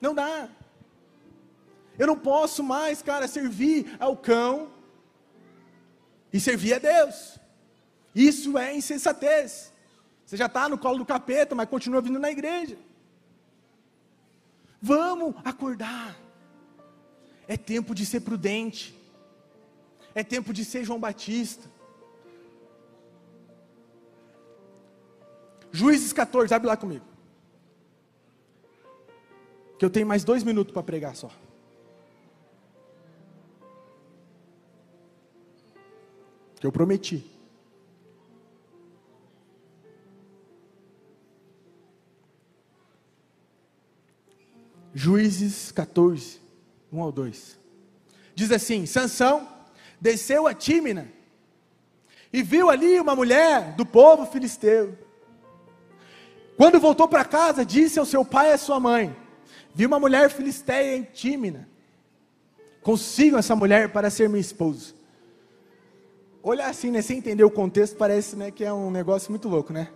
Não 0.00 0.14
dá. 0.14 0.48
Eu 1.98 2.06
não 2.06 2.16
posso 2.16 2.62
mais, 2.62 3.02
cara, 3.02 3.28
servir 3.28 3.94
ao 3.98 4.16
cão 4.16 4.70
e 6.32 6.40
servir 6.40 6.74
a 6.74 6.78
Deus. 6.78 7.38
Isso 8.14 8.56
é 8.56 8.74
insensatez. 8.74 9.72
Você 10.24 10.36
já 10.36 10.46
está 10.46 10.68
no 10.68 10.78
colo 10.78 10.98
do 10.98 11.04
capeta, 11.04 11.54
mas 11.54 11.68
continua 11.68 12.00
vindo 12.00 12.18
na 12.18 12.30
igreja. 12.30 12.78
Vamos 14.80 15.34
acordar. 15.44 16.16
É 17.48 17.56
tempo 17.56 17.94
de 17.94 18.04
ser 18.04 18.20
prudente. 18.20 18.94
É 20.14 20.22
tempo 20.22 20.52
de 20.52 20.64
ser 20.64 20.84
João 20.84 21.00
Batista. 21.00 21.70
Juízes 25.72 26.12
14, 26.12 26.54
abre 26.54 26.68
lá 26.68 26.76
comigo. 26.76 27.04
Que 29.78 29.84
eu 29.84 29.90
tenho 29.90 30.06
mais 30.06 30.24
dois 30.24 30.42
minutos 30.42 30.72
para 30.72 30.82
pregar 30.82 31.14
só. 31.14 31.30
que 36.58 36.66
eu 36.66 36.72
prometi. 36.72 37.24
Juízes 44.98 45.70
14, 45.72 46.40
1 46.90 47.02
ao 47.02 47.12
2. 47.12 47.58
Diz 48.34 48.50
assim: 48.50 48.86
Sansão 48.86 49.46
desceu 50.00 50.46
a 50.46 50.54
Tímina 50.54 51.12
e 52.32 52.42
viu 52.42 52.70
ali 52.70 52.98
uma 52.98 53.14
mulher 53.14 53.74
do 53.76 53.84
povo 53.84 54.24
filisteu. 54.24 54.96
Quando 56.56 56.80
voltou 56.80 57.06
para 57.06 57.24
casa, 57.26 57.64
disse 57.64 57.98
ao 57.98 58.06
seu 58.06 58.24
pai 58.24 58.50
e 58.50 58.52
à 58.54 58.58
sua 58.58 58.80
mãe: 58.80 59.14
Vi 59.74 59.84
uma 59.84 60.00
mulher 60.00 60.30
filisteia 60.30 60.96
em 60.96 61.02
Tímina. 61.02 61.68
Consigam 62.80 63.38
essa 63.38 63.54
mulher 63.54 63.92
para 63.92 64.08
ser 64.08 64.30
minha 64.30 64.40
esposa 64.40 64.96
olhar 66.48 66.70
assim, 66.70 66.92
né, 66.92 67.02
sem 67.02 67.18
entender 67.18 67.42
o 67.42 67.50
contexto, 67.50 67.96
parece, 67.96 68.36
né, 68.36 68.52
que 68.52 68.64
é 68.64 68.72
um 68.72 68.88
negócio 68.88 69.32
muito 69.32 69.48
louco, 69.48 69.72
né? 69.72 69.88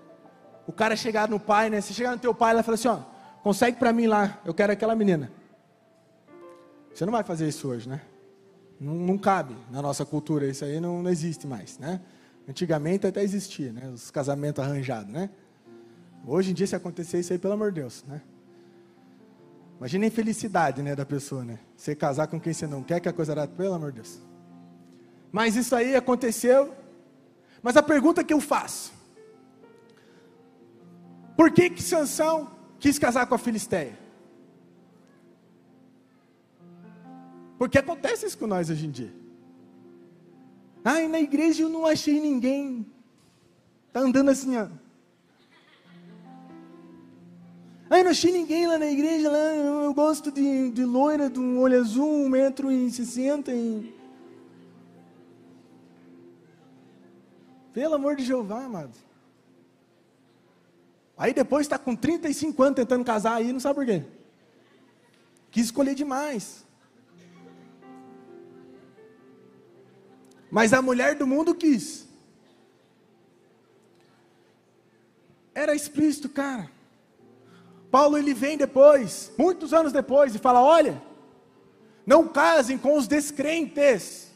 O 0.66 0.72
cara 0.72 0.96
chegar 0.96 1.28
no 1.28 1.38
pai, 1.38 1.70
né, 1.70 1.80
se 1.80 1.94
chegar 1.94 2.11
no 2.11 2.18
teu 2.18 2.34
pai, 2.34 2.51
ela 2.51 2.64
fala 2.64 2.74
assim, 2.74 2.88
ó, 2.88 2.98
consegue 3.43 3.78
para 3.78 3.93
mim 3.93 4.07
lá, 4.07 4.41
eu 4.45 4.55
quero 4.55 4.72
aquela 4.72 4.95
menina. 4.95 5.30
Você 6.93 7.05
não 7.05 7.12
vai 7.12 7.22
fazer 7.22 7.49
isso 7.49 7.68
hoje, 7.68 7.88
né? 7.88 8.01
Não, 8.78 8.95
não 8.95 9.18
cabe 9.18 9.57
na 9.70 9.80
nossa 9.80 10.05
cultura, 10.05 10.47
isso 10.47 10.64
aí 10.64 10.80
não, 10.80 11.03
não 11.03 11.11
existe 11.11 11.47
mais, 11.47 11.78
né? 11.78 12.01
Antigamente 12.49 13.07
até 13.07 13.22
existia, 13.22 13.72
né? 13.72 13.88
Os 13.88 14.11
casamentos 14.11 14.62
arranjados, 14.62 15.12
né? 15.12 15.30
Hoje 16.26 16.51
em 16.51 16.55
dia, 16.55 16.66
se 16.66 16.76
acontecer 16.76 17.20
isso 17.20 17.32
aí, 17.32 17.38
pelo 17.38 17.55
amor 17.55 17.72
de 17.72 17.80
Deus, 17.80 18.05
né? 18.07 18.20
Imagina 19.78 20.05
a 20.05 20.09
infelicidade, 20.09 20.82
né, 20.82 20.95
da 20.95 21.07
pessoa, 21.07 21.43
né? 21.43 21.59
Você 21.74 21.95
casar 21.95 22.26
com 22.26 22.38
quem 22.38 22.53
você 22.53 22.66
não 22.66 22.82
quer, 22.82 23.01
que 23.01 23.09
a 23.09 23.12
coisa 23.12 23.32
era, 23.32 23.49
pelo 23.49 23.72
amor 23.72 23.93
de 23.93 24.03
Deus. 24.03 24.20
Mas 25.32 25.57
isso 25.57 25.74
aí 25.74 25.97
aconteceu. 25.97 26.74
Mas 27.62 27.76
a 27.76 27.82
pergunta 27.82 28.22
que 28.22 28.34
eu 28.34 28.41
faço: 28.41 28.93
Por 31.34 31.51
que 31.51 31.70
que 31.70 31.82
Sansão 31.82 32.51
quis 32.80 32.98
casar 32.98 33.26
com 33.26 33.34
a 33.34 33.38
Filisteia? 33.38 33.96
Porque 37.58 37.78
acontece 37.78 38.26
isso 38.26 38.38
com 38.38 38.46
nós 38.46 38.70
hoje 38.70 38.86
em 38.86 38.90
dia. 38.90 39.12
Ai, 40.82 41.06
na 41.06 41.20
igreja 41.20 41.62
eu 41.62 41.68
não 41.68 41.84
achei 41.84 42.18
ninguém. 42.18 42.86
Tá 43.92 44.00
andando 44.00 44.30
assim, 44.30 44.56
ó. 44.56 44.66
Ai, 47.90 48.02
não 48.02 48.12
achei 48.12 48.32
ninguém 48.32 48.66
lá 48.66 48.78
na 48.78 48.86
igreja, 48.86 49.30
lá, 49.30 49.38
eu 49.38 49.92
gosto 49.92 50.30
de, 50.30 50.70
de 50.70 50.84
loira, 50.84 51.28
de 51.28 51.40
um 51.40 51.58
olho 51.58 51.78
azul, 51.78 52.08
um 52.08 52.28
metro 52.28 52.70
e 52.70 52.90
sessenta 52.90 53.52
e... 53.52 53.92
Pelo 57.72 57.96
amor 57.96 58.16
de 58.16 58.24
Jeová, 58.24 58.64
amado. 58.64 59.09
Aí 61.20 61.34
depois 61.34 61.66
está 61.66 61.76
com 61.76 61.94
35 61.94 62.62
anos 62.62 62.76
tentando 62.76 63.04
casar 63.04 63.34
aí, 63.34 63.52
não 63.52 63.60
sabe 63.60 63.74
por 63.74 63.84
quê. 63.84 64.02
Quis 65.50 65.66
escolher 65.66 65.94
demais. 65.94 66.64
Mas 70.50 70.72
a 70.72 70.80
mulher 70.80 71.14
do 71.14 71.26
mundo 71.26 71.54
quis. 71.54 72.08
Era 75.54 75.74
explícito, 75.74 76.30
cara. 76.30 76.70
Paulo 77.90 78.16
ele 78.16 78.32
vem 78.32 78.56
depois, 78.56 79.30
muitos 79.36 79.74
anos 79.74 79.92
depois, 79.92 80.34
e 80.34 80.38
fala: 80.38 80.62
olha, 80.62 81.02
não 82.06 82.26
casem 82.28 82.78
com 82.78 82.96
os 82.96 83.06
descrentes. 83.06 84.30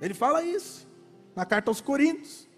Ele 0.00 0.14
fala 0.14 0.42
isso 0.42 0.88
na 1.36 1.44
carta 1.44 1.70
aos 1.70 1.82
Coríntios. 1.82 2.50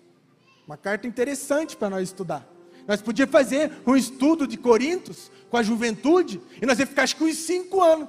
Uma 0.67 0.77
carta 0.77 1.07
interessante 1.07 1.77
para 1.77 1.91
nós 1.91 2.03
estudar. 2.05 2.49
Nós 2.87 3.01
podíamos 3.01 3.33
fazer 3.33 3.73
um 3.87 3.97
estudo 3.97 4.47
de 4.47 4.57
Coríntios 4.57 5.31
com 5.51 5.57
a 5.57 5.63
juventude 5.63 6.41
e 6.61 6.67
nós 6.67 6.79
ia 6.79 6.87
ficar 6.87 7.03
acho 7.03 7.17
que 7.17 7.25
uns 7.25 7.37
cinco 7.37 7.83
anos. 7.83 8.09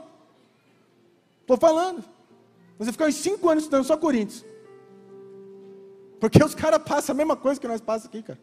Estou 1.41 1.58
falando. 1.58 2.03
Nós 2.78 2.88
ia 2.88 2.91
ficar 2.91 3.08
uns 3.08 3.16
cinco 3.16 3.49
anos 3.49 3.64
estudando 3.64 3.86
só 3.86 3.97
Coríntios. 3.97 4.45
Porque 6.20 6.43
os 6.43 6.56
caras 6.56 6.82
passam 6.84 7.14
a 7.14 7.18
mesma 7.18 7.36
coisa 7.36 7.60
que 7.60 7.68
nós 7.68 7.82
passamos 7.82 8.08
aqui, 8.08 8.24
cara. 8.24 8.39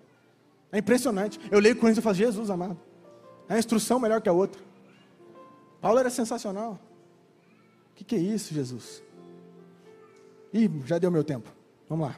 É 0.70 0.78
impressionante. 0.78 1.38
Eu 1.50 1.58
leio 1.58 1.76
Coríntios 1.76 1.98
e 1.98 2.02
falo, 2.02 2.14
Jesus 2.14 2.48
amado. 2.48 2.78
É 3.48 3.54
a 3.54 3.58
instrução 3.58 3.98
melhor 3.98 4.20
que 4.20 4.28
a 4.28 4.32
outra. 4.32 4.60
Paulo 5.80 5.98
era 5.98 6.10
sensacional. 6.10 6.78
O 7.90 7.94
que, 7.94 8.04
que 8.04 8.14
é 8.14 8.18
isso, 8.18 8.54
Jesus? 8.54 9.02
Ih, 10.52 10.70
já 10.86 10.98
deu 10.98 11.10
meu 11.10 11.24
tempo. 11.24 11.50
Vamos 11.88 12.08
lá. 12.08 12.16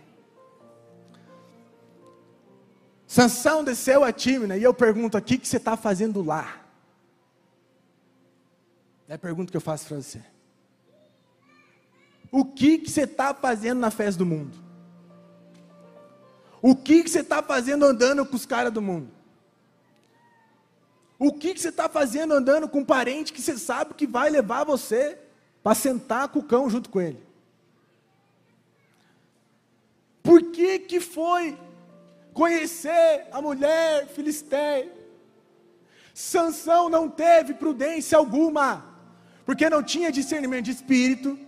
Sansão 3.14 3.62
desceu 3.62 4.02
a 4.02 4.12
Tímina 4.12 4.56
e 4.56 4.64
eu 4.64 4.74
pergunto 4.74 5.16
o 5.16 5.22
que 5.22 5.38
você 5.40 5.56
está 5.56 5.76
fazendo 5.76 6.20
lá? 6.20 6.60
É 9.06 9.14
a 9.14 9.18
pergunta 9.18 9.52
que 9.52 9.56
eu 9.56 9.60
faço 9.60 9.86
para 9.86 9.98
você. 9.98 10.20
O 12.28 12.44
que, 12.44 12.78
que 12.78 12.90
você 12.90 13.02
está 13.02 13.32
fazendo 13.32 13.78
na 13.78 13.92
festa 13.92 14.18
do 14.18 14.26
mundo? 14.26 14.58
O 16.60 16.74
que, 16.74 17.04
que 17.04 17.08
você 17.08 17.20
está 17.20 17.40
fazendo 17.40 17.84
andando 17.84 18.26
com 18.26 18.34
os 18.34 18.44
caras 18.44 18.72
do 18.72 18.82
mundo? 18.82 19.08
O 21.16 21.32
que, 21.32 21.54
que 21.54 21.60
você 21.60 21.68
está 21.68 21.88
fazendo 21.88 22.34
andando 22.34 22.68
com 22.68 22.80
um 22.80 22.84
parente 22.84 23.32
que 23.32 23.40
você 23.40 23.56
sabe 23.56 23.94
que 23.94 24.08
vai 24.08 24.28
levar 24.28 24.64
você 24.64 25.20
para 25.62 25.76
sentar 25.76 26.26
com 26.30 26.40
o 26.40 26.44
cão 26.44 26.68
junto 26.68 26.90
com 26.90 27.00
ele? 27.00 27.24
Por 30.20 30.50
que, 30.50 30.80
que 30.80 30.98
foi 30.98 31.56
conhecer 32.34 33.26
a 33.32 33.40
mulher 33.40 34.06
filisteia? 34.08 34.92
Sansão 36.12 36.88
não 36.88 37.08
teve 37.08 37.54
prudência 37.54 38.18
alguma, 38.18 38.84
porque 39.46 39.70
não 39.70 39.82
tinha 39.82 40.12
discernimento 40.12 40.66
de 40.66 40.72
espírito, 40.72 41.38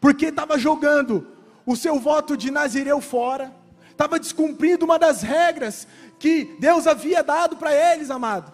porque 0.00 0.26
estava 0.26 0.58
jogando 0.58 1.26
o 1.64 1.76
seu 1.76 1.98
voto 1.98 2.36
de 2.36 2.50
Nazireu 2.50 3.00
fora, 3.00 3.54
estava 3.90 4.18
descumprindo 4.18 4.84
uma 4.84 4.98
das 4.98 5.22
regras 5.22 5.86
que 6.18 6.56
Deus 6.58 6.86
havia 6.86 7.22
dado 7.22 7.56
para 7.56 7.72
eles, 7.72 8.10
amado. 8.10 8.52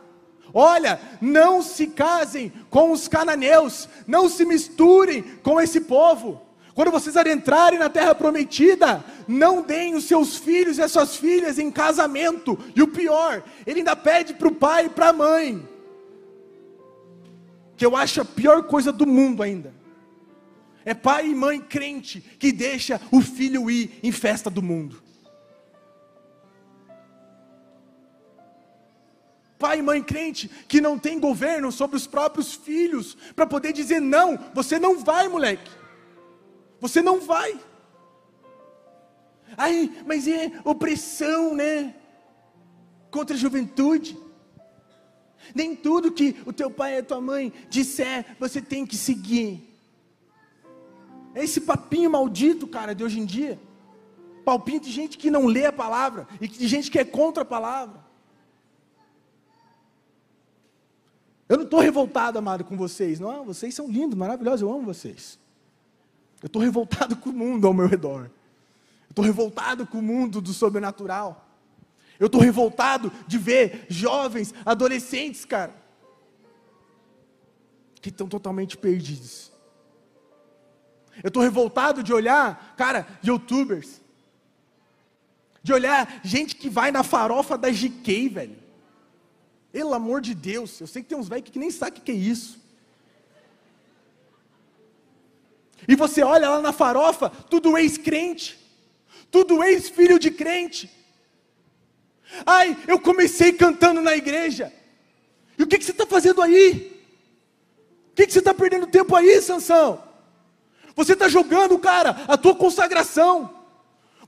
Olha, 0.52 1.00
não 1.20 1.62
se 1.62 1.86
casem 1.86 2.52
com 2.68 2.92
os 2.92 3.08
cananeus, 3.08 3.88
não 4.06 4.28
se 4.28 4.44
misturem 4.44 5.22
com 5.42 5.60
esse 5.60 5.80
povo. 5.80 6.40
Quando 6.74 6.90
vocês 6.90 7.16
adentrarem 7.16 7.78
na 7.78 7.88
terra 7.88 8.14
prometida, 8.14 9.04
não 9.26 9.62
deem 9.62 9.94
os 9.94 10.04
seus 10.04 10.36
filhos 10.36 10.78
e 10.78 10.82
as 10.82 10.92
suas 10.92 11.16
filhas 11.16 11.58
em 11.58 11.70
casamento. 11.70 12.58
E 12.74 12.82
o 12.82 12.88
pior, 12.88 13.42
ele 13.66 13.80
ainda 13.80 13.96
pede 13.96 14.34
para 14.34 14.48
o 14.48 14.54
pai 14.54 14.86
e 14.86 14.90
para 14.90 15.08
a 15.08 15.12
mãe, 15.12 15.68
que 17.76 17.84
eu 17.84 17.96
acho 17.96 18.20
a 18.20 18.24
pior 18.24 18.62
coisa 18.64 18.92
do 18.92 19.06
mundo 19.06 19.42
ainda. 19.42 19.74
É 20.84 20.94
pai 20.94 21.28
e 21.28 21.34
mãe 21.34 21.60
crente 21.60 22.20
que 22.20 22.52
deixa 22.52 23.00
o 23.10 23.20
filho 23.20 23.70
ir 23.70 23.98
em 24.02 24.12
festa 24.12 24.48
do 24.48 24.62
mundo. 24.62 25.02
Pai 29.58 29.80
e 29.80 29.82
mãe 29.82 30.02
crente 30.02 30.50
que 30.66 30.80
não 30.80 30.98
tem 30.98 31.20
governo 31.20 31.70
sobre 31.70 31.96
os 31.96 32.06
próprios 32.06 32.54
filhos 32.54 33.14
para 33.36 33.46
poder 33.46 33.74
dizer 33.74 34.00
não, 34.00 34.38
você 34.54 34.78
não 34.78 34.98
vai, 34.98 35.28
moleque. 35.28 35.79
Você 36.80 37.02
não 37.02 37.20
vai. 37.20 37.60
Ai, 39.56 39.90
mas 40.06 40.26
é 40.26 40.52
opressão, 40.64 41.54
né? 41.54 41.94
Contra 43.10 43.36
a 43.36 43.38
juventude. 43.38 44.16
Nem 45.54 45.74
tudo 45.74 46.12
que 46.12 46.36
o 46.46 46.52
teu 46.52 46.70
pai 46.70 46.94
e 46.94 46.98
a 46.98 47.02
tua 47.02 47.20
mãe 47.20 47.52
disser, 47.68 48.36
você 48.38 48.60
tem 48.60 48.86
que 48.86 48.96
seguir. 48.96 49.68
É 51.34 51.44
esse 51.44 51.60
papinho 51.60 52.10
maldito, 52.10 52.66
cara, 52.66 52.94
de 52.94 53.04
hoje 53.04 53.20
em 53.20 53.24
dia. 53.24 53.60
Palpinho 54.44 54.80
de 54.80 54.90
gente 54.90 55.18
que 55.18 55.30
não 55.30 55.46
lê 55.46 55.66
a 55.66 55.72
palavra 55.72 56.26
e 56.40 56.48
de 56.48 56.66
gente 56.66 56.90
que 56.90 56.98
é 56.98 57.04
contra 57.04 57.42
a 57.42 57.46
palavra. 57.46 58.00
Eu 61.48 61.56
não 61.56 61.64
estou 61.64 61.80
revoltado, 61.80 62.38
amado, 62.38 62.64
com 62.64 62.76
vocês. 62.76 63.18
Não, 63.18 63.44
vocês 63.44 63.74
são 63.74 63.88
lindos, 63.88 64.16
maravilhosos, 64.16 64.62
eu 64.62 64.72
amo 64.72 64.82
vocês. 64.82 65.38
Eu 66.42 66.46
estou 66.46 66.62
revoltado 66.62 67.16
com 67.16 67.30
o 67.30 67.32
mundo 67.32 67.66
ao 67.66 67.74
meu 67.74 67.86
redor. 67.86 68.30
Eu 69.08 69.10
estou 69.10 69.24
revoltado 69.24 69.86
com 69.86 69.98
o 69.98 70.02
mundo 70.02 70.40
do 70.40 70.52
sobrenatural. 70.52 71.46
Eu 72.18 72.26
estou 72.26 72.40
revoltado 72.40 73.12
de 73.26 73.38
ver 73.38 73.86
jovens, 73.88 74.54
adolescentes, 74.64 75.44
cara, 75.44 75.74
que 78.00 78.10
estão 78.10 78.28
totalmente 78.28 78.76
perdidos. 78.76 79.50
Eu 81.22 81.28
estou 81.28 81.42
revoltado 81.42 82.02
de 82.02 82.12
olhar, 82.12 82.74
cara, 82.76 83.06
youtubers, 83.22 84.00
de 85.62 85.72
olhar 85.72 86.20
gente 86.22 86.56
que 86.56 86.68
vai 86.68 86.90
na 86.90 87.02
farofa 87.02 87.58
da 87.58 87.70
GK, 87.70 88.28
velho. 88.28 88.58
Pelo 89.72 89.94
amor 89.94 90.20
de 90.20 90.34
Deus, 90.34 90.80
eu 90.80 90.86
sei 90.86 91.02
que 91.02 91.08
tem 91.08 91.18
uns 91.18 91.28
velhos 91.28 91.50
que 91.50 91.58
nem 91.58 91.70
sabem 91.70 92.00
o 92.00 92.02
que 92.02 92.10
é 92.12 92.14
isso. 92.14 92.58
E 95.88 95.94
você 95.94 96.22
olha 96.22 96.48
lá 96.50 96.60
na 96.60 96.72
farofa, 96.72 97.30
tudo 97.30 97.76
ex-crente, 97.76 98.58
tudo 99.30 99.62
ex-filho 99.62 100.18
de 100.18 100.30
crente. 100.30 100.90
Ai, 102.46 102.76
eu 102.86 102.98
comecei 102.98 103.52
cantando 103.52 104.00
na 104.00 104.16
igreja. 104.16 104.72
E 105.58 105.62
o 105.62 105.66
que, 105.66 105.78
que 105.78 105.84
você 105.84 105.90
está 105.90 106.06
fazendo 106.06 106.40
aí? 106.40 107.02
O 108.12 108.14
que, 108.14 108.26
que 108.26 108.32
você 108.32 108.38
está 108.38 108.54
perdendo 108.54 108.86
tempo 108.86 109.14
aí, 109.14 109.40
Sansão? 109.40 110.02
Você 110.94 111.12
está 111.12 111.28
jogando, 111.28 111.78
cara, 111.78 112.24
a 112.28 112.36
tua 112.36 112.54
consagração. 112.54 113.58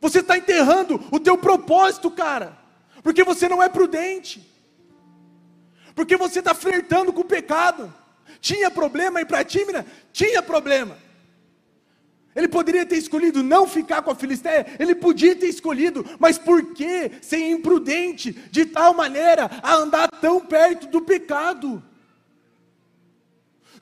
Você 0.01 0.21
está 0.21 0.37
enterrando 0.37 1.03
o 1.11 1.21
teu 1.21 1.39
propósito, 1.39 2.11
cara. 2.11 2.59
Porque 3.03 3.25
você 3.25 3.49
não 3.49 3.63
é 3.63 3.69
prudente. 3.69 4.49
Porque 5.95 6.17
você 6.17 6.39
está 6.39 6.55
flertando 6.55 7.13
com 7.13 7.21
o 7.21 7.25
pecado. 7.25 7.93
Tinha 8.41 8.71
problema 8.71 9.19
aí 9.19 9.25
para 9.25 9.45
Tímina? 9.45 9.87
Tinha 10.13 10.43
problema. 10.43 10.97
Ele 12.35 12.49
poderia 12.49 12.87
ter 12.87 12.97
escolhido 12.97 13.43
não 13.43 13.67
ficar 13.67 14.01
com 14.03 14.11
a 14.11 14.15
Filisteia, 14.15 14.67
ele 14.79 14.95
podia 14.95 15.37
ter 15.37 15.49
escolhido, 15.49 16.05
mas 16.19 16.39
por 16.39 16.73
que 16.73 17.11
ser 17.21 17.51
imprudente 17.51 18.33
de 18.51 18.65
tal 18.65 18.95
maneira 18.95 19.51
a 19.63 19.75
andar 19.75 20.09
tão 20.09 20.41
perto 20.41 20.87
do 20.87 21.03
pecado? 21.03 21.83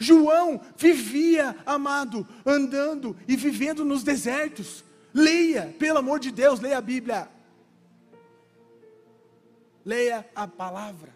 João 0.00 0.60
vivia, 0.76 1.56
amado, 1.64 2.26
andando 2.44 3.16
e 3.28 3.36
vivendo 3.36 3.84
nos 3.84 4.02
desertos. 4.02 4.82
Leia, 5.12 5.74
pelo 5.78 5.98
amor 5.98 6.18
de 6.18 6.30
Deus, 6.30 6.58
leia 6.58 6.78
a 6.78 6.80
Bíblia. 6.80 7.28
Leia 9.84 10.26
a 10.34 10.46
palavra. 10.46 11.14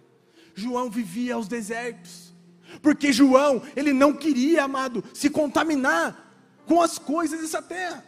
João 0.54 0.90
vivia 0.90 1.34
aos 1.34 1.48
desertos. 1.48 2.34
Porque 2.82 3.12
João, 3.12 3.62
ele 3.74 3.92
não 3.92 4.12
queria, 4.12 4.64
amado, 4.64 5.02
se 5.14 5.30
contaminar 5.30 6.23
com 6.66 6.80
as 6.80 6.98
coisas 6.98 7.40
dessa 7.40 7.60
terra. 7.60 8.04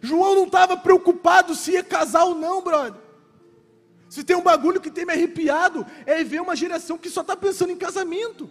João 0.00 0.34
não 0.34 0.44
estava 0.44 0.76
preocupado 0.76 1.54
se 1.54 1.72
ia 1.72 1.84
casar 1.84 2.24
ou 2.24 2.34
não, 2.34 2.62
brother. 2.62 3.00
Se 4.08 4.24
tem 4.24 4.36
um 4.36 4.42
bagulho 4.42 4.80
que 4.80 4.90
tem 4.90 5.06
me 5.06 5.12
arrepiado, 5.12 5.86
é 6.04 6.22
ver 6.22 6.40
uma 6.40 6.56
geração 6.56 6.98
que 6.98 7.08
só 7.10 7.22
está 7.22 7.36
pensando 7.36 7.72
em 7.72 7.76
casamento. 7.76 8.50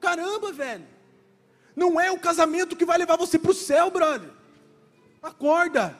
Caramba, 0.00 0.52
velho. 0.52 0.86
Não 1.74 2.00
é 2.00 2.10
o 2.10 2.18
casamento 2.18 2.76
que 2.76 2.84
vai 2.84 2.98
levar 2.98 3.16
você 3.16 3.38
para 3.38 3.50
o 3.50 3.54
céu, 3.54 3.90
brother. 3.90 4.30
Acorda. 5.22 5.96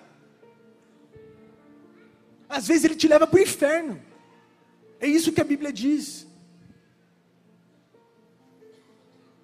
Às 2.49 2.67
vezes 2.67 2.85
ele 2.85 2.97
te 2.97 3.07
leva 3.07 3.27
para 3.27 3.39
o 3.39 3.43
inferno. 3.43 4.03
É 5.01 5.07
isso 5.07 5.33
que 5.33 5.41
a 5.41 5.45
Bíblia 5.45 5.73
diz. 5.73 6.27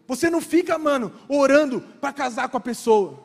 Você 0.07 0.28
não 0.28 0.40
fica, 0.40 0.78
mano, 0.78 1.12
orando 1.28 1.80
para 2.00 2.12
casar 2.12 2.48
com 2.48 2.57
a 2.57 2.61
pessoa. 2.61 3.18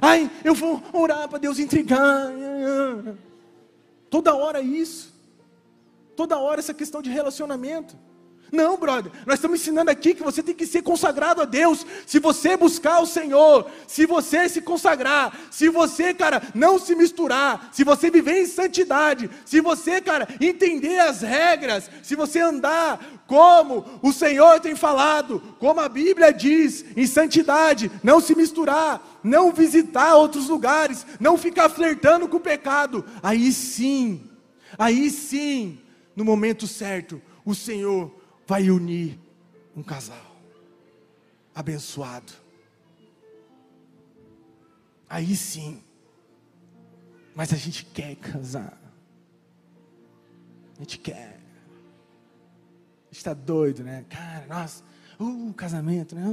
Ai, 0.00 0.30
eu 0.44 0.54
vou 0.54 0.82
orar 0.92 1.28
para 1.28 1.38
Deus 1.38 1.58
intrigar. 1.58 2.32
Toda 4.10 4.34
hora 4.34 4.60
isso. 4.60 5.12
Toda 6.16 6.38
hora 6.38 6.60
essa 6.60 6.74
questão 6.74 7.00
de 7.00 7.10
relacionamento. 7.10 7.96
Não, 8.50 8.78
brother, 8.78 9.12
nós 9.26 9.36
estamos 9.36 9.60
ensinando 9.60 9.90
aqui 9.90 10.14
que 10.14 10.22
você 10.22 10.42
tem 10.42 10.54
que 10.54 10.66
ser 10.66 10.82
consagrado 10.82 11.42
a 11.42 11.44
Deus. 11.44 11.84
Se 12.06 12.18
você 12.18 12.56
buscar 12.56 13.00
o 13.00 13.06
Senhor, 13.06 13.70
se 13.86 14.06
você 14.06 14.48
se 14.48 14.62
consagrar, 14.62 15.38
se 15.50 15.68
você, 15.68 16.14
cara, 16.14 16.42
não 16.54 16.78
se 16.78 16.94
misturar, 16.94 17.68
se 17.72 17.84
você 17.84 18.10
viver 18.10 18.42
em 18.42 18.46
santidade, 18.46 19.28
se 19.44 19.60
você, 19.60 20.00
cara, 20.00 20.26
entender 20.40 20.98
as 20.98 21.20
regras, 21.20 21.90
se 22.02 22.16
você 22.16 22.40
andar 22.40 22.98
como 23.26 23.84
o 24.02 24.12
Senhor 24.12 24.58
tem 24.60 24.74
falado, 24.74 25.40
como 25.58 25.80
a 25.80 25.88
Bíblia 25.88 26.32
diz, 26.32 26.84
em 26.96 27.06
santidade, 27.06 27.90
não 28.02 28.20
se 28.20 28.34
misturar, 28.34 29.20
não 29.22 29.52
visitar 29.52 30.14
outros 30.14 30.48
lugares, 30.48 31.04
não 31.20 31.36
ficar 31.36 31.68
flertando 31.68 32.26
com 32.26 32.38
o 32.38 32.40
pecado, 32.40 33.04
aí 33.22 33.52
sim, 33.52 34.22
aí 34.78 35.10
sim, 35.10 35.78
no 36.16 36.24
momento 36.24 36.66
certo, 36.66 37.20
o 37.44 37.54
Senhor 37.54 38.17
vai 38.48 38.70
unir 38.70 39.20
um 39.76 39.82
casal 39.82 40.34
abençoado. 41.54 42.32
Aí 45.06 45.36
sim. 45.36 45.82
Mas 47.34 47.52
a 47.52 47.56
gente 47.56 47.84
quer 47.84 48.16
casar. 48.16 48.80
A 50.76 50.80
gente 50.80 50.98
quer. 50.98 51.38
A 53.02 53.04
gente 53.10 53.18
está 53.18 53.34
doido, 53.34 53.84
né? 53.84 54.06
Cara, 54.08 54.46
nossa, 54.46 54.82
uh, 55.20 55.52
casamento, 55.52 56.14
né? 56.14 56.24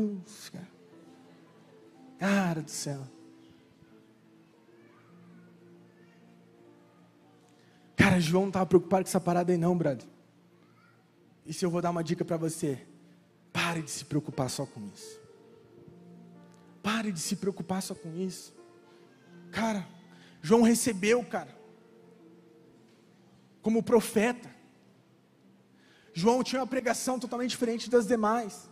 cara. 0.53 0.67
cara 2.17 2.61
do 2.61 2.71
céu. 2.71 3.05
Cara, 7.97 8.21
João 8.21 8.43
não 8.43 8.49
estava 8.49 8.65
preocupado 8.65 9.03
com 9.03 9.09
essa 9.09 9.19
parada 9.19 9.51
aí, 9.51 9.57
não, 9.57 9.77
brother. 9.77 10.14
E 11.45 11.53
se 11.53 11.63
eu 11.63 11.69
vou 11.69 11.81
dar 11.81 11.91
uma 11.91 12.03
dica 12.03 12.25
para 12.25 12.37
você, 12.37 12.85
pare 13.53 13.81
de 13.81 13.91
se 13.91 14.05
preocupar 14.05 14.49
só 14.49 14.65
com 14.65 14.81
isso. 14.93 15.19
Pare 16.81 17.11
de 17.11 17.19
se 17.19 17.35
preocupar 17.35 17.81
só 17.81 17.93
com 17.93 18.15
isso. 18.15 18.53
Cara, 19.51 19.87
João 20.41 20.61
recebeu, 20.61 21.23
cara, 21.23 21.55
como 23.61 23.83
profeta. 23.83 24.53
João 26.13 26.43
tinha 26.43 26.61
uma 26.61 26.67
pregação 26.67 27.19
totalmente 27.19 27.51
diferente 27.51 27.89
das 27.89 28.07
demais. 28.07 28.69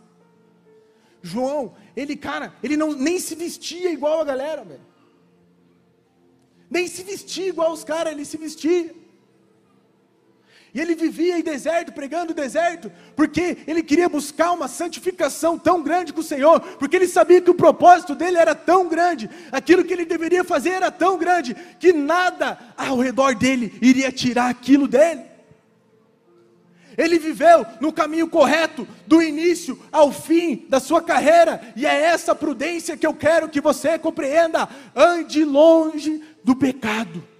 João, 1.22 1.74
ele, 1.96 2.16
cara, 2.16 2.54
ele 2.62 2.76
não 2.76 2.92
nem 2.92 3.18
se 3.18 3.34
vestia 3.34 3.90
igual 3.90 4.20
a 4.20 4.24
galera, 4.24 4.64
velho. 4.64 4.86
Nem 6.70 6.86
se 6.86 7.02
vestia 7.02 7.48
igual 7.48 7.72
os 7.72 7.84
caras, 7.84 8.12
ele 8.12 8.24
se 8.24 8.36
vestia. 8.36 8.94
E 10.74 10.80
ele 10.80 10.96
vivia 10.96 11.38
em 11.38 11.42
deserto, 11.42 11.92
pregando 11.92 12.32
o 12.32 12.34
deserto, 12.34 12.90
porque 13.14 13.58
ele 13.64 13.80
queria 13.80 14.08
buscar 14.08 14.50
uma 14.50 14.66
santificação 14.66 15.56
tão 15.56 15.80
grande 15.80 16.12
com 16.12 16.18
o 16.18 16.24
Senhor, 16.24 16.58
porque 16.58 16.96
ele 16.96 17.06
sabia 17.06 17.40
que 17.40 17.50
o 17.50 17.54
propósito 17.54 18.12
dele 18.12 18.38
era 18.38 18.56
tão 18.56 18.88
grande, 18.88 19.30
aquilo 19.52 19.84
que 19.84 19.92
ele 19.92 20.04
deveria 20.04 20.42
fazer 20.42 20.70
era 20.70 20.90
tão 20.90 21.16
grande, 21.16 21.54
que 21.78 21.92
nada 21.92 22.58
ao 22.76 22.98
redor 22.98 23.36
dele 23.36 23.78
iria 23.80 24.10
tirar 24.10 24.50
aquilo 24.50 24.88
dele. 24.88 25.22
Ele 26.98 27.20
viveu 27.20 27.64
no 27.80 27.92
caminho 27.92 28.28
correto, 28.28 28.86
do 29.06 29.22
início 29.22 29.78
ao 29.92 30.10
fim 30.10 30.66
da 30.68 30.80
sua 30.80 31.00
carreira, 31.00 31.60
e 31.76 31.86
é 31.86 32.02
essa 32.02 32.34
prudência 32.34 32.96
que 32.96 33.06
eu 33.06 33.14
quero 33.14 33.48
que 33.48 33.60
você 33.60 33.96
compreenda. 33.96 34.68
Ande 34.94 35.44
longe 35.44 36.20
do 36.42 36.56
pecado. 36.56 37.33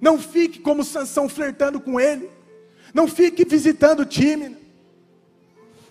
Não 0.00 0.18
fique 0.18 0.60
como 0.60 0.84
Sansão 0.84 1.28
flertando 1.28 1.80
com 1.80 1.98
ele. 1.98 2.30
Não 2.94 3.06
fique 3.06 3.44
visitando 3.44 4.00
o 4.00 4.06
time. 4.06 4.56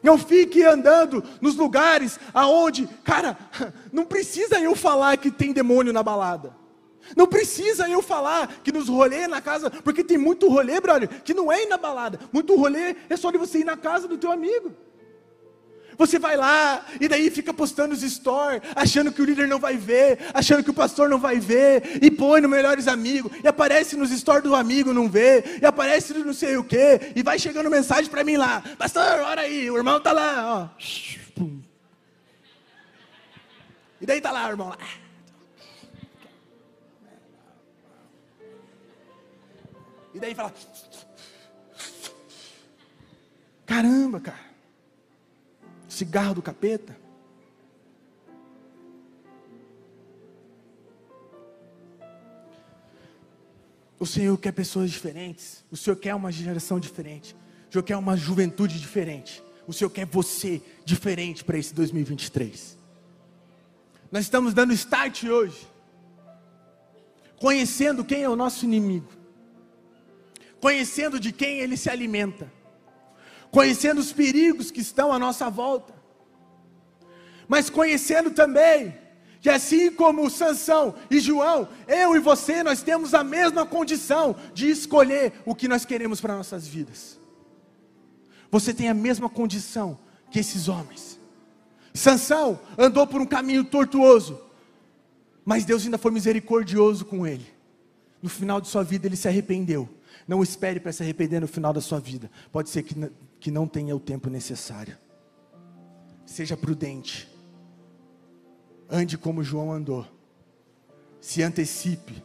Não 0.02 0.18
fique 0.18 0.64
andando 0.64 1.24
nos 1.42 1.56
lugares 1.56 2.20
aonde, 2.34 2.88
cara, 3.04 3.38
não 3.92 4.06
precisa 4.06 4.60
eu 4.60 4.76
falar 4.76 5.18
que 5.18 5.32
tem 5.32 5.52
demônio 5.52 5.92
na 5.92 6.04
balada. 6.04 6.56
Não 7.16 7.28
precisa 7.28 7.90
eu 7.90 8.02
falar 8.02 8.48
que 8.64 8.72
nos 8.72 8.90
rolê 8.90 9.28
na 9.28 9.42
casa, 9.42 9.70
porque 9.70 10.04
tem 10.04 10.18
muito 10.18 10.50
rolê, 10.50 10.80
brother, 10.80 11.08
que 11.24 11.34
não 11.34 11.52
é 11.52 11.64
ir 11.64 11.68
na 11.68 11.78
balada. 11.78 12.20
Muito 12.34 12.56
rolê 12.56 12.96
é 13.10 13.16
só 13.16 13.32
de 13.32 13.38
você 13.38 13.60
ir 13.60 13.64
na 13.64 13.78
casa 13.78 14.08
do 14.08 14.18
teu 14.18 14.32
amigo. 14.32 14.74
Você 15.98 16.20
vai 16.20 16.38
lá 16.38 16.86
e 17.02 17.08
daí 17.08 17.32
fica 17.32 17.52
postando 17.52 17.94
os 17.94 18.02
stories, 18.02 18.62
achando 18.76 19.12
que 19.12 19.22
o 19.22 19.26
líder 19.26 19.48
não 19.48 19.60
vai 19.60 19.78
ver, 19.78 20.20
achando 20.34 20.64
que 20.64 20.70
o 20.70 20.74
pastor 20.74 21.10
não 21.10 21.18
vai 21.18 21.40
ver, 21.40 22.00
e 22.04 22.12
põe 22.12 22.40
no 22.40 22.48
melhores 22.48 22.88
amigos, 22.88 23.32
e 23.44 23.48
aparece 23.48 23.96
nos 23.96 24.12
stories 24.12 24.44
do 24.44 24.56
amigo, 24.56 24.94
não 24.94 25.10
vê, 25.10 25.58
e 25.60 25.66
aparece 25.66 26.14
no 26.14 26.24
não 26.24 26.34
sei 26.34 26.56
o 26.56 26.64
que, 26.64 27.14
e 27.16 27.24
vai 27.24 27.40
chegando 27.40 27.70
mensagem 27.70 28.12
para 28.12 28.24
mim 28.24 28.38
lá, 28.38 28.62
pastor, 28.78 29.22
ora 29.22 29.42
aí, 29.42 29.70
o 29.72 29.78
irmão 29.78 30.00
tá 30.00 30.12
lá, 30.12 30.70
ó. 30.78 31.44
E 34.00 34.06
daí 34.06 34.22
tá 34.22 34.32
lá 34.32 34.46
o 34.46 34.50
irmão 34.52 34.70
lá. 34.70 34.78
E 40.14 40.20
daí 40.20 40.36
fala. 40.36 40.54
Caramba, 43.66 44.20
cara 44.20 44.47
cigarro 45.98 46.36
do 46.36 46.42
capeta. 46.42 46.96
O 54.00 54.06
Senhor 54.06 54.38
quer 54.38 54.52
pessoas 54.52 54.92
diferentes. 54.92 55.66
O 55.72 55.78
Senhor 55.78 55.96
quer 55.96 56.14
uma 56.14 56.32
geração 56.32 56.80
diferente. 56.80 57.36
O 57.68 57.74
Senhor 57.74 57.84
quer 57.84 57.98
uma 57.98 58.16
juventude 58.16 58.80
diferente. 58.80 59.44
O 59.66 59.74
Senhor 59.74 59.90
quer 59.90 60.06
você 60.06 60.62
diferente 60.86 61.44
para 61.44 61.58
esse 61.58 61.74
2023. 61.74 62.78
Nós 64.12 64.26
estamos 64.26 64.54
dando 64.54 64.72
start 64.74 65.24
hoje. 65.24 65.68
Conhecendo 67.40 68.06
quem 68.06 68.22
é 68.22 68.30
o 68.30 68.36
nosso 68.36 68.66
inimigo. 68.66 69.10
Conhecendo 70.62 71.20
de 71.20 71.32
quem 71.32 71.60
ele 71.60 71.76
se 71.76 71.90
alimenta 71.90 72.52
conhecendo 73.52 74.00
os 74.00 74.12
perigos 74.12 74.72
que 74.72 74.82
estão 74.82 75.12
à 75.12 75.20
nossa 75.20 75.50
volta, 75.50 75.94
mas 77.48 77.70
conhecendo 77.70 78.32
também 78.32 78.94
que 79.40 79.50
assim 79.50 79.92
como 79.92 80.30
Sansão 80.30 80.96
e 81.10 81.20
João, 81.20 81.70
eu 81.88 82.16
e 82.16 82.20
você, 82.20 82.64
nós 82.64 82.82
temos 82.82 83.14
a 83.14 83.24
mesma 83.24 83.66
condição 83.66 84.36
de 84.54 84.70
escolher 84.70 85.34
o 85.46 85.56
que 85.56 85.68
nós 85.68 85.86
queremos 85.86 86.20
para 86.20 86.36
nossas 86.36 86.68
vidas. 86.68 87.20
Você 88.52 88.74
tem 88.74 88.90
a 88.90 88.94
mesma 88.94 89.30
condição 89.30 89.98
que 90.32 90.40
esses 90.40 90.68
homens. 90.68 91.20
Sansão 91.94 92.60
andou 92.78 93.06
por 93.08 93.22
um 93.22 93.26
caminho 93.26 93.64
tortuoso, 93.64 94.42
mas 95.46 95.66
Deus 95.66 95.86
ainda 95.86 95.98
foi 95.98 96.12
misericordioso 96.12 97.06
com 97.06 97.26
ele. 97.26 97.46
No 98.22 98.30
final 98.30 98.60
de 98.60 98.68
sua 98.68 98.84
vida 98.84 99.08
ele 99.08 99.16
se 99.16 99.28
arrependeu. 99.28 99.88
Não 100.28 100.44
espere 100.44 100.80
para 100.80 100.92
se 100.92 101.04
arrepender 101.04 101.40
no 101.40 101.48
final 101.48 101.72
da 101.72 101.80
sua 101.80 102.00
vida. 102.00 102.30
Pode 102.52 102.70
ser 102.70 102.84
que 102.84 102.96
que 103.40 103.52
não 103.52 103.68
tenha 103.68 103.96
o 103.96 104.00
tempo 104.00 104.30
necessário. 104.30 104.98
Seja 106.26 106.58
prudente. 106.58 107.30
Ande 108.90 109.18
como 109.18 109.44
João 109.44 109.72
andou. 109.72 110.06
Se 111.22 111.42
antecipe. 111.42 112.24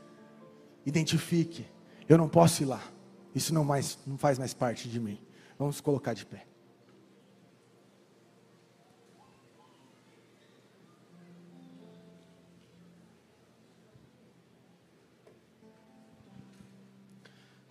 Identifique. 0.84 1.66
Eu 2.08 2.18
não 2.18 2.28
posso 2.28 2.62
ir 2.62 2.66
lá. 2.66 2.82
Isso 3.34 3.54
não, 3.54 3.64
mais, 3.64 3.98
não 4.06 4.18
faz 4.18 4.38
mais 4.38 4.52
parte 4.52 4.88
de 4.88 5.00
mim. 5.00 5.20
Vamos 5.58 5.80
colocar 5.80 6.14
de 6.14 6.26
pé. 6.26 6.46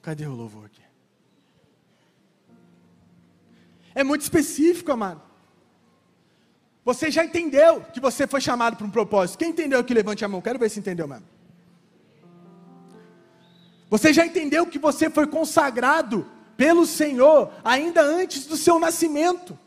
Cadê 0.01 0.25
o 0.25 0.33
louvor 0.33 0.70
É 3.93 4.03
muito 4.03 4.21
específico, 4.21 4.91
amado. 4.91 5.21
Você 6.83 7.11
já 7.11 7.23
entendeu 7.23 7.81
que 7.81 7.99
você 7.99 8.25
foi 8.25 8.41
chamado 8.41 8.75
para 8.75 8.85
um 8.85 8.89
propósito. 8.89 9.37
Quem 9.37 9.49
entendeu 9.49 9.83
que 9.83 9.93
levante 9.93 10.25
a 10.25 10.27
mão? 10.27 10.41
Quero 10.41 10.57
ver 10.57 10.69
se 10.69 10.79
entendeu 10.79 11.07
mesmo. 11.07 11.25
Você 13.89 14.13
já 14.13 14.25
entendeu 14.25 14.65
que 14.65 14.79
você 14.79 15.09
foi 15.09 15.27
consagrado 15.27 16.25
pelo 16.57 16.85
Senhor 16.85 17.51
ainda 17.63 18.01
antes 18.01 18.45
do 18.45 18.55
seu 18.55 18.79
nascimento. 18.79 19.57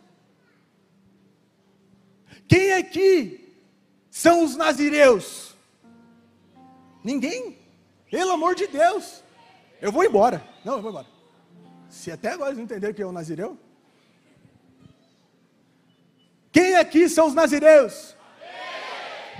Quem 2.49 2.73
aqui 2.73 3.55
são 4.11 4.43
os 4.45 4.57
nazireus? 4.57 5.55
Ninguém. 7.03 7.59
Pelo 8.11 8.33
amor 8.33 8.55
de 8.55 8.67
Deus. 8.67 9.23
Eu 9.81 9.93
vou 9.93 10.05
embora. 10.05 10.43
Não, 10.65 10.77
eu 10.77 10.83
vou 10.83 10.91
embora. 10.91 11.07
Se 11.89 12.11
até 12.11 12.31
agora 12.31 12.55
não 12.55 12.63
entenderam 12.63 12.95
que 12.95 13.03
é 13.03 13.07
o 13.07 13.13
nazireu, 13.13 13.59
quem 16.55 16.77
aqui 16.77 17.09
são 17.09 17.27
os 17.27 17.35
nazireus? 17.35 18.15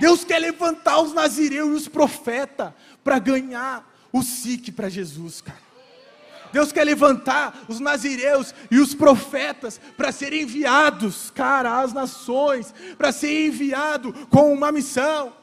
Deus 0.01 0.25
quer 0.25 0.37
levantar 0.37 0.99
os 0.99 1.13
nazireus 1.13 1.69
e 1.69 1.73
os 1.73 1.87
profetas 1.87 2.73
para 3.01 3.17
ganhar 3.17 3.89
o 4.11 4.21
SIC 4.21 4.73
para 4.73 4.89
Jesus, 4.89 5.39
cara. 5.39 5.63
Deus 6.51 6.73
quer 6.73 6.83
levantar 6.83 7.65
os 7.69 7.79
nazireus 7.79 8.53
e 8.69 8.79
os 8.79 8.93
profetas 8.93 9.79
para 9.95 10.11
serem 10.11 10.41
enviados, 10.41 11.31
cara, 11.31 11.79
às 11.79 11.93
nações, 11.93 12.73
para 12.97 13.13
ser 13.13 13.47
enviado 13.47 14.13
com 14.29 14.53
uma 14.53 14.69
missão. 14.69 15.33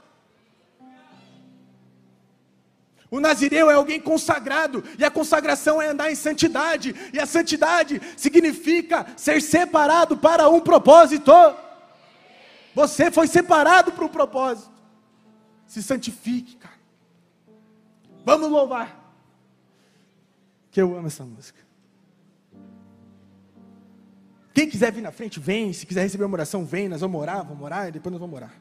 O 3.13 3.21
nazireu 3.21 3.71
é 3.71 3.75
alguém 3.75 4.01
consagrado, 4.01 4.83
e 4.99 5.05
a 5.05 5.11
consagração 5.11 5.83
é 5.83 5.89
andar 5.89 6.11
em 6.11 6.15
santidade, 6.15 6.97
e 7.13 7.21
a 7.21 7.27
santidade 7.27 8.01
significa 8.17 9.07
ser 9.19 9.43
separado 9.43 10.17
para 10.17 10.49
um 10.49 10.59
propósito. 10.59 11.31
Você 12.75 13.11
foi 13.11 13.27
separado 13.27 13.93
para 13.93 14.07
um 14.07 14.09
propósito. 14.09 14.73
Se 15.67 15.83
santifique, 15.83 16.57
cara. 16.57 16.75
Vamos 18.25 18.51
louvar. 18.51 18.99
Que 20.71 20.81
eu 20.81 20.97
amo 20.97 21.09
essa 21.09 21.23
música. 21.23 21.61
Quem 24.55 24.71
quiser 24.71 24.91
vir 24.91 25.03
na 25.03 25.13
frente, 25.13 25.39
vem. 25.39 25.71
Se 25.75 25.85
quiser 25.85 26.01
receber 26.01 26.25
uma 26.25 26.37
oração, 26.37 26.65
vem. 26.65 26.89
Nós 26.89 27.03
vamos 27.03 27.21
orar, 27.21 27.45
vamos 27.45 27.63
orar 27.63 27.89
e 27.89 27.93
depois 27.93 28.11
nós 28.11 28.21
vamos 28.21 28.37
orar. 28.37 28.55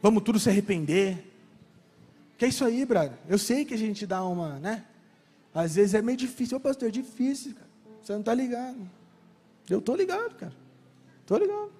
Vamos 0.00 0.22
tudo 0.22 0.38
se 0.38 0.48
arrepender. 0.48 1.35
Que 2.36 2.44
é 2.44 2.48
isso 2.48 2.64
aí, 2.64 2.84
brother. 2.84 3.16
Eu 3.28 3.38
sei 3.38 3.64
que 3.64 3.74
a 3.74 3.78
gente 3.78 4.06
dá 4.06 4.24
uma, 4.24 4.58
né? 4.58 4.84
Às 5.54 5.74
vezes 5.74 5.94
é 5.94 6.02
meio 6.02 6.18
difícil. 6.18 6.58
Ô, 6.58 6.60
pastor, 6.60 6.88
é 6.88 6.90
difícil, 6.92 7.54
cara. 7.54 7.66
Você 8.02 8.12
não 8.12 8.20
está 8.20 8.34
ligado. 8.34 8.78
Eu 9.68 9.78
estou 9.78 9.96
ligado, 9.96 10.34
cara. 10.36 10.52
Estou 11.22 11.38
ligado. 11.38 11.72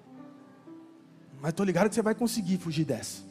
Mas 1.39 1.51
estou 1.51 1.65
ligado 1.65 1.89
que 1.89 1.95
você 1.95 2.01
vai 2.01 2.15
conseguir 2.15 2.57
fugir 2.57 2.85
dessa. 2.85 3.26